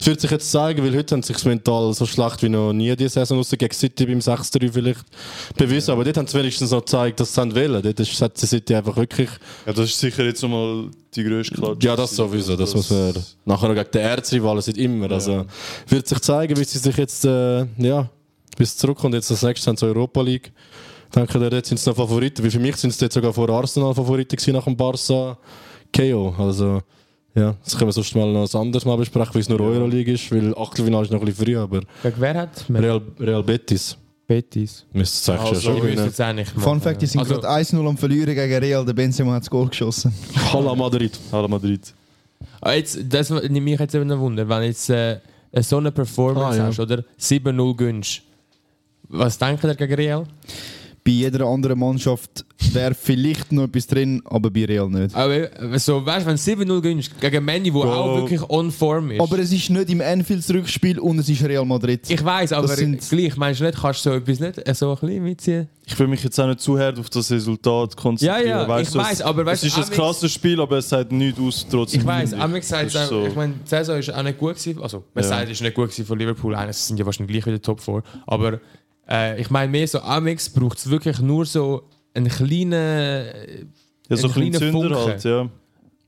es 0.00 0.06
wird 0.06 0.20
sich 0.20 0.30
jetzt 0.30 0.50
zeigen, 0.50 0.82
weil 0.84 0.96
heute 0.96 1.14
haben 1.14 1.22
sie 1.22 1.34
sich 1.34 1.44
mental 1.44 1.92
so 1.92 2.06
schlecht 2.06 2.42
wie 2.42 2.48
noch 2.48 2.72
nie 2.72 2.94
die 2.96 3.08
Saison, 3.08 3.38
außer 3.38 3.56
gegen 3.56 3.74
City 3.74 4.06
beim 4.06 4.18
6-3 4.20 4.72
vielleicht 4.72 5.04
bewiesen. 5.56 5.90
Aber 5.90 6.04
dort 6.04 6.16
haben 6.16 6.26
sie 6.26 6.38
wenigstens 6.38 6.70
noch 6.70 6.80
gezeigt, 6.80 7.20
dass 7.20 7.34
sie 7.34 7.40
es 7.42 7.54
wollen. 7.54 7.82
Dort 7.82 8.00
ist, 8.00 8.22
hat 8.22 8.40
die 8.40 8.46
City 8.46 8.74
einfach 8.74 8.96
wirklich 8.96 9.28
Ja, 9.66 9.72
das 9.72 9.90
ist 9.90 9.98
sicher 10.00 10.24
jetzt 10.24 10.42
nochmal 10.42 10.86
die 11.14 11.24
grösste 11.24 11.56
Klatsche. 11.56 11.86
Ja, 11.86 11.96
das 11.96 12.14
sowieso. 12.14 12.56
Das, 12.56 12.74
muss 12.74 12.88
man 12.90 13.12
nachher 13.44 13.68
noch 13.68 13.74
gegen 13.74 13.90
den 13.90 14.02
Erzrivalen 14.02 14.62
seit 14.62 14.78
immer. 14.78 15.10
Also 15.10 15.44
wird 15.88 16.06
sich 16.06 16.20
zeigen, 16.20 16.56
wie 16.56 16.64
sie 16.70 16.78
sich 16.78 16.96
jetzt 16.96 17.24
äh, 17.24 17.66
ja, 17.78 18.08
bis 18.56 18.76
zurückkommt. 18.76 19.14
Jetzt 19.14 19.30
das 19.30 19.42
nächste 19.42 19.68
haben 19.68 19.76
sie 19.76 19.86
Europa 19.86 20.20
League. 20.22 20.52
Ich 21.06 21.14
denke, 21.14 21.38
dort 21.50 21.66
sind 21.66 21.78
sie 21.78 21.90
noch 21.90 21.96
Favoriten. 21.96 22.44
Wie 22.44 22.50
für 22.50 22.60
mich 22.60 22.76
sind 22.76 22.92
sie 22.92 23.04
jetzt 23.04 23.14
sogar 23.14 23.32
vor 23.32 23.48
Arsenal 23.50 23.94
Favoriten 23.94 24.36
gewesen 24.36 24.52
nach 24.54 24.64
dem 24.64 24.76
Barca 24.76 25.36
KO. 25.94 26.34
Also 26.38 26.80
ja, 27.34 27.54
das 27.64 27.76
können 27.76 27.88
wir 27.88 27.92
sonst 27.92 28.14
mal 28.14 28.30
noch 28.32 28.52
ein 28.52 28.60
anderes 28.60 28.84
Mal 28.84 28.96
besprechen, 28.96 29.34
weil 29.34 29.40
es 29.42 29.48
nur 29.48 29.60
Euroleague 29.60 30.12
ist, 30.14 30.30
weil 30.32 30.54
Achtelfinale 30.56 31.04
ist 31.04 31.12
noch 31.12 31.20
ein 31.20 31.26
bisschen 31.26 31.44
früh, 31.46 31.56
aber 31.56 31.80
Gegen 32.02 32.14
wer 32.20 32.34
hat? 32.34 32.64
Real, 32.68 33.00
Real 33.18 33.42
Betis 33.42 33.96
Betis. 34.26 34.84
müsste 34.92 35.32
es 35.32 35.38
eigentlich 35.40 35.48
Also, 35.56 35.60
schon 35.72 35.80
gewinnen. 35.80 36.44
Fun 36.58 36.80
Fact, 36.80 37.02
die 37.02 37.06
sind 37.06 37.20
Also, 37.20 37.34
gerade 37.34 37.48
1-0 37.48 37.88
am 37.88 37.96
Verlieren 37.96 38.34
gegen 38.34 38.54
Real. 38.64 38.84
Der 38.84 38.92
Benzema 38.92 39.32
hat 39.34 39.42
das 39.42 39.50
Goal 39.50 39.68
geschossen. 39.68 40.12
Hala 40.52 40.74
Madrid. 40.76 41.18
Hala 41.32 41.48
Madrid. 41.48 41.92
Ah, 42.60 42.72
Jetzt, 42.72 42.98
das 43.08 43.30
nimmt 43.30 43.64
mich 43.64 43.78
jetzt 43.78 43.94
eben 43.94 44.10
ein 44.10 44.18
Wunder, 44.20 44.48
wenn 44.48 44.62
jetzt 44.62 44.88
äh, 44.90 45.18
so 45.52 45.78
eine 45.78 45.90
Performance 45.92 46.58
Ah, 46.60 46.62
ja. 46.64 46.66
hast, 46.68 46.80
oder? 46.80 47.04
7-0 47.18 47.76
gönnst. 47.76 48.22
Was 49.08 49.36
denkt 49.38 49.64
ihr 49.64 49.74
gegen 49.74 49.94
Real? 49.94 50.26
Bei 51.02 51.12
jeder 51.12 51.46
anderen 51.46 51.78
Mannschaft 51.78 52.44
wäre 52.74 52.94
vielleicht 52.94 53.52
noch 53.52 53.64
etwas 53.64 53.86
drin, 53.86 54.20
aber 54.26 54.50
bei 54.50 54.66
Real 54.66 54.88
nicht. 54.90 55.14
Aber 55.14 55.34
äh, 55.34 55.78
so, 55.78 56.04
weißt 56.04 56.26
du, 56.26 56.30
wenn 56.54 56.66
du 56.66 56.74
7-0 56.74 56.80
gönnst, 56.82 57.20
gegen 57.20 57.42
Manny, 57.44 57.72
wo 57.72 57.80
Bro. 57.80 57.90
auch 57.92 58.16
wirklich 58.18 58.42
on 58.50 58.70
form 58.70 59.10
ist. 59.12 59.20
Aber 59.20 59.38
es 59.38 59.50
ist 59.50 59.70
nicht 59.70 59.88
im 59.90 60.02
Anfield-Rückspiel 60.02 60.98
und 60.98 61.18
es 61.20 61.28
ist 61.30 61.42
Real 61.42 61.64
Madrid. 61.64 62.02
ich 62.06 62.22
weiß, 62.22 62.52
aber 62.52 62.66
Das 62.68 62.76
sind- 62.76 63.00
gleich, 63.08 63.34
meinst 63.38 63.60
du 63.60 63.64
nicht, 63.64 63.78
kannst 63.80 64.04
du 64.04 64.10
so 64.10 64.16
etwas 64.16 64.40
nicht 64.40 64.68
äh, 64.68 64.74
so 64.74 64.90
ein 64.92 64.98
bisschen 64.98 65.24
mitziehen? 65.24 65.68
Ich 65.86 65.98
will 65.98 66.06
mich 66.06 66.22
jetzt 66.22 66.38
auch 66.38 66.46
nicht 66.46 66.60
zu 66.60 66.78
hart 66.78 66.98
auf 66.98 67.08
das 67.10 67.30
Resultat 67.32 67.96
konzentrieren. 67.96 68.46
Ja, 68.48 68.60
ja, 68.62 68.68
weißt 68.68 68.88
ich 68.90 68.94
du, 68.94 69.00
es- 69.00 69.06
weiss, 69.10 69.22
aber 69.22 69.46
weißt 69.46 69.64
Es 69.64 69.76
ist 69.76 69.90
ein 69.90 69.96
krasses 69.96 70.30
Spiel, 70.30 70.60
aber 70.60 70.78
es 70.78 70.88
sagt 70.90 71.10
nichts 71.10 71.40
aus, 71.40 71.66
trotzdem. 71.68 72.00
Ich 72.02 72.06
weiß, 72.06 72.34
Amix 72.34 72.68
sagt, 72.68 72.86
Das 72.86 72.94
ist 72.94 73.00
auch, 73.00 73.08
so. 73.08 73.26
ich 73.26 73.34
meine, 73.34 73.54
die 73.64 73.68
Saison 73.68 73.98
ist 73.98 74.12
auch 74.14 74.22
nicht 74.22 74.38
gut 74.38 74.54
gewesen. 74.56 74.80
Also, 74.82 75.02
man 75.14 75.24
Ja. 75.24 75.28
sagt, 75.30 75.44
es 75.46 75.52
ist 75.52 75.62
nicht 75.62 75.74
gut 75.74 75.88
gewesen 75.90 76.04
von 76.06 76.18
Liverpool. 76.18 76.54
Eines 76.54 76.86
sind 76.86 76.98
ja 77.00 77.06
wahrscheinlich 77.06 77.32
gleich 77.42 77.46
wieder 77.46 77.62
Top 77.62 77.80
4. 77.80 78.02
Aber 78.26 78.60
äh, 79.10 79.40
ich 79.40 79.50
meine, 79.50 79.70
mehr 79.70 79.86
so 79.86 80.00
Amix 80.00 80.48
braucht 80.48 80.78
es 80.78 80.88
wirklich 80.90 81.18
nur 81.20 81.44
so 81.46 81.82
einen 82.14 82.28
kleinen. 82.28 83.72
Ja, 84.08 84.16
so 84.16 84.28
ein 84.28 84.32
ein 84.32 84.50
bisschen 84.50 84.52
kleiner 84.52 84.58
Zünder 84.58 84.96
Funke. 84.96 85.10
halt, 85.12 85.24
ja. 85.24 85.48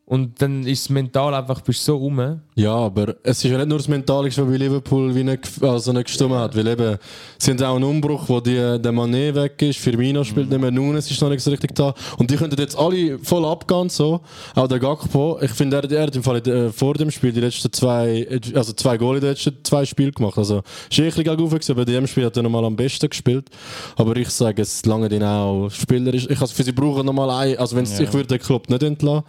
Und 0.05 0.43
dann 0.43 0.67
ist 0.67 0.81
es 0.81 0.89
mental 0.91 1.33
einfach, 1.33 1.61
bist 1.63 1.85
so 1.85 1.97
rum. 1.97 2.41
Ja, 2.57 2.75
aber 2.75 3.15
es 3.23 3.43
ist 3.43 3.51
ja 3.51 3.57
nicht 3.57 3.69
nur 3.69 3.79
das 3.79 3.89
Mentale, 3.89 4.27
was 4.29 4.37
bei 4.37 4.57
Liverpool 4.57 5.15
wie 5.15 5.23
nicht, 5.25 5.45
gef- 5.45 5.67
also 5.67 5.93
nicht 5.93 6.07
gestimmt 6.07 6.35
hat. 6.35 6.55
Weil 6.57 6.67
eben, 6.67 6.99
sie 7.39 7.53
haben 7.53 7.63
auch 7.63 7.77
einen 7.77 7.85
Umbruch, 7.85 8.29
wo 8.29 8.41
die, 8.41 8.57
der 8.57 8.93
Mané 8.93 9.33
weg 9.35 9.63
ist, 9.63 9.79
Firmino 9.79 10.23
spielt 10.25 10.51
nicht 10.51 10.61
mehr, 10.61 10.71
Nunes 10.73 11.11
ist 11.11 11.23
noch 11.23 11.31
nicht 11.31 11.41
so 11.41 11.51
richtig 11.51 11.75
da. 11.77 11.95
Und 12.19 12.31
die 12.31 12.37
könnten 12.37 12.61
jetzt 12.61 12.77
alle 12.77 13.19
voll 13.21 13.45
abgehen, 13.47 13.89
so. 13.89 14.21
Auch 14.55 14.67
der 14.67 14.81
Gakpo. 14.81 15.39
Ich 15.41 15.53
finde, 15.53 15.77
er, 15.79 15.91
er 15.91 16.03
hat 16.09 16.17
im 16.17 16.23
Fall 16.23 16.47
äh, 16.47 16.71
vor 16.71 16.95
dem 16.95 17.11
Spiel 17.11 17.33
die 17.33 17.41
letzten 17.41 17.73
zwei, 17.73 18.27
äh, 18.29 18.41
also 18.55 18.73
zwei 18.75 18.99
Goal 18.99 19.15
in 19.15 19.21
den 19.23 19.31
letzten 19.31 19.57
zwei 19.63 19.87
Spielen 19.87 20.13
gemacht. 20.13 20.37
Also, 20.37 20.63
ist 20.91 20.99
ein 20.99 21.07
bisschen 21.07 21.71
aber 21.71 21.87
in 21.87 21.87
dem 21.87 22.07
Spiel 22.09 22.27
hat 22.27 22.37
er 22.37 22.43
nochmal 22.43 22.65
am 22.65 22.77
besten 22.77 23.09
gespielt. 23.09 23.49
Aber 23.97 24.15
ich 24.17 24.29
sage, 24.29 24.61
es 24.61 24.85
lange 24.85 25.09
den 25.09 25.23
auch 25.23 25.71
spielerisch. 25.71 26.27
Ich, 26.29 26.41
also 26.41 26.53
für 26.53 26.65
sie 26.65 26.73
brauchen 26.73 27.07
nochmal 27.07 27.31
ein, 27.31 27.57
also 27.57 27.77
wenn 27.77 27.85
ich 27.85 28.13
würde 28.13 28.27
den 28.27 28.41
Club 28.41 28.69
nicht 28.69 28.83
entlassen. 28.83 29.23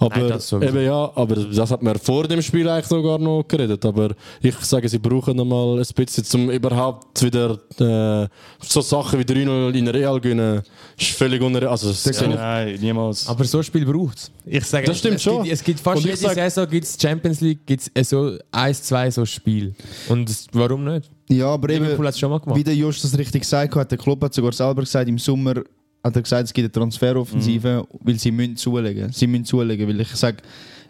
Aber 0.00 0.16
Nein, 0.18 0.28
das 0.30 0.50
eben 0.50 0.82
ja, 0.82 1.12
aber 1.14 1.36
das 1.36 1.70
hat 1.70 1.82
man 1.82 1.98
vor 1.98 2.26
dem 2.26 2.40
Spiel 2.40 2.66
eigentlich 2.68 2.86
sogar 2.86 3.18
noch 3.18 3.44
geredet. 3.46 3.84
Aber 3.84 4.14
ich 4.40 4.54
sage, 4.60 4.88
sie 4.88 4.98
brauchen 4.98 5.36
noch 5.36 5.44
mal 5.44 5.78
ein 5.78 5.86
bisschen, 5.94 6.24
um 6.40 6.50
überhaupt 6.50 7.22
wieder 7.22 7.58
äh, 7.78 8.26
so 8.60 8.80
Sachen 8.80 9.18
wie 9.18 9.24
3-0 9.24 9.74
in 9.74 9.88
Real 9.88 10.18
gewinnen. 10.18 10.62
Ist 10.98 11.10
völlig 11.10 11.42
unreal. 11.42 11.68
Also, 11.68 11.90
ja. 12.10 12.28
Nein, 12.28 12.78
niemals. 12.80 13.28
Aber 13.28 13.44
so 13.44 13.58
ein 13.58 13.64
Spiel 13.64 13.84
braucht 13.84 14.16
es. 14.16 14.30
Ich 14.46 14.64
sage, 14.64 14.86
Das 14.86 14.98
stimmt 14.98 15.16
es 15.16 15.22
schon. 15.22 15.42
Gibt, 15.42 15.52
es 15.54 15.62
gibt 15.62 15.80
fast 15.80 16.02
jede 16.02 16.16
sag- 16.16 16.34
Saison 16.34 16.66
gibt's 16.68 16.96
Champions 17.00 17.42
League 17.42 17.66
gibt's 17.66 17.90
äh, 17.92 18.02
so 18.02 18.38
eins, 18.52 18.82
zwei 18.82 19.10
so 19.10 19.26
Spiel. 19.26 19.74
Und 20.08 20.34
warum 20.52 20.84
nicht? 20.84 21.10
Ja, 21.28 21.48
aber 21.48 21.68
eben, 21.70 21.84
Liverpool 21.84 22.06
hat 22.06 22.14
es 22.14 22.20
schon 22.20 22.30
mal 22.30 22.40
gemacht. 22.40 22.58
wie 22.58 22.64
der 22.64 22.74
Josh 22.74 23.02
das 23.02 23.16
richtig 23.16 23.42
gesagt 23.42 23.76
hat, 23.76 23.90
der 23.90 23.98
Club 23.98 24.22
hat 24.24 24.32
sogar 24.32 24.52
selber 24.52 24.80
gesagt, 24.80 25.08
im 25.08 25.18
Sommer 25.18 25.56
hat 26.02 26.16
er 26.16 26.22
gesagt, 26.22 26.44
es 26.44 26.52
gibt 26.52 26.64
eine 26.64 26.72
Transferoffensive, 26.72 27.86
weil 28.00 28.18
sie 28.18 28.30
müssen 28.30 28.56
zulegen. 28.56 29.12
Sie 29.12 29.26
müssen 29.26 29.44
zulegen, 29.44 29.88
weil 29.88 30.00
ich 30.00 30.08
sage, 30.08 30.38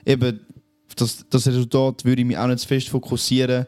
eben, 0.04 0.40
das, 0.96 1.24
das 1.28 1.46
Resultat 1.46 2.04
würde 2.04 2.22
ich 2.22 2.26
mich 2.26 2.38
auch 2.38 2.46
nicht 2.46 2.60
zu 2.60 2.68
fest 2.68 2.88
fokussieren. 2.88 3.66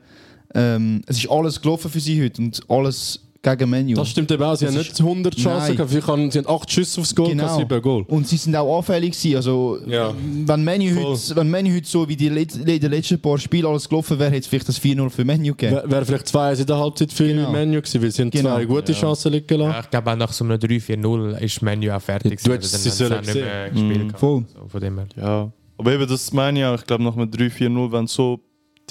Ähm, 0.55 1.03
es 1.07 1.19
ist 1.19 1.31
alles 1.31 1.61
gelaufen 1.61 1.91
für 1.91 2.01
sie 2.01 2.23
heute 2.23 2.43
und 2.43 2.61
alles 2.69 3.21
gegen 3.43 3.71
Menu. 3.71 3.95
Das 3.97 4.09
stimmt 4.09 4.31
eben 4.31 4.43
auch. 4.43 4.55
Sie 4.55 4.65
Das 4.67 4.75
haben 4.75 4.79
Also 4.79 4.89
nicht 4.91 5.01
100 5.01 5.37
Chancen 5.37 5.77
gehabt. 5.77 5.91
Sie 5.91 6.01
haben, 6.03 6.31
sie 6.31 6.39
haben 6.39 6.49
8 6.49 6.71
Schüsse 6.71 7.01
aufs 7.01 7.15
Goal, 7.15 7.31
Genau. 7.31 7.57
7 7.59 7.83
Goal. 7.83 8.05
Und 8.07 8.29
sie 8.29 8.37
sind 8.37 8.55
auch 8.55 8.79
anfällig 8.79 9.13
gewesen. 9.19 9.37
Also, 9.37 9.79
Ja. 9.87 10.15
wenn 10.47 10.63
Menu 10.63 10.95
Voll. 10.95 11.05
heute, 11.17 11.37
wenn 11.37 11.51
Menu 11.51 11.75
heute 11.75 11.87
so 11.89 12.09
wie 12.09 12.15
die 12.17 12.29
let- 12.29 12.55
den 12.67 12.91
letzten 12.91 13.21
paar 13.21 13.39
Spielen 13.39 13.67
alles 13.67 13.89
gelaufen 13.89 14.19
wäre, 14.19 14.31
hätte 14.31 14.41
es 14.41 14.47
vielleicht 14.47 14.69
das 14.69 14.79
4-0 14.79 15.11
für 15.11 15.25
Menu 15.25 15.55
gegeben. 15.55 15.75
Wäre 15.77 15.91
wär 15.91 16.07
vielleicht 16.07 16.29
2 16.29 16.53
in 16.53 16.67
der 16.67 16.79
Halbzeit 16.79 17.13
für 17.13 17.27
Genau. 17.27 17.51
Menu 17.51 17.81
gewesen, 17.81 18.01
weil 18.03 18.11
sie 18.13 18.23
haben 18.23 18.31
Genau. 18.31 18.51
zwei 18.55 18.65
gute 18.65 18.93
Chancen 18.93 19.33
liegen 19.33 19.59
lassen. 19.59 19.73
Ja, 19.73 19.81
ich 19.81 19.91
glaube 19.91 20.11
auch 20.13 20.17
nach 20.17 20.33
so 20.33 20.45
einem 20.45 20.59
3-4-0 20.59 21.37
ist 21.41 21.63
Menu 21.63 21.91
auch 21.93 22.01
fertig. 22.01 22.41
Du 22.43 22.53
hättest 22.53 22.75
Dann 22.75 22.81
sie 22.81 22.91
sollen 22.91 23.21
nicht 23.23 23.35
mehr 23.35 23.71
gespielt. 23.71 23.99
Gehabt. 24.07 24.21
Voll. 24.21 24.45
So, 24.55 24.69
von 24.69 24.81
dem 24.81 24.99
her. 24.99 25.07
Ja. 25.17 25.53
Aber 25.79 25.93
eben, 25.93 26.07
das 26.07 26.33
meine 26.33 26.61
ich 26.61 26.65
auch. 26.65 26.77
Ich 26.77 26.87
glaube, 26.87 27.03
nach 27.03 27.17
einem 27.17 27.29
3-4-0, 27.29 27.91
wenn 27.91 28.03
du 28.07 28.07
so 28.13 28.41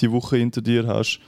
die 0.00 0.10
Woche 0.12 0.36
hinter 0.36 0.60
dir 0.60 0.86
hast, 0.86 1.20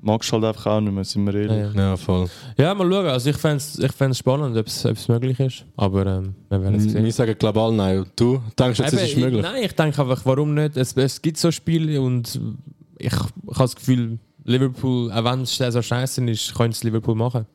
magst 0.00 0.30
du 0.30 0.34
halt 0.34 0.44
einfach 0.44 0.66
auch 0.66 0.80
nicht 0.80 0.92
mehr, 0.92 1.04
sind 1.04 1.24
wir 1.26 1.34
ehrlich. 1.34 1.74
Ja, 1.74 1.82
ja. 1.82 1.90
Ja, 1.90 1.96
voll. 1.96 2.28
ja, 2.56 2.74
mal 2.74 2.90
schauen. 2.90 3.06
Also 3.06 3.30
ich 3.30 3.36
fände 3.36 3.56
es 3.56 3.78
ich 3.78 3.92
fänd's 3.92 4.18
spannend, 4.18 4.56
ob 4.56 4.66
es 4.66 5.08
möglich 5.08 5.40
ist. 5.40 5.64
Aber 5.76 6.06
ähm, 6.06 6.34
wir 6.48 6.62
werden 6.62 6.74
es 6.76 6.84
sehen. 6.84 7.04
Wir 7.04 7.12
sagen 7.12 7.34
global 7.38 7.72
nein. 7.72 8.04
Du 8.16 8.40
denkst 8.58 8.78
jetzt, 8.80 8.92
es 8.92 9.02
ist 9.02 9.16
möglich? 9.16 9.36
Ich, 9.38 9.42
nein, 9.42 9.62
ich 9.64 9.72
denke 9.74 10.00
einfach, 10.02 10.20
warum 10.24 10.54
nicht? 10.54 10.76
Es, 10.76 10.92
es 10.96 11.20
gibt 11.20 11.38
so 11.38 11.50
Spiele 11.50 12.00
und 12.00 12.40
ich, 12.98 13.06
ich 13.06 13.12
habe 13.12 13.30
das 13.58 13.74
Gefühl, 13.76 14.18
Liverpool, 14.44 15.10
auch 15.10 15.24
wenn 15.24 15.42
es 15.42 15.56
so 15.56 15.82
scheiße 15.82 16.24
ist, 16.30 16.54
können 16.54 16.72
es 16.72 16.82
Liverpool 16.84 17.14
machen. 17.14 17.46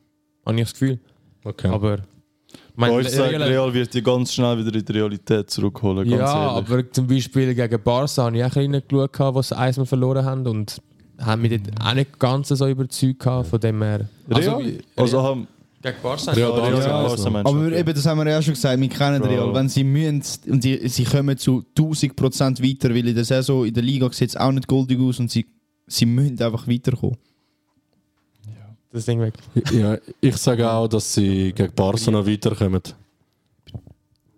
Habe 0.46 0.58
ich 0.58 0.64
das 0.64 0.74
Gefühl. 0.74 1.00
Okay. 1.44 1.68
Aber 1.68 1.98
ich 1.98 2.76
Bei 2.76 3.04
sagt 3.04 3.34
Real- 3.34 3.74
wird 3.74 3.94
die 3.94 4.02
ganz 4.02 4.34
schnell 4.34 4.58
wieder 4.58 4.74
in 4.74 4.86
die 4.86 4.92
Realität 4.92 5.50
zurückholen, 5.50 6.10
ganz 6.10 6.22
ja, 6.22 6.54
ehrlich. 6.56 6.72
aber 6.72 6.92
zum 6.92 7.08
Beispiel 7.08 7.54
gegen 7.54 7.84
Barca 7.84 8.24
habe 8.24 8.38
ich 8.38 8.44
auch 8.44 8.56
reingeschaut, 8.56 9.36
wo 9.36 9.42
sie 9.42 9.58
eins 9.58 9.80
verloren 9.88 10.26
haben 10.26 10.48
und 10.48 10.82
haben 11.20 11.42
mich 11.42 11.52
dort 11.62 11.82
auch 11.86 11.94
nicht 11.94 12.18
ganz 12.20 12.48
so 12.50 12.68
überzeugt 12.68 13.20
gehabt, 13.20 13.48
von 13.50 13.60
dem 13.60 13.82
her. 13.82 14.08
Real? 14.30 14.60
wie- 14.64 14.80
Also, 14.96 15.22
haben 15.24 15.48
gegen 15.82 15.96
Barca? 16.04 16.32
Real 16.32 16.50
Ja, 16.50 16.56
Real- 16.56 16.74
ja. 16.82 17.02
Barca 17.04 17.30
meinst 17.30 17.52
du? 17.52 17.56
Aber 17.58 17.72
eben, 17.72 17.94
das 17.94 18.06
haben 18.06 18.18
wir 18.20 18.30
ja 18.32 18.42
schon 18.42 18.54
gesagt, 18.54 18.80
wir 18.80 18.90
kennen 18.90 19.22
Bro. 19.22 19.30
Real. 19.30 19.54
Wenn 19.54 19.70
sie 19.70 19.84
müssen 19.84 20.24
und 20.52 20.62
sie, 20.64 20.88
sie 20.90 21.04
kommen 21.04 21.38
zu 21.38 21.64
1000% 21.78 22.62
weiter, 22.62 22.90
weil 22.90 23.08
in 23.08 23.16
der 23.16 23.24
Saison, 23.26 23.66
in 23.66 23.74
der 23.74 23.84
Liga 23.84 24.10
sieht 24.12 24.30
es 24.30 24.36
auch 24.36 24.52
nicht 24.52 24.68
goldig 24.68 25.00
aus 25.00 25.20
und 25.20 25.30
sie, 25.32 25.46
sie 25.88 26.06
müssen 26.06 26.42
einfach 26.42 26.68
weiterkommen. 26.68 27.18
Das 28.92 29.06
Ding 29.06 29.20
weg. 29.22 29.34
Ja, 29.72 29.98
ich 30.20 30.36
sage 30.38 30.68
auch, 30.70 30.88
dass 30.88 31.14
sie 31.14 31.54
gegen 31.54 31.72
Barca 31.76 32.10
noch 32.10 32.26
weiterkommen. 32.26 32.82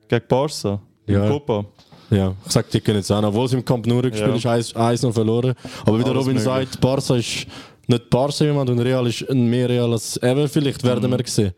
Gegen 0.09 0.25
Barca? 0.27 0.81
Ja. 1.07 1.27
Copa? 1.29 1.65
Ja, 2.11 2.35
ich 2.45 2.51
sage, 2.51 2.67
die 2.73 2.81
können 2.81 2.97
jetzt 2.97 3.11
auch. 3.11 3.23
Obwohl 3.23 3.47
sie 3.47 3.55
im 3.57 3.65
Camp 3.65 3.87
Nou 3.87 4.01
gespielt 4.01 4.27
Ja. 4.29 4.35
ist, 4.35 4.45
eins, 4.45 4.75
eins 4.75 5.01
noch 5.01 5.13
verloren. 5.13 5.53
Aber 5.85 5.97
wie 5.97 6.03
der 6.03 6.11
Robin 6.13 6.33
möglich. 6.33 6.43
sagt, 6.43 6.81
Barca 6.81 7.15
ist 7.15 7.47
nicht 7.87 8.09
Barca 8.09 8.43
jemand 8.45 8.69
und 8.69 8.79
Real 8.79 9.07
ist 9.07 9.27
ein 9.29 9.49
mehr 9.49 9.67
Real 9.69 9.91
als 9.91 10.21
ever. 10.21 10.47
Vielleicht 10.49 10.83
werden 10.83 11.09
Mhm. 11.09 11.17
wir 11.17 11.25
sehen. 11.25 11.53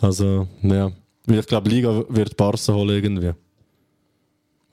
Also, 0.00 0.46
ja. 0.62 0.90
Ich 1.28 1.46
glaube, 1.46 1.68
Liga 1.70 2.04
wird 2.08 2.36
Barca 2.36 2.72
holen 2.74 2.90
irgendwie. 2.90 3.32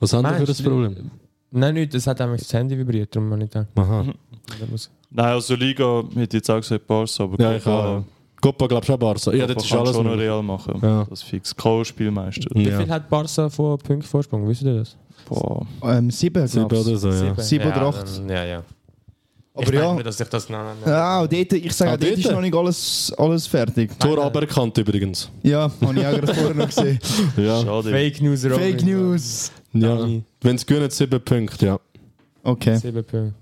Was 0.00 0.12
haben 0.12 0.24
wir 0.24 0.34
für 0.34 0.44
das? 0.44 0.60
Problem? 0.62 1.10
Nein, 1.50 1.74
nicht, 1.74 1.94
das 1.94 2.06
hat 2.06 2.20
einfach 2.20 2.36
das 2.36 2.52
Handy 2.52 2.76
vibriert, 2.76 3.14
darum 3.14 3.30
habe 3.32 3.44
ich 3.44 3.50
gedacht. 3.50 3.68
Aha. 3.76 4.04
Nein, 5.10 5.24
also 5.26 5.54
Liga 5.54 6.02
hätte 6.16 6.36
jetzt 6.36 6.50
auch 6.50 6.56
gesagt 6.56 6.86
Barca, 6.86 7.22
aber 7.24 7.40
Ja, 7.40 7.54
ich 7.56 7.66
auch. 7.66 8.02
Copa 8.40 8.66
glaubst 8.66 8.88
du 8.88 8.94
auch 8.94 8.98
Barca? 8.98 9.32
Ja, 9.32 9.46
Copa 9.46 9.54
das 9.54 9.64
ist 9.64 9.70
kann 9.70 9.78
alles 9.78 9.96
schon. 9.96 10.06
Real 10.08 10.42
machen. 10.42 10.78
Ja. 10.82 11.04
Das 11.08 11.22
ist 11.22 11.28
fix. 11.28 11.54
K.O.-Spielmeister. 11.56 12.48
Wie 12.54 12.64
Ja. 12.68 12.78
viel 12.78 12.88
hat 12.90 13.08
Barca 13.08 13.48
vor 13.48 13.78
Punkten 13.78 14.02
Vorsprung? 14.06 14.46
Wisst 14.48 14.62
ihr 14.62 14.74
das? 14.74 14.96
Boah. 15.28 15.66
Ähm, 15.84 16.10
sieben, 16.10 16.46
Sieben 16.46 16.68
glaub's. 16.68 16.86
oder 16.88 16.96
so, 16.98 17.10
ja. 17.10 17.34
Sieben 17.36 17.66
oder 17.66 17.76
ja, 17.76 17.88
acht. 17.88 18.18
dann- 18.18 18.28
Ja, 18.28 18.44
ja. 18.44 18.62
Aber 19.56 19.62
ich 19.62 19.70
denke 19.70 19.86
ja. 19.86 19.94
mir, 19.94 20.02
dass 20.02 20.18
ich 20.20 20.28
das... 20.28 20.48
Nein, 20.48 20.64
nein. 20.84 20.92
Ja, 20.92 21.20
auch 21.20 21.26
dort, 21.28 21.52
ich 21.52 21.72
sage, 21.72 21.90
Ah, 21.92 21.94
auch 21.94 21.98
dort 22.00 22.12
ist 22.12 22.24
dort? 22.24 22.34
noch 22.34 22.40
nicht 22.40 22.54
alles, 22.56 23.12
alles 23.16 23.46
fertig. 23.46 23.90
Tor 24.00 24.18
aberkannt 24.24 24.76
übrigens. 24.78 25.30
Ja, 25.44 25.70
habe 25.80 26.00
ich 26.00 26.04
auch 26.06 26.10
gerade 26.10 26.34
vorher 26.34 26.54
noch 26.54 26.66
gesehen. 26.66 26.98
Ja. 27.36 27.62
Schade. 27.62 27.90
Fake 27.90 28.20
News, 28.20 28.44
Robin. 28.46 28.58
Fake 28.58 28.82
News. 28.84 29.52
ja. 29.72 29.96
Dani. 29.96 30.24
Wenn 30.40 30.56
es 30.56 30.66
gewinnen, 30.66 30.90
sieben 30.90 31.20
Punkte, 31.20 31.66
ja. 31.66 31.80
Okay. 32.42 32.76
Sieben 32.78 32.94
Punkte. 33.04 33.32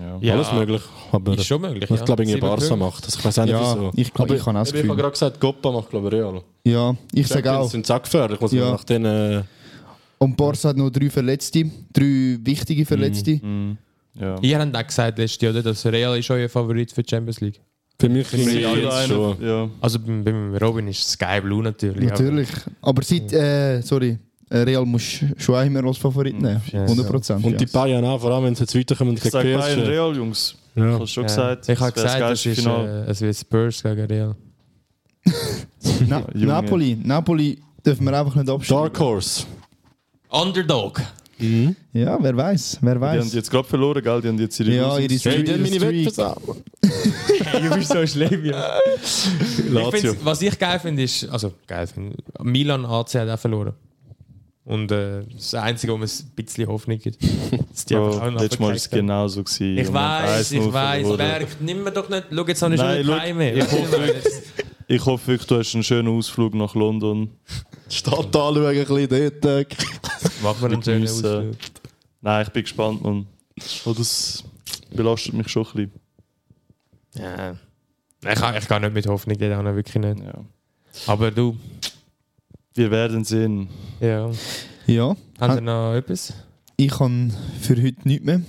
Ja. 0.00 0.18
Ja, 0.20 0.34
Alles 0.34 0.50
möglich. 0.52 0.82
Aber 1.12 1.34
Ist 1.34 1.44
schon 1.46 1.60
möglich. 1.60 1.84
ich 1.84 1.90
ja. 1.90 2.04
glaube, 2.04 2.22
irgendwie 2.22 2.34
Sieben 2.36 2.40
Barca 2.48 2.56
Punkte. 2.66 2.76
macht 2.78 3.06
das. 3.06 3.14
Ich 3.16 3.24
weiß 3.24 3.38
auch 3.38 3.44
nicht 3.44 3.52
Ja, 3.52 3.60
wieso. 3.76 3.90
ich 3.94 4.12
Aber 4.14 4.34
ich 4.34 4.46
habe 4.46 4.58
auch 4.58 4.62
das 4.62 4.68
Ich 4.70 4.74
habe 4.74 4.82
Gefühl. 4.82 4.96
gerade 4.96 5.12
gesagt, 5.12 5.40
Copa 5.40 5.70
macht, 5.70 5.90
glaube 5.90 6.08
ich, 6.08 6.14
Real. 6.14 6.42
Ja, 6.64 6.96
ich 7.12 7.28
sage 7.28 7.44
Champions 7.44 7.66
auch. 7.66 7.70
sind 7.70 7.90
auch 7.90 8.02
gefährlich, 8.02 8.40
muss 8.40 8.50
man 8.52 8.60
Ja. 8.62 8.70
nach 8.72 8.84
den. 8.84 9.04
Äh, 9.04 9.42
Und 10.24 10.38
Barca 10.38 10.70
hat 10.70 10.76
noch 10.78 10.88
drei 10.88 11.10
Verletzte, 11.10 11.64
drei 11.92 12.38
wichtige 12.42 12.86
Verletzte. 12.86 13.38
Mhm. 13.42 13.76
Ja. 14.18 14.36
Ihr 14.40 14.58
habt 14.58 14.74
auch 14.74 14.86
gesagt 14.86 15.18
letztes 15.18 15.42
Jahr, 15.42 15.52
oder, 15.52 15.62
dass 15.62 15.84
Real 15.84 16.18
ist 16.18 16.30
euer 16.30 16.48
Favorit 16.48 16.90
für 16.92 17.02
die 17.02 17.10
Champions 17.10 17.42
League. 17.42 17.60
für 18.00 18.08
mich 18.08 18.32
ist 18.32 18.46
es 18.46 18.54
jetzt 18.54 19.08
schon. 19.08 19.36
Ja. 19.44 19.68
Also 19.82 19.98
beim, 19.98 20.56
Robin 20.56 20.88
ist 20.88 21.06
Sky 21.10 21.40
Blue 21.42 21.62
natürlich. 21.62 22.08
Natürlich. 22.08 22.48
Aber 22.80 23.02
seit, 23.02 23.30
äh, 23.34 23.82
sorry, 23.82 24.18
äh, 24.48 24.58
Real 24.58 24.86
muss 24.86 25.02
schon 25.36 25.66
immer 25.66 25.84
als 25.84 25.98
Favorit 25.98 26.40
nehmen. 26.40 26.62
Ja. 26.72 26.84
100 26.84 27.06
Prozent. 27.06 27.44
Und 27.44 27.60
die 27.60 27.66
Bayern 27.66 28.04
auch, 28.06 28.18
vor 28.20 28.30
allem 28.30 28.44
wenn 28.44 28.54
sie 28.54 28.62
jetzt 28.62 28.74
weiterkommen 28.74 29.14
Ich 29.16 29.20
gegen 29.22 29.30
sage 29.32 29.58
Bayern 29.58 29.80
PSG. 29.80 29.88
Real, 29.90 30.16
Jungs. 30.16 30.56
Ja. 30.74 30.86
Ich 30.86 30.94
habe 30.94 31.06
schon 31.06 31.22
Ja. 31.24 31.28
gesagt. 31.28 31.68
Ich 31.68 31.80
habe 31.80 31.92
gesagt, 31.92 32.20
das 32.20 32.46
es 32.46 32.58
ist, 32.58 32.66
äh, 32.66 33.04
es 33.10 33.20
wird 33.20 33.36
Spurs 33.36 33.82
gegen 33.82 34.06
Real. 34.06 34.34
Na. 36.08 36.24
Napoli, 36.34 36.96
Napoli 37.02 37.58
dürfen 37.84 38.06
wir 38.06 38.18
einfach 38.18 38.34
nicht 38.36 38.48
abschreiben. 38.48 38.84
Dark 38.84 38.98
Horse. 39.00 39.44
Underdog. 40.34 41.00
Ja, 41.92 42.18
wer 42.22 42.36
weiß, 42.36 42.78
wer 42.80 42.94
Die 42.94 43.00
haben 43.00 43.18
weiß. 43.18 43.34
jetzt 43.34 43.50
gerade 43.50 43.66
verloren, 43.68 44.02
gell? 44.02 44.20
Die 44.22 44.28
haben 44.28 44.38
jetzt 44.38 44.58
ihre 44.60 44.70
Ja, 44.70 44.98
ihre 44.98 45.18
Streak. 45.18 45.36
Hey, 45.36 45.44
die 45.44 45.52
haben 45.52 45.62
meine. 45.62 45.80
Wette 45.80 46.02
versammelt. 46.12 46.64
du 47.70 47.76
bist 47.76 47.88
so 47.90 48.06
schlimm, 48.06 48.44
ja. 48.44 48.78
Ich 49.92 50.24
was 50.24 50.42
ich 50.42 50.58
geil 50.58 50.78
finde, 50.78 51.02
ist, 51.02 51.28
also 51.28 51.52
geil 51.66 51.86
finde, 51.86 52.16
Milan 52.42 52.84
AC 52.86 53.14
hat 53.14 53.28
auch 53.28 53.38
verloren. 53.38 53.74
Und 54.64 54.90
äh, 54.92 55.24
das 55.34 55.54
Einzige, 55.54 55.92
wo 55.92 55.98
mir 55.98 56.06
ein 56.06 56.30
bisschen 56.36 56.66
Hoffnung 56.68 56.98
gibt. 56.98 57.22
einfach 57.22 57.84
Bro, 57.86 58.08
auch 58.18 58.30
noch 58.30 58.40
letztes 58.40 58.58
Mal 58.60 58.68
war 58.68 58.74
es 58.74 58.88
genauso. 58.88 59.44
Gewesen. 59.44 59.76
Ich 59.76 59.92
weiß, 59.92 60.52
1-0 60.52 60.54
ich 60.68 60.72
weiß. 60.72 61.16
Merkt, 61.18 61.60
nimm 61.60 61.84
mir 61.84 61.90
doch 61.92 62.08
nicht. 62.08 62.24
Schau, 62.32 62.46
jetzt 62.46 62.62
habe 62.62 62.74
ich 62.74 62.80
schon 62.80 63.18
Keim 63.18 63.36
mehr. 63.36 63.56
ich 63.56 63.70
hoffe 63.70 64.14
Ich 64.86 65.04
hoffe 65.04 65.26
wirklich, 65.26 65.46
du 65.48 65.58
hast 65.58 65.74
einen 65.74 65.82
schönen 65.84 66.08
Ausflug 66.08 66.54
nach 66.54 66.74
London. 66.74 67.30
Stadt 67.94 68.18
anschauen, 68.36 68.66
ein 68.66 68.84
bisschen 68.86 69.40
dort. 69.40 69.76
Machen 70.42 70.60
wir 70.62 70.70
einen 70.72 70.82
schönen. 70.82 71.04
Ausflug. 71.08 71.56
Nein, 72.20 72.42
ich 72.46 72.52
bin 72.52 72.62
gespannt, 72.62 73.02
man. 73.02 73.26
Oh, 73.84 73.92
das 73.92 74.42
belastet 74.94 75.34
mich 75.34 75.48
schon 75.48 75.66
ein 75.74 75.92
Ja. 77.14 77.56
Ich, 78.26 78.34
kann- 78.40 78.56
ich 78.56 78.66
kann 78.66 78.82
nicht 78.82 78.94
mit 78.94 79.06
Hoffnung 79.06 79.36
gehen, 79.36 79.50
wirklich 79.76 79.96
nicht. 79.96 80.16
bisschen. 80.16 80.26
Ja. 80.26 81.12
Aber 81.12 81.30
du, 81.30 81.56
Wir 82.74 82.90
werden 82.90 83.24
sehen. 83.24 83.68
ja. 84.00 84.30
Ja, 84.86 85.16
Habt 85.40 85.54
ihr 85.54 85.60
noch 85.62 85.94
etwas? 85.94 86.34
ich 86.76 86.90
kann 86.90 87.32
für 87.62 87.74
heute 87.82 87.96
nichts 88.06 88.24
mehr. 88.26 88.42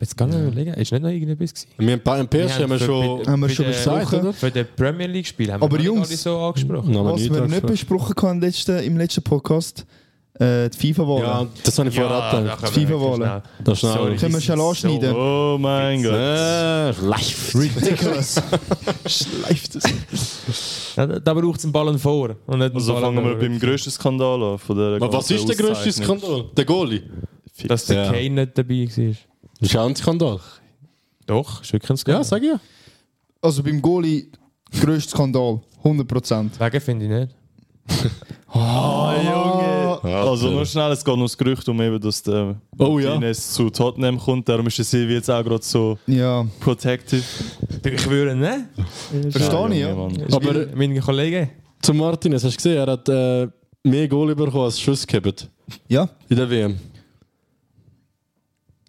Jetzt 0.00 0.16
kann 0.16 0.30
ich 0.30 0.36
überlegen, 0.38 0.74
ist 0.74 0.92
nicht 0.92 1.02
noch 1.02 1.08
irgendetwas 1.10 1.52
gewesen? 1.54 1.68
Wir 1.78 1.92
haben 1.92 2.00
bei 2.04 2.22
PSG 2.24 2.62
haben 2.62 2.70
wir 2.70 2.78
schon. 2.78 3.22
bei- 3.24 3.32
Haben 3.32 3.40
wir 3.40 3.48
schon 3.48 3.66
besprochen. 3.66 4.20
oder? 4.20 4.32
Für 4.32 4.50
den 4.50 4.66
Premier 4.76 5.06
League 5.08 5.26
Spiel 5.26 5.52
haben 5.52 5.60
Aber 5.62 5.76
wir 5.76 5.84
Jungs- 5.84 6.08
nicht 6.10 6.24
alle 6.26 6.36
so 6.36 6.38
angesprochen. 6.38 6.92
Noch 6.92 7.04
Was 7.04 7.20
wir 7.22 7.30
nicht 7.30 7.40
angesprochen. 7.42 7.66
besprochen 7.66 8.14
haben 8.22 8.36
im 8.36 8.40
letzten, 8.42 8.78
im 8.78 8.96
letzten 8.96 9.22
Podcast, 9.22 9.84
äh, 10.38 10.68
die 10.70 10.78
FIFA-Wahl. 10.94 11.20
Ja, 11.22 11.46
das 11.64 11.78
habe 11.80 11.88
ich 11.88 11.96
vorher 11.96 12.12
abgedacht. 12.16 12.62
können 12.62 12.74
wir 12.76 12.86
FIFA-Wahlen. 12.86 13.42
Das 13.64 13.74
ist 13.74 13.80
schnell. 13.80 13.92
Sorry, 13.92 14.16
Können 14.16 14.32
wir 14.34 14.38
die 14.38 14.44
schnell 14.44 14.60
anschneiden? 14.60 15.16
Oh 15.16 15.56
mein 15.58 16.02
Gott. 16.04 16.12
Äh, 16.14 16.90
live. 16.92 17.54
Ridiculous. 17.56 18.36
Schleift 19.06 19.74
es. 19.76 20.92
Ja, 20.96 21.06
da 21.06 21.34
braucht 21.34 21.58
es 21.58 21.64
einen 21.64 21.72
Ballen 21.72 21.98
vor. 21.98 22.36
Und 22.46 22.58
nicht 22.60 22.72
Also 22.72 22.94
fangen 22.94 23.24
wir 23.24 23.34
beim 23.36 23.58
grössten 23.58 23.90
Skandal 23.90 24.40
an. 24.44 24.58
Von 24.58 24.76
der 24.76 24.86
Aber 25.02 25.12
was 25.12 25.28
ist 25.30 25.48
der 25.48 25.56
grösste. 25.56 25.90
Skandal? 25.90 26.44
Der 26.56 26.64
Goalie. 26.64 27.02
Dass 27.66 27.86
der 27.86 28.04
Ja. 28.04 28.12
Kane 28.12 28.30
nicht 28.30 28.56
dabei 28.56 28.86
war. 28.96 29.14
Das 29.60 29.70
ist 29.70 29.76
auch 29.76 29.86
ein 29.88 29.96
Skandal. 29.96 30.40
Doch, 31.26 31.62
ist 31.62 31.72
wirklich 31.72 31.90
ein 31.90 31.96
Skandal. 31.96 32.20
Ja, 32.22 32.24
sag 32.24 32.42
ich 32.42 32.48
ja. 32.48 32.60
Also 33.42 33.62
beim 33.62 33.80
Goalie, 33.82 34.28
grösster 34.80 35.10
Skandal. 35.16 35.60
100 35.78 36.06
Prozent. 36.08 36.58
Wegen 36.60 36.80
finde 36.80 37.04
ich 37.06 37.10
nicht. 37.10 37.34
Ah, 38.50 39.14
Junge. 40.02 40.10
Ja, 40.10 40.22
Also 40.24 40.50
nur 40.50 40.64
schnell, 40.64 40.90
es 40.92 41.04
geht 41.04 41.14
noch 41.14 41.24
das 41.26 41.36
Gerücht 41.36 41.68
um 41.68 41.80
eben, 41.82 42.00
dass 42.00 42.22
der 42.22 42.56
Oh 42.78 42.98
ja. 42.98 43.10
Martinez 43.10 43.52
zu 43.52 43.68
Tottenham 43.68 44.18
kommt. 44.18 44.48
Darum 44.48 44.66
ist 44.66 44.78
der 44.78 44.86
Silvi 44.86 45.12
jetzt 45.14 45.30
auch 45.30 45.44
gerade 45.44 45.62
so 45.62 45.98
Ja, 46.06 46.46
protective. 46.58 47.22
Ich 47.84 48.08
würde 48.08 48.34
nicht. 48.34 49.32
verstehe 49.32 49.68
ich, 49.74 49.80
ja. 49.80 49.94
Mann. 49.94 50.16
Aber- 50.32 50.52
mein, 50.74 50.92
mein 50.94 51.00
Kollege. 51.00 51.50
Zu 51.82 51.92
Martinez, 51.92 52.42
hast 52.42 52.54
du 52.54 52.56
gesehen, 52.56 52.78
er 52.78 52.86
hat 52.92 53.06
äh, 53.10 53.48
mehr 53.84 54.08
Goal 54.08 54.34
bekommen 54.34 54.64
als 54.64 54.80
Schuss 54.80 55.06
gehabt 55.06 55.46
Ja, 55.86 56.08
in 56.30 56.36
der 56.36 56.48
WM. 56.50 56.78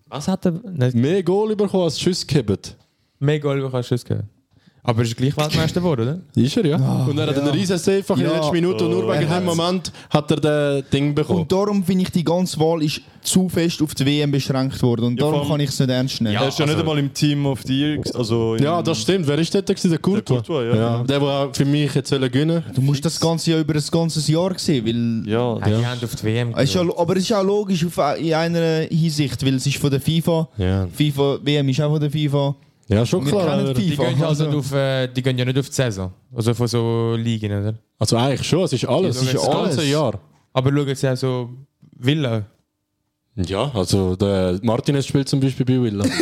Was 0.10 0.28
hat 0.28 0.46
er? 0.46 0.52
Nicht 0.52 0.96
Mehr 0.96 1.24
Goal 1.24 1.56
bekommen 1.56 1.84
als 1.84 2.00
Schuss 2.00 2.26
gehabt. 2.26 2.76
mehr 3.20 3.40
Goal 3.40 3.60
über 3.60 3.84
Schuss 3.84 4.04
gehört. 4.04 4.26
Aber 4.84 5.00
er 5.02 5.06
ist 5.06 5.18
gleich 5.18 5.36
Weltmeister 5.36 5.82
geworden, 5.82 6.22
oder? 6.36 6.42
Ist 6.44 6.56
er, 6.58 6.66
ja. 6.66 6.78
und 6.78 7.18
er 7.18 7.28
hat 7.28 7.36
ja. 7.36 7.42
einen 7.42 7.52
riesen 7.52 7.78
Save 7.78 7.98
in 8.10 8.16
der 8.20 8.28
Ja. 8.28 8.34
letzten 8.38 8.54
Minute 8.54 8.86
und 8.86 8.92
nur 8.92 9.06
Oh. 9.08 9.12
wegen 9.12 9.30
dem. 9.30 9.44
Moment 9.46 9.92
hat 10.10 10.32
er 10.32 10.38
das 10.38 10.84
Ding 10.90 11.14
bekommen. 11.14 11.42
und 11.42 11.52
darum 11.52 11.84
finde 11.84 12.04
ich, 12.04 12.12
die 12.12 12.24
ganze 12.24 12.60
Wahl 12.60 12.82
ist 12.82 13.02
zu 13.22 13.50
fest 13.50 13.82
auf 13.82 13.94
die 13.94 14.06
WM 14.06 14.32
beschränkt 14.32 14.82
worden. 14.82 15.06
Und 15.06 15.20
Ja, 15.20 15.30
darum 15.30 15.48
kann 15.48 15.60
ich 15.60 15.70
es 15.70 15.80
nicht 15.80 15.90
ernst 15.90 16.22
nehmen. 16.22 16.34
Ja. 16.34 16.42
Er 16.44 16.48
ist 16.48 16.58
ja 16.60 16.66
nicht 16.66 16.76
also- 16.76 16.84
einmal 16.90 16.98
im 17.00 17.14
Team 17.14 17.46
of 17.46 17.62
the 17.66 17.78
Year. 17.78 18.02
Also 18.16 18.56
ja, 18.56 18.82
das 18.82 19.02
stimmt. 19.02 19.28
Wer 19.28 19.38
ist 19.40 19.54
dort? 19.54 19.68
Der 19.68 19.98
Courtois. 19.98 20.36
Courtois, 20.38 20.64
ja, 20.64 20.72
genau. 20.72 21.04
Der, 21.04 21.20
der 21.20 21.28
auch 21.28 21.50
für 21.56 21.66
mich 21.66 21.94
jetzt 21.94 22.10
gewinnen 22.12 22.64
Du 22.74 22.82
musst 22.82 23.04
das 23.04 23.20
Ganze 23.20 23.52
ja 23.52 23.60
über 23.60 23.76
ein 23.76 23.84
ganzes 23.92 24.28
Jahr 24.28 24.58
sehen, 24.58 24.86
weil... 24.86 25.30
Ja, 25.32 25.58
Ja. 25.58 25.78
Die 25.80 25.86
haben 25.86 26.04
auf 26.04 26.16
die 26.16 26.24
WM 26.24 26.54
Es 26.56 26.64
Ist 26.70 26.76
ja, 26.76 26.82
aber 26.82 27.18
es 27.18 27.24
ist 27.24 27.34
auch 27.34 27.44
logisch 27.44 27.86
auf, 27.86 27.98
in 28.18 28.34
einer 28.34 28.82
Hinsicht, 28.90 29.46
weil 29.46 29.56
es 29.56 29.68
ist 29.68 29.78
von 29.78 29.92
der 29.92 30.00
FIFA. 30.00 30.48
Ja. 30.58 30.88
FIFA 30.92 31.40
WM 31.44 31.68
ist 31.70 31.82
auch 31.82 31.92
von 31.92 32.00
der 32.00 32.10
FIFA. 32.12 32.56
Ja, 32.90 33.06
schon 33.06 33.24
Wir 33.26 33.32
klar. 33.32 33.46
kennen 33.48 33.66
aber- 33.66 33.74
die 33.76 33.90
Die 33.92 33.96
gehen, 33.98 34.24
also 34.24 34.46
Also- 34.46 34.58
auf, 34.58 34.72
äh, 34.74 35.08
die 35.08 35.22
gehen 35.22 35.38
ja 35.38 35.46
nicht 35.46 35.58
auf 35.60 35.68
die 35.68 35.74
Saison. 35.76 36.12
Also 36.36 36.54
von 36.54 36.68
so 36.68 37.16
Ligen, 37.18 37.52
oder? 37.52 37.76
Also 38.00 38.18
eigentlich 38.18 38.48
schon, 38.48 38.64
es 38.64 38.74
ist 38.74 38.86
alles. 38.86 39.16
Ja, 39.18 39.22
Es 39.22 39.28
ist 39.28 39.34
das 39.36 39.42
das 39.46 39.52
ganze 39.54 39.80
alles. 39.80 39.90
Jahr. 39.90 40.20
Aber 40.54 40.72
schauen 40.72 40.96
sie 40.96 41.08
auch 41.12 41.16
so 41.18 41.50
Villa. 41.98 42.44
Ja, 43.36 43.72
also 43.74 44.16
der 44.16 44.60
Martinez 44.64 45.06
spielt 45.06 45.30
zum 45.30 45.40
Beispiel 45.40 45.66
bei 45.66 45.82
Villa. 45.82 46.04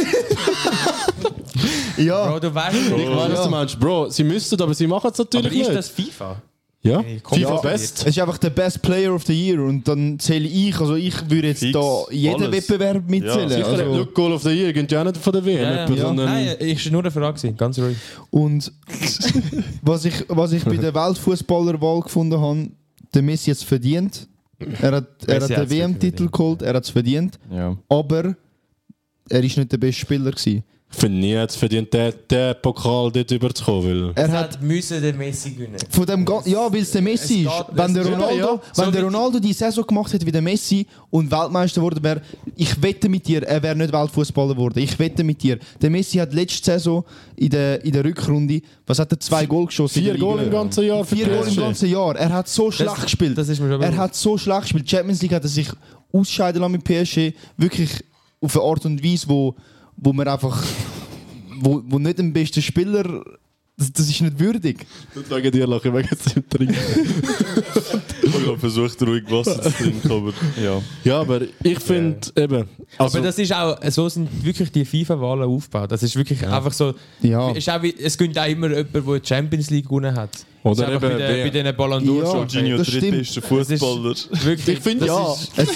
Ja, 1.97 2.27
Bro, 2.29 2.39
du 2.39 2.53
weißt 2.53 2.75
Ich 2.77 2.91
nicht. 2.95 3.09
weiß, 3.09 3.31
was 3.31 3.43
du 3.43 3.49
meinst. 3.49 3.79
Bro, 3.79 4.09
sie 4.09 4.23
müssten, 4.23 4.61
aber 4.61 4.73
sie 4.75 4.85
machen 4.85 5.09
es 5.11 5.19
Aber 5.19 5.29
natürlich 5.33 5.61
ist 5.61 5.67
nicht. 5.69 5.77
das 5.79 5.89
FIFA? 5.89 6.41
Ja, 6.87 7.01
Hey, 7.01 7.21
FIFA 7.23 7.55
ja. 7.55 7.61
Best. 7.61 7.99
es 8.01 8.07
ist 8.07 8.19
einfach 8.19 8.37
der 8.37 8.49
Best 8.49 8.81
Player 8.81 9.13
of 9.13 9.23
the 9.25 9.33
Year 9.33 9.61
und 9.63 9.87
dann 9.87 10.19
zähle 10.19 10.47
ich, 10.47 10.79
also 10.79 10.95
ich 10.95 11.29
würde 11.29 11.49
jetzt 11.49 11.59
Fix, 11.59 11.73
da 11.73 12.03
jeden 12.11 12.43
alles. 12.43 12.51
Wettbewerb 12.51 13.09
mitzählen. 13.09 13.49
Ja, 13.49 13.57
Sicher, 13.57 13.67
also, 13.67 13.97
Look 13.97 14.13
Goal 14.13 14.33
of 14.33 14.43
the 14.43 14.49
Year 14.49 14.73
ja 14.75 15.03
nicht 15.03 15.17
von 15.17 15.33
der 15.33 15.45
WM, 15.45 15.61
Ja, 15.61 15.85
ja. 15.87 15.95
Ja. 15.95 16.13
Nein, 16.13 16.55
ich 16.59 16.85
war 16.85 16.91
nur 16.91 17.01
eine 17.01 17.11
Frage, 17.11 17.53
ganz 17.53 17.79
ruhig. 17.79 17.97
und 18.31 18.71
was 19.81 20.05
ich, 20.05 20.25
was 20.27 20.51
ich 20.51 20.63
bei 20.63 20.77
der 20.77 20.93
Weltfußballerwahl 20.93 22.01
gefunden 22.01 22.39
habe, 22.39 22.69
der 23.13 23.21
Messi 23.21 23.51
hat 23.51 23.57
es 23.57 23.63
verdient. 23.63 24.27
Er 24.81 24.91
hat, 24.91 25.07
er 25.27 25.41
hat 25.41 25.49
den 25.49 25.69
WM-Titel 25.69 26.29
geholt, 26.29 26.63
er 26.63 26.73
hat 26.73 26.83
es 26.83 26.89
verdient, 26.89 27.37
ja. 27.51 27.77
aber 27.89 28.35
er 29.29 29.43
ist 29.43 29.57
nicht 29.57 29.71
der 29.71 29.77
beste 29.77 30.01
Spieler 30.01 30.31
gewesen. 30.31 30.63
Ich 30.89 30.97
finde 30.99 31.19
nie, 31.19 31.33
jetzt 31.33 31.57
verdient 31.57 31.93
der, 31.93 32.13
der 32.13 32.53
Pokal 32.53 33.11
dort 33.11 33.29
überzukommen, 33.29 33.83
weil... 34.15 34.23
Er 34.23 34.31
hat 34.31 34.53
hat 34.53 34.61
müssen 34.61 35.01
den 35.01 35.17
Messi 35.17 35.51
gewinnen. 35.51 35.75
Von 35.89 36.05
dem 36.05 36.23
Ga- 36.23 36.41
ja, 36.45 36.71
weil 36.71 36.81
es 36.81 36.91
der 36.91 37.01
Messi 37.01 37.45
Es 37.45 37.51
ist. 37.53 37.67
geht- 37.67 37.77
Wenn 37.77 37.93
der 37.93 38.05
Ronaldo, 38.05 38.35
ja, 38.37 38.61
so 38.71 38.81
wenn 38.83 38.91
der 38.93 39.01
wie- 39.01 39.05
Ronaldo 39.05 39.39
die 39.39 39.51
Saison 39.53 39.85
gemacht 39.85 40.13
hätte 40.13 40.25
wie 40.25 40.31
der 40.31 40.41
Messi 40.41 40.87
und 41.09 41.29
Weltmeister 41.29 41.81
geworden 41.81 42.01
wäre, 42.01 42.21
ich 42.55 42.81
wette 42.81 43.09
mit 43.09 43.27
dir, 43.27 43.43
er 43.43 43.61
wäre 43.61 43.75
nicht 43.75 43.91
Weltfußballer 43.91 44.53
geworden. 44.55 44.79
Ich 44.79 44.97
wette 44.97 45.25
mit 45.25 45.43
dir. 45.43 45.59
Der 45.81 45.89
Messi 45.89 46.17
hat 46.19 46.33
letzte 46.33 46.63
Saison 46.71 47.03
in 47.35 47.49
der, 47.49 47.83
in 47.83 47.91
der 47.91 48.05
Rückrunde, 48.05 48.61
was 48.85 48.97
hat 48.99 49.11
er, 49.11 49.19
zwei 49.19 49.45
Goal 49.45 49.65
geschossen? 49.65 50.01
Vier 50.01 50.13
der 50.13 50.21
Goal 50.21 50.39
im 50.41 50.49
ganzen 50.51 50.85
Jahr 50.85 51.03
für 51.03 51.17
Vier 51.17 51.27
Goal 51.27 51.47
im 51.49 51.55
ganzen 51.57 51.89
Jahr. 51.89 52.15
Er 52.15 52.29
hat 52.31 52.47
so 52.47 52.71
schlecht 52.71 53.01
gespielt. 53.03 53.37
das 53.37 53.49
ist 53.49 53.59
mir 53.59 53.69
schon 53.69 53.81
er 53.81 53.97
hat 53.97 54.15
so 54.15 54.37
schlecht 54.37 54.61
gespielt. 54.61 54.89
Champions 54.89 55.21
League 55.21 55.33
hat 55.33 55.43
er 55.43 55.49
sich 55.49 55.67
ausscheiden 56.13 56.61
lassen 56.61 56.71
mit 56.71 56.83
PSG. 56.85 57.33
Wirklich 57.57 57.91
auf 58.39 58.55
eine 58.57 58.65
Art 58.65 58.85
und 58.85 59.03
Weise, 59.03 59.27
wo, 59.27 59.53
wo 59.97 60.13
man 60.13 60.27
einfach, 60.27 60.63
wo, 61.59 61.81
wo 61.85 61.99
nicht 61.99 62.19
ein 62.19 62.31
bester 62.33 62.61
Spieler, 62.61 63.23
das, 63.77 63.91
das 63.93 64.09
ist 64.09 64.21
nicht 64.21 64.39
würdig. 64.39 64.85
Wegen 65.29 65.51
dir 65.51 65.67
lache 65.67 65.89
ich 65.89 65.93
wegen 65.93 66.09
dem 66.35 66.49
Trinken. 66.49 66.75
Ich 68.27 68.45
habe 68.45 68.59
versucht, 68.59 69.01
ruhig 69.03 69.23
Wasser 69.29 69.61
zu 69.61 69.71
trinken, 69.71 70.11
aber 70.11 70.33
ja. 70.61 70.81
Ja, 71.03 71.21
aber 71.21 71.41
ich 71.63 71.79
finde 71.79 72.19
eben... 72.35 72.67
Also, 72.97 73.17
aber 73.17 73.27
das 73.27 73.39
ist 73.39 73.53
auch, 73.53 73.77
so 73.89 74.09
sind 74.09 74.29
wirklich 74.43 74.71
die 74.71 74.85
FIFA-Wahlen 74.85 75.43
aufgebaut. 75.43 75.91
Das 75.91 76.03
ist 76.03 76.15
wirklich 76.15 76.45
einfach 76.45 76.73
so. 76.73 76.93
Ja. 77.21 77.51
Ist 77.51 77.69
auch 77.69 77.81
wie, 77.81 77.95
es 77.97 78.17
gibt 78.17 78.37
auch 78.37 78.45
immer 78.45 78.69
jemand, 78.69 78.93
der 78.93 79.19
die 79.19 79.27
Champions 79.27 79.69
League 79.69 79.85
gewonnen 79.85 80.13
hat. 80.15 80.45
Oder 80.63 80.85
Das 80.87 80.89
eben 80.91 80.99
bei, 81.01 81.09
den, 81.09 81.17
wer- 81.19 81.43
bei 81.45 81.49
diesen 81.49 81.75
Ballon 81.77 82.03
d'Or 82.03 82.19
Ja. 82.19 82.25
schon. 82.25 82.35
Jorginho, 82.39 82.77
das 82.77 82.87
stimmt. 82.87 83.03
drittbester 83.03 83.41
Fußballer. 83.41 84.15
Wirklich, 84.43 84.77
Ich 84.77 84.83
finde, 84.83 85.05
das 85.05 85.15
ja. 85.15 85.33
Ist, 85.33 85.51
Es, 85.57 85.69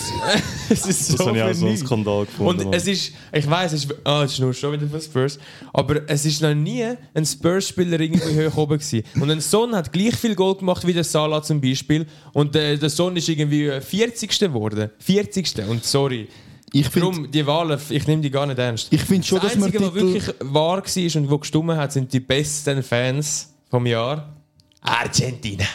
es 0.69 0.85
ist 0.87 1.09
Das 1.13 1.17
so 1.17 1.25
habe 1.27 1.37
ich 1.37 1.43
auch 1.43 1.53
so 1.53 1.65
einen. 1.67 1.77
Skandal 1.77 2.25
gefunden. 2.25 2.65
Und 2.65 2.75
es 2.75 2.87
ist, 2.87 3.11
ich 3.31 3.49
weiß, 3.49 3.73
es 3.73 3.85
ist, 3.85 3.95
ah, 4.03 4.23
es 4.23 4.33
ist 4.33 4.39
nur 4.39 4.53
schon 4.53 4.73
wieder 4.73 4.87
für 4.87 4.99
Spurs, 4.99 5.39
aber 5.71 6.01
es 6.09 6.25
ist 6.25 6.41
noch 6.41 6.53
nie 6.55 6.83
ein 7.13 7.25
Spurs-Spieler 7.25 7.99
irgendwie 7.99 8.47
hoch 8.49 8.57
oben 8.57 8.79
gewesen. 8.79 9.03
Und 9.19 9.29
ein 9.31 9.39
Son 9.39 9.73
hat 9.75 9.93
gleich 9.93 10.15
viel 10.15 10.35
Goal 10.35 10.55
gemacht 10.55 10.85
wie 10.85 10.93
der 10.93 11.03
Salah 11.05 11.41
zum 11.43 11.61
Beispiel 11.61 12.05
und 12.33 12.55
äh, 12.55 12.77
der 12.77 12.89
Son 12.89 13.15
ist 13.15 13.29
irgendwie 13.29 13.71
40. 13.79 14.39
geworden. 14.39 14.89
40. 14.99 15.53
Und 15.69 15.85
sorry, 15.85 16.27
Ich 16.73 16.87
finde 16.89 17.11
Darum, 17.11 17.31
die 17.31 17.45
Wahlen, 17.45 17.79
ich 17.89 18.07
nehme 18.07 18.21
die 18.21 18.31
gar 18.31 18.45
nicht 18.45 18.57
ernst. 18.59 18.87
ich 18.91 19.01
find 19.01 19.25
schon, 19.25 19.39
das 19.39 19.51
dass 19.53 19.59
man 19.59 19.67
Einzige, 19.67 19.85
was 19.85 19.93
Titel... 19.93 20.05
wirklich 20.13 20.35
wahr 20.53 20.83
war 20.83 21.21
und 21.21 21.29
wo 21.29 21.37
gestummen 21.37 21.77
hat, 21.77 21.91
sind 21.93 22.11
die 22.11 22.19
besten 22.19 22.81
Fans 22.83 23.53
vom 23.69 23.85
Jahr. 23.85 24.35
Argentina. 24.81 25.65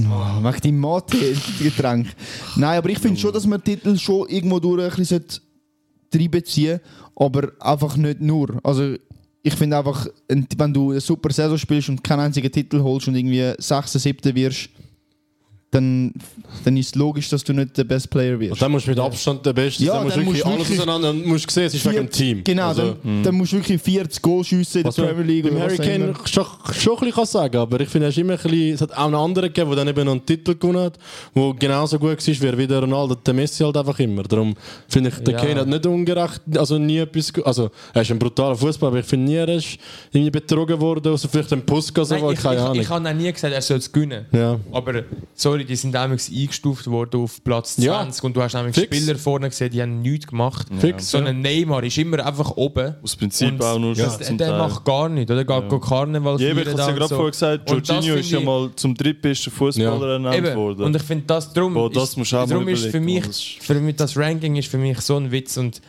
Oh, 0.00 0.42
wegen 0.42 0.60
deinem 0.60 0.78
Mate-Getränk. 0.80 2.06
Nein, 2.56 2.78
aber 2.78 2.88
ich 2.90 2.98
finde 2.98 3.18
schon, 3.18 3.32
dass 3.32 3.46
man 3.46 3.62
Titel 3.62 3.96
schon 3.98 4.28
irgendwo 4.28 4.60
durch 4.60 4.92
ein 4.92 4.96
bisschen 4.96 5.24
reinbeziehen 6.14 6.80
aber 7.16 7.50
einfach 7.60 7.96
nicht 7.96 8.20
nur. 8.20 8.60
Also 8.62 8.94
ich 9.42 9.54
finde 9.54 9.76
einfach, 9.78 10.06
ein- 10.30 10.46
wenn 10.56 10.72
du 10.72 10.92
eine 10.92 11.00
super 11.00 11.32
Saison 11.32 11.58
spielst 11.58 11.88
und 11.88 12.04
keinen 12.04 12.20
einzigen 12.20 12.50
Titel 12.52 12.80
holst 12.80 13.08
und 13.08 13.16
irgendwie 13.16 13.52
6., 13.58 13.92
7. 13.94 14.34
wirst, 14.36 14.68
dann, 15.70 16.14
dann 16.64 16.76
ist 16.78 16.86
es 16.88 16.94
logisch, 16.94 17.28
dass 17.28 17.44
du 17.44 17.52
nicht 17.52 17.76
der 17.76 17.84
Best 17.84 18.08
Player 18.08 18.40
wirst. 18.40 18.52
Und 18.52 18.62
dann 18.62 18.72
musst 18.72 18.86
du 18.86 18.90
mit 18.90 18.98
Abstand 18.98 19.44
der 19.44 19.52
Beste 19.52 19.84
Ja, 19.84 20.00
sein. 20.02 20.08
Dann 20.08 20.24
musst 20.24 20.38
du 20.38 20.42
dann 20.42 20.48
wirklich 20.48 20.58
musst 20.58 20.68
du 20.68 20.72
alles 20.72 20.80
auseinander 20.80 21.10
und 21.10 21.26
musst 21.26 21.50
sehen, 21.50 21.64
es 21.64 21.74
ist 21.74 21.84
wegen 21.84 21.96
dem 21.96 22.10
Team. 22.10 22.44
Genau, 22.44 22.68
Also, 22.68 22.96
dann, 23.04 23.22
dann 23.22 23.34
musst 23.34 23.52
du 23.52 23.56
wirklich 23.56 23.82
40 23.82 24.22
Goal 24.22 24.44
schiessen 24.44 24.78
in 24.82 24.90
der 24.90 25.02
Premier 25.02 25.24
League 25.24 25.44
beim 25.44 25.58
Harry 25.60 25.76
Kane 25.76 25.94
immer. 26.06 26.14
schon, 26.26 26.44
schon 26.74 26.92
ein 26.94 26.98
bisschen 27.00 27.12
kann 27.12 27.26
sagen 27.26 27.56
aber 27.58 27.80
ich 27.80 27.88
finde, 27.88 28.06
er 28.06 28.08
ist 28.10 28.18
immer 28.18 28.32
ein 28.32 28.38
bisschen, 28.38 28.74
es 28.74 28.80
hat 28.80 28.92
auch 28.96 29.04
einen 29.06 29.14
anderen 29.14 29.48
gegeben, 29.52 29.68
der 29.70 29.76
dann 29.76 29.88
eben 29.88 30.04
noch 30.06 30.12
einen 30.12 30.24
Titel 30.24 30.54
gewonnen 30.54 30.80
hat, 30.84 30.98
der 31.34 31.54
genauso 31.58 31.98
gut 31.98 32.08
war 32.26 32.58
wie 32.58 32.66
der 32.66 32.80
Ronaldo, 32.80 33.14
der 33.14 33.34
Messi 33.34 33.62
halt 33.62 33.76
einfach 33.76 33.98
immer. 33.98 34.22
Darum 34.22 34.54
finde 34.88 35.10
ich, 35.10 35.16
der 35.22 35.34
Ja. 35.34 35.40
Kane 35.40 35.60
hat 35.60 35.68
nicht 35.68 35.84
ungerecht, 35.86 36.40
also 36.56 36.78
nie 36.78 36.98
etwas, 36.98 37.30
also 37.44 37.70
er 37.92 38.00
ist 38.02 38.10
ein 38.10 38.18
brutaler 38.18 38.56
Fußballer, 38.56 38.92
aber 38.92 39.00
ich 39.00 39.06
finde 39.06 39.30
nie, 39.30 39.36
er 39.36 39.48
ist 39.50 39.76
irgendwie 40.12 40.30
betrogen 40.30 40.80
worden, 40.80 41.12
außer 41.12 41.28
vielleicht 41.28 41.52
ein 41.52 41.66
Puskas, 41.66 42.08
Nein, 42.08 42.22
aber 42.22 42.32
ich, 42.32 42.40
keine 42.40 42.56
ich, 42.56 42.62
Ahnung. 42.62 42.80
ich 42.80 42.88
habe 42.88 43.08
auch 43.08 43.12
nie 43.14 43.30
gesagt, 43.32 43.52
er 43.52 43.60
soll 43.60 43.76
es 43.76 43.92
gewinnen. 43.92 44.24
Ja. 44.32 44.58
Aber 44.72 45.02
sorry, 45.58 45.64
die 45.64 45.76
sind 45.76 45.92
damals 45.92 46.30
eingestuft 46.30 46.86
worden 46.88 47.20
auf 47.22 47.42
Platz 47.42 47.76
Ja. 47.78 47.94
20 48.02 48.24
und 48.24 48.36
du 48.36 48.42
hast 48.42 48.54
nämlich 48.54 48.74
Fix. 48.74 48.96
Spieler 48.96 49.18
vorne 49.18 49.48
gesehen, 49.48 49.70
die 49.70 49.82
haben 49.82 50.00
nichts 50.02 50.26
gemacht. 50.26 50.66
Fix, 50.78 51.10
So 51.10 51.18
ja. 51.18 51.26
ein 51.26 51.40
Neymar 51.40 51.82
ist 51.84 51.98
immer 51.98 52.24
einfach 52.24 52.50
oben. 52.56 52.94
Aus 53.02 53.16
Prinzip 53.16 53.52
Und 53.52 53.62
auch 53.62 53.78
nur 53.78 53.94
zum 53.94 54.38
der 54.38 54.48
Teil. 54.48 54.58
macht 54.58 54.84
gar 54.84 55.08
nichts, 55.08 55.30
oder? 55.30 55.44
Geht 55.44 55.72
ja. 55.72 55.78
Karneval 55.78 56.40
Ja, 56.40 56.48
ich 56.52 56.56
habe 56.58 56.70
es 56.70 56.76
ja 56.78 56.90
gerade 56.92 57.08
so. 57.08 57.14
vorher 57.16 57.30
gesagt, 57.30 57.70
Jorginho 57.70 58.14
ist 58.16 58.30
ja 58.30 58.40
mal 58.40 58.70
zum 58.76 58.94
drittbesten 58.94 59.52
Fußballer 59.52 60.12
ernannt 60.14 60.36
Eben. 60.36 60.54
worden. 60.56 60.82
Und 60.84 60.96
ich 60.96 61.02
finde 61.02 61.24
das 61.26 61.52
drum. 61.52 61.74
Boah, 61.74 61.90
das 61.90 62.16
ist, 62.16 62.32
darum 62.32 62.68
ist 62.68 62.86
für 62.86 63.00
mich, 63.00 63.58
für 63.60 63.74
mich 63.74 63.96
das 63.96 64.16
Ranking 64.16 64.56
ist 64.56 64.68
für 64.68 64.78
mich 64.78 65.00
so 65.00 65.16
ein 65.16 65.30
Witz 65.30 65.56
und 65.56 65.80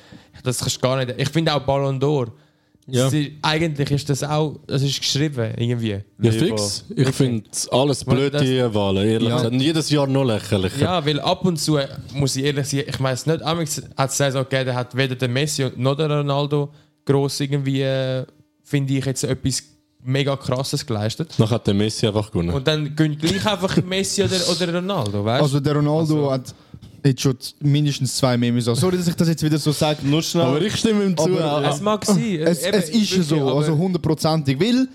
das 0.44 0.60
kannst 0.60 0.78
du 0.78 0.82
gar 0.82 0.98
nicht. 1.04 1.16
Ich 1.18 1.30
finde 1.30 1.54
auch 1.54 1.62
Ballon 1.62 2.00
d'Or. 2.00 2.28
Ja. 2.92 3.08
Ist- 3.08 3.32
Eigentlich 3.42 3.92
ist 3.92 4.10
das 4.10 4.24
auch, 4.24 4.60
das 4.68 4.82
ist 4.82 5.00
geschrieben 5.00 5.54
irgendwie. 5.58 5.98
Ja, 6.22 6.32
fix. 6.32 6.86
Ich 6.96 7.10
finde 7.10 7.44
alles 7.72 8.04
blöd, 8.04 8.34
das- 8.34 8.42
die 8.42 8.62
Wahlen, 8.74 9.08
ehrlich 9.08 9.30
Ja. 9.30 9.36
gesagt. 9.38 9.54
Und 9.54 9.60
jedes 9.62 9.90
Jahr 9.90 10.08
noch 10.08 10.24
lächerlicher. 10.24 10.80
Ja, 10.82 11.06
weil 11.06 11.20
ab 11.20 11.46
und 11.46 11.58
zu 11.58 11.80
muss 12.14 12.36
ich 12.36 12.44
ehrlich 12.46 12.68
sagen, 12.68 12.84
ich 12.88 13.00
weiß 13.02 13.26
nicht, 13.28 13.42
amigs 13.44 13.82
hat 13.98 14.10
es 14.10 14.18
Saison 14.18 14.44
gegeben, 14.44 14.68
da 14.68 14.76
hat 14.76 14.96
weder 14.96 15.16
der 15.16 15.30
Messi 15.30 15.70
noch 15.78 15.96
der 15.96 16.10
Ronaldo 16.10 16.70
gross 17.06 17.40
irgendwie, 17.40 17.82
äh, 17.82 18.26
finde 18.64 18.94
ich, 18.94 19.06
jetzt 19.06 19.24
etwas 19.24 19.64
mega 20.04 20.36
krasses 20.38 20.86
geleistet. 20.86 21.34
Nachher 21.38 21.56
hat 21.56 21.68
der 21.68 21.74
Messi 21.74 22.08
einfach 22.08 22.32
gewonnen. 22.32 22.52
Und 22.52 22.66
dann 22.68 22.96
gönnt 22.96 23.20
gleich 23.20 23.46
einfach 23.46 23.76
Messi 23.84 24.24
oder, 24.24 24.38
oder 24.50 24.76
Ronaldo, 24.76 25.26
weißt 25.26 25.40
du? 25.42 25.44
Also 25.44 25.60
der 25.60 25.76
Ronaldo 25.76 26.32
hat 26.32 26.54
jetzt 27.06 27.22
schon 27.22 27.36
mindestens 27.62 28.16
zwei 28.18 28.38
müssen. 28.38 28.76
Sorry, 28.76 28.98
dass 28.98 29.08
ich 29.08 29.16
das 29.16 29.28
jetzt 29.28 29.44
wieder 29.44 29.58
so 29.58 29.72
sage. 29.72 30.00
Nur 30.06 30.22
schnell. 30.22 30.44
aber 30.44 30.62
ich 30.62 30.76
stimme 30.76 31.04
ihm 31.06 31.18
zu. 31.18 31.24
Aber- 31.40 31.68
auch- 31.68 31.74
es 31.74 31.82
mag 31.82 32.06
sein. 32.06 32.18
Es, 32.44 32.64
eben, 32.64 32.78
es 32.78 32.90
ist 32.90 33.12
wirklich, 33.12 33.28
so, 33.28 33.54
also 33.56 33.78
hundertprozentig. 33.78 34.60
Weil, 34.60 34.88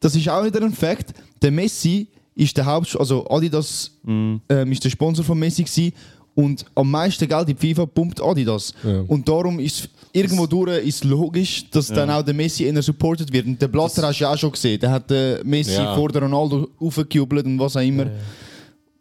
das 0.00 0.14
ist 0.16 0.28
auch 0.28 0.44
wieder 0.44 0.60
ein 0.62 0.72
Fakt, 0.72 1.12
der 1.40 1.50
Messi 1.50 2.06
ist 2.34 2.56
der 2.56 2.64
Haupt... 2.66 2.96
Also 2.98 3.28
Adidas 3.28 3.90
Mhm. 4.04 4.40
ähm, 4.48 4.72
ist 4.72 4.82
der 4.84 4.90
Sponsor 4.90 5.24
von 5.24 5.38
Messi 5.38 5.62
gewesen 5.64 5.92
und 6.34 6.64
am 6.74 6.90
meisten 6.90 7.28
Geld 7.28 7.48
in 7.48 7.56
die 7.56 7.68
FIFA 7.74 7.86
pumpt 7.86 8.20
Adidas. 8.22 8.72
Ja. 8.82 9.02
Und 9.06 9.28
darum 9.28 9.60
ist 9.60 9.88
irgendwo 10.14 10.46
durch 10.46 10.84
ist 10.86 11.04
logisch, 11.04 11.64
dass 11.70 11.88
dann 11.88 12.08
auch 12.10 12.22
der 12.22 12.32
Messi 12.34 12.64
eher 12.64 12.82
supported 12.82 13.30
wird. 13.32 13.46
Und 13.46 13.60
der 13.60 13.68
Blatter 13.68 14.02
hast 14.06 14.18
du 14.18 14.24
ja 14.24 14.32
auch 14.32 14.38
schon 14.38 14.50
gesehen. 14.52 14.80
Der 14.80 14.90
hat 14.90 15.10
äh, 15.10 15.40
Messi 15.44 15.72
Ja. 15.74 15.94
vor 15.94 16.08
der 16.08 16.22
Ronaldo 16.22 16.68
aufgejubelt 16.80 17.44
und 17.46 17.58
was 17.58 17.76
auch 17.76 17.80
immer. 17.82 18.06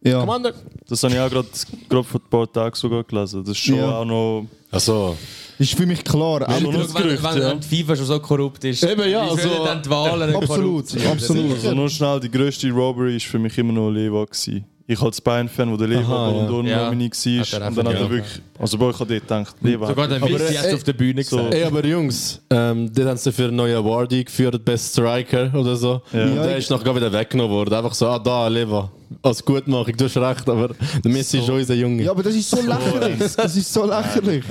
Ja. 0.04 0.20
Commander. 0.22 0.54
Das 0.88 1.04
habe 1.04 1.14
ich 1.14 1.20
auch 1.20 1.30
gerade 1.30 1.48
vor 2.04 2.20
ein 2.22 2.30
paar 2.30 2.52
Tagen 2.52 2.76
sogar 2.76 3.04
gelesen. 3.04 3.44
Das 3.44 3.52
ist 3.52 3.64
schon 3.64 3.76
Ja. 3.76 4.00
auch 4.00 4.06
noch. 4.06 4.46
Also, 4.72 5.16
Ist 5.60 5.76
für 5.76 5.86
mich 5.86 6.04
klar. 6.04 6.42
Ja, 6.42 6.48
Aber- 6.48 6.60
nur 6.62 6.74
das 6.74 6.94
wenn, 6.96 7.04
Gerücht, 7.04 7.24
wenn, 7.24 7.42
ja. 7.42 7.50
wenn 7.52 7.60
die 7.60 7.68
FIFA 7.84 7.96
schon 7.96 8.06
so 8.06 8.20
korrupt 8.20 8.64
ist, 8.64 8.84
Eben, 8.84 9.02
ja, 9.10 9.26
wie 9.26 9.30
also- 9.32 9.64
dann 9.66 9.84
die 9.84 9.90
Wahlen 9.90 10.36
Absolut, 10.36 10.88
korrupt 10.88 11.06
absolut. 11.08 11.52
Also 11.52 11.74
nur 11.76 11.90
schnell, 11.90 12.20
die 12.20 12.32
grösste 12.32 12.72
Robbery 12.72 13.18
ist 13.18 13.26
für 13.28 13.38
mich 13.38 13.56
immer 13.60 13.74
noch 13.74 13.92
Leva. 13.92 14.26
Gewesen. 14.26 14.66
Ich 14.88 15.00
als 15.00 15.22
Bayern-Fan, 15.22 15.72
wo 15.72 15.78
der 15.78 15.88
Leva 15.88 16.02
Aha, 16.02 16.32
Ballon 16.32 16.50
d'Or 16.50 16.68
ja. 16.68 16.86
Nomini 16.86 17.06
er 17.06 17.12
war. 17.52 17.62
auch 17.64 17.68
Und 17.70 17.78
dann 17.78 17.88
hat 17.90 17.96
er 17.96 18.10
wirklich. 18.10 18.42
Also, 18.60 18.78
boah, 18.78 18.90
ich 18.90 19.00
habe 19.00 19.14
dort 19.14 19.22
gedacht, 19.28 19.56
Leva. 19.62 19.88
Sogar 19.88 20.08
der 20.08 20.18
Aber, 20.18 20.30
Messi 20.30 20.54
hat 20.56 20.66
es 20.66 20.74
auf 20.74 20.84
der 20.84 20.94
Bühne 20.94 21.24
so- 21.24 21.38
gesagt. 21.38 21.54
ey, 21.54 21.64
aber 21.64 21.86
Jungs, 21.86 22.42
ähm, 22.50 22.92
dort 22.94 23.08
haben 23.10 23.18
sie 23.18 23.32
für 23.32 23.44
einen 23.46 23.56
neuen 23.58 23.76
Award 23.78 24.12
eingeführt, 24.14 24.66
Best 24.66 24.94
Striker 24.94 25.52
oder 25.54 25.76
so. 25.76 26.02
Ja. 26.12 26.24
Und 26.24 26.36
Ja, 26.38 26.44
der 26.44 26.58
ist 26.58 26.70
noch 26.72 26.84
gar 26.84 26.96
wieder 26.96 27.14
weggenommen 27.14 27.52
worden. 27.56 27.74
Einfach 27.74 27.94
so, 27.94 28.08
ah, 28.08 28.18
da, 28.20 28.48
Leva. 28.48 28.90
Als 29.22 29.44
Gutmachung, 29.44 29.96
du 29.98 30.06
hast 30.06 30.18
recht, 30.18 30.48
aber 30.50 30.70
der 31.04 31.12
Messi 31.12 31.40
ist 31.40 31.46
schon 31.46 31.56
unser 31.56 31.74
Junge. 31.74 32.04
Ja, 32.04 32.12
aber 32.12 32.24
das 32.24 32.34
ist 32.36 32.50
so 32.50 32.58
lächerlich. 32.66 33.20
Das 33.36 33.56
ist 33.56 33.74
so 33.74 33.86
lächerlich. 33.86 34.44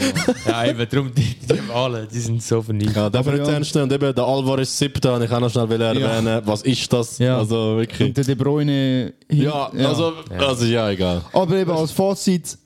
Ja, 0.47 0.67
eben, 0.67 0.87
darum, 0.91 1.11
die, 1.15 1.35
die 1.35 1.69
Wahlen, 1.69 2.07
die 2.13 2.19
sind 2.21 2.43
so 2.43 2.61
vernichtet. 2.63 2.97
Ja, 2.97 3.09
darf 3.11 3.25
man 3.27 3.37
nicht 3.37 3.47
ja. 3.47 3.55
ernst 3.55 3.75
nehmen. 3.75 3.85
Und 3.85 3.93
eben 3.93 4.15
der 4.15 4.25
Alvarez 4.25 4.79
siebter, 4.79 5.15
und 5.15 5.23
ich 5.23 5.31
kann 5.31 5.43
noch 5.43 5.51
schnell 5.51 5.69
will 5.69 5.81
erwähnen, 5.81 6.43
was 6.45 6.63
ist 6.63 6.93
das? 6.93 7.19
Ja. 7.19 7.39
Also 7.39 7.77
wirklich. 7.79 8.09
Und 8.09 8.17
der 8.17 8.25
De 8.25 8.35
Bruyne... 8.35 9.13
hin- 9.29 9.43
Ja, 9.43 9.71
also, 9.87 10.13
also 10.39 10.65
ja, 10.67 10.91
egal. 10.91 11.23
Aber 11.33 11.57
eben 11.57 11.71
als 11.71 11.93
Fazit, 11.93 12.59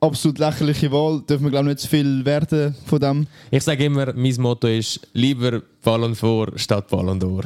absolut 0.00 0.38
lächerliche 0.38 0.90
Wahl. 0.90 1.20
Dürfen 1.28 1.44
wir, 1.44 1.50
glaube 1.50 1.66
ich, 1.66 1.74
nicht 1.74 1.80
zu 1.80 1.88
viel 1.88 2.24
werden 2.24 2.74
von 2.86 2.98
dem. 2.98 3.26
Ich 3.50 3.62
sage 3.62 3.84
immer, 3.84 4.12
mein 4.14 4.34
Motto 4.38 4.66
ist, 4.68 5.00
lieber 5.12 5.60
Ballon 5.84 6.14
vor 6.14 6.48
statt 6.56 6.88
Ballon 6.88 7.20
d'Or. 7.20 7.44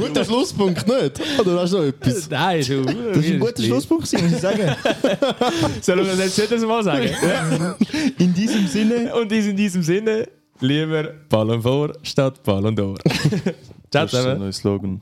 Guter 0.00 0.24
Schlusspunkt, 0.24 0.86
nicht? 0.86 1.20
Oder 1.40 1.60
hast 1.60 1.72
du 1.72 1.78
noch 1.78 1.84
etwas? 1.84 2.28
Nein, 2.30 2.64
du. 2.66 2.82
Das 2.84 2.94
war 2.96 3.22
ein 3.22 3.38
guter 3.40 3.62
Schlusspunkt, 3.62 4.04
gewesen, 4.10 4.24
muss 4.24 4.34
ich 4.34 4.40
sagen. 4.40 4.76
Sollen 5.80 5.98
wir 6.00 6.06
das 6.06 6.18
jetzt 6.18 6.38
jedes 6.38 6.64
Mal 6.64 6.82
sagen? 6.84 7.10
In 8.18 8.34
diesem 8.34 8.66
Sinne, 8.66 9.14
Und 9.14 9.30
in 9.32 9.56
diesem 9.56 9.82
Sinne, 9.82 10.28
lieber 10.60 11.04
Ballon 11.28 11.60
vor 11.62 11.92
statt 12.02 12.42
Ballon 12.42 12.74
d'Or. 12.76 12.96
Ciao 13.04 13.14
Das 13.90 14.04
ist 14.04 14.12
der 14.14 14.20
zusammen. 14.22 14.38
neue 14.40 14.52
Slogan. 14.52 15.00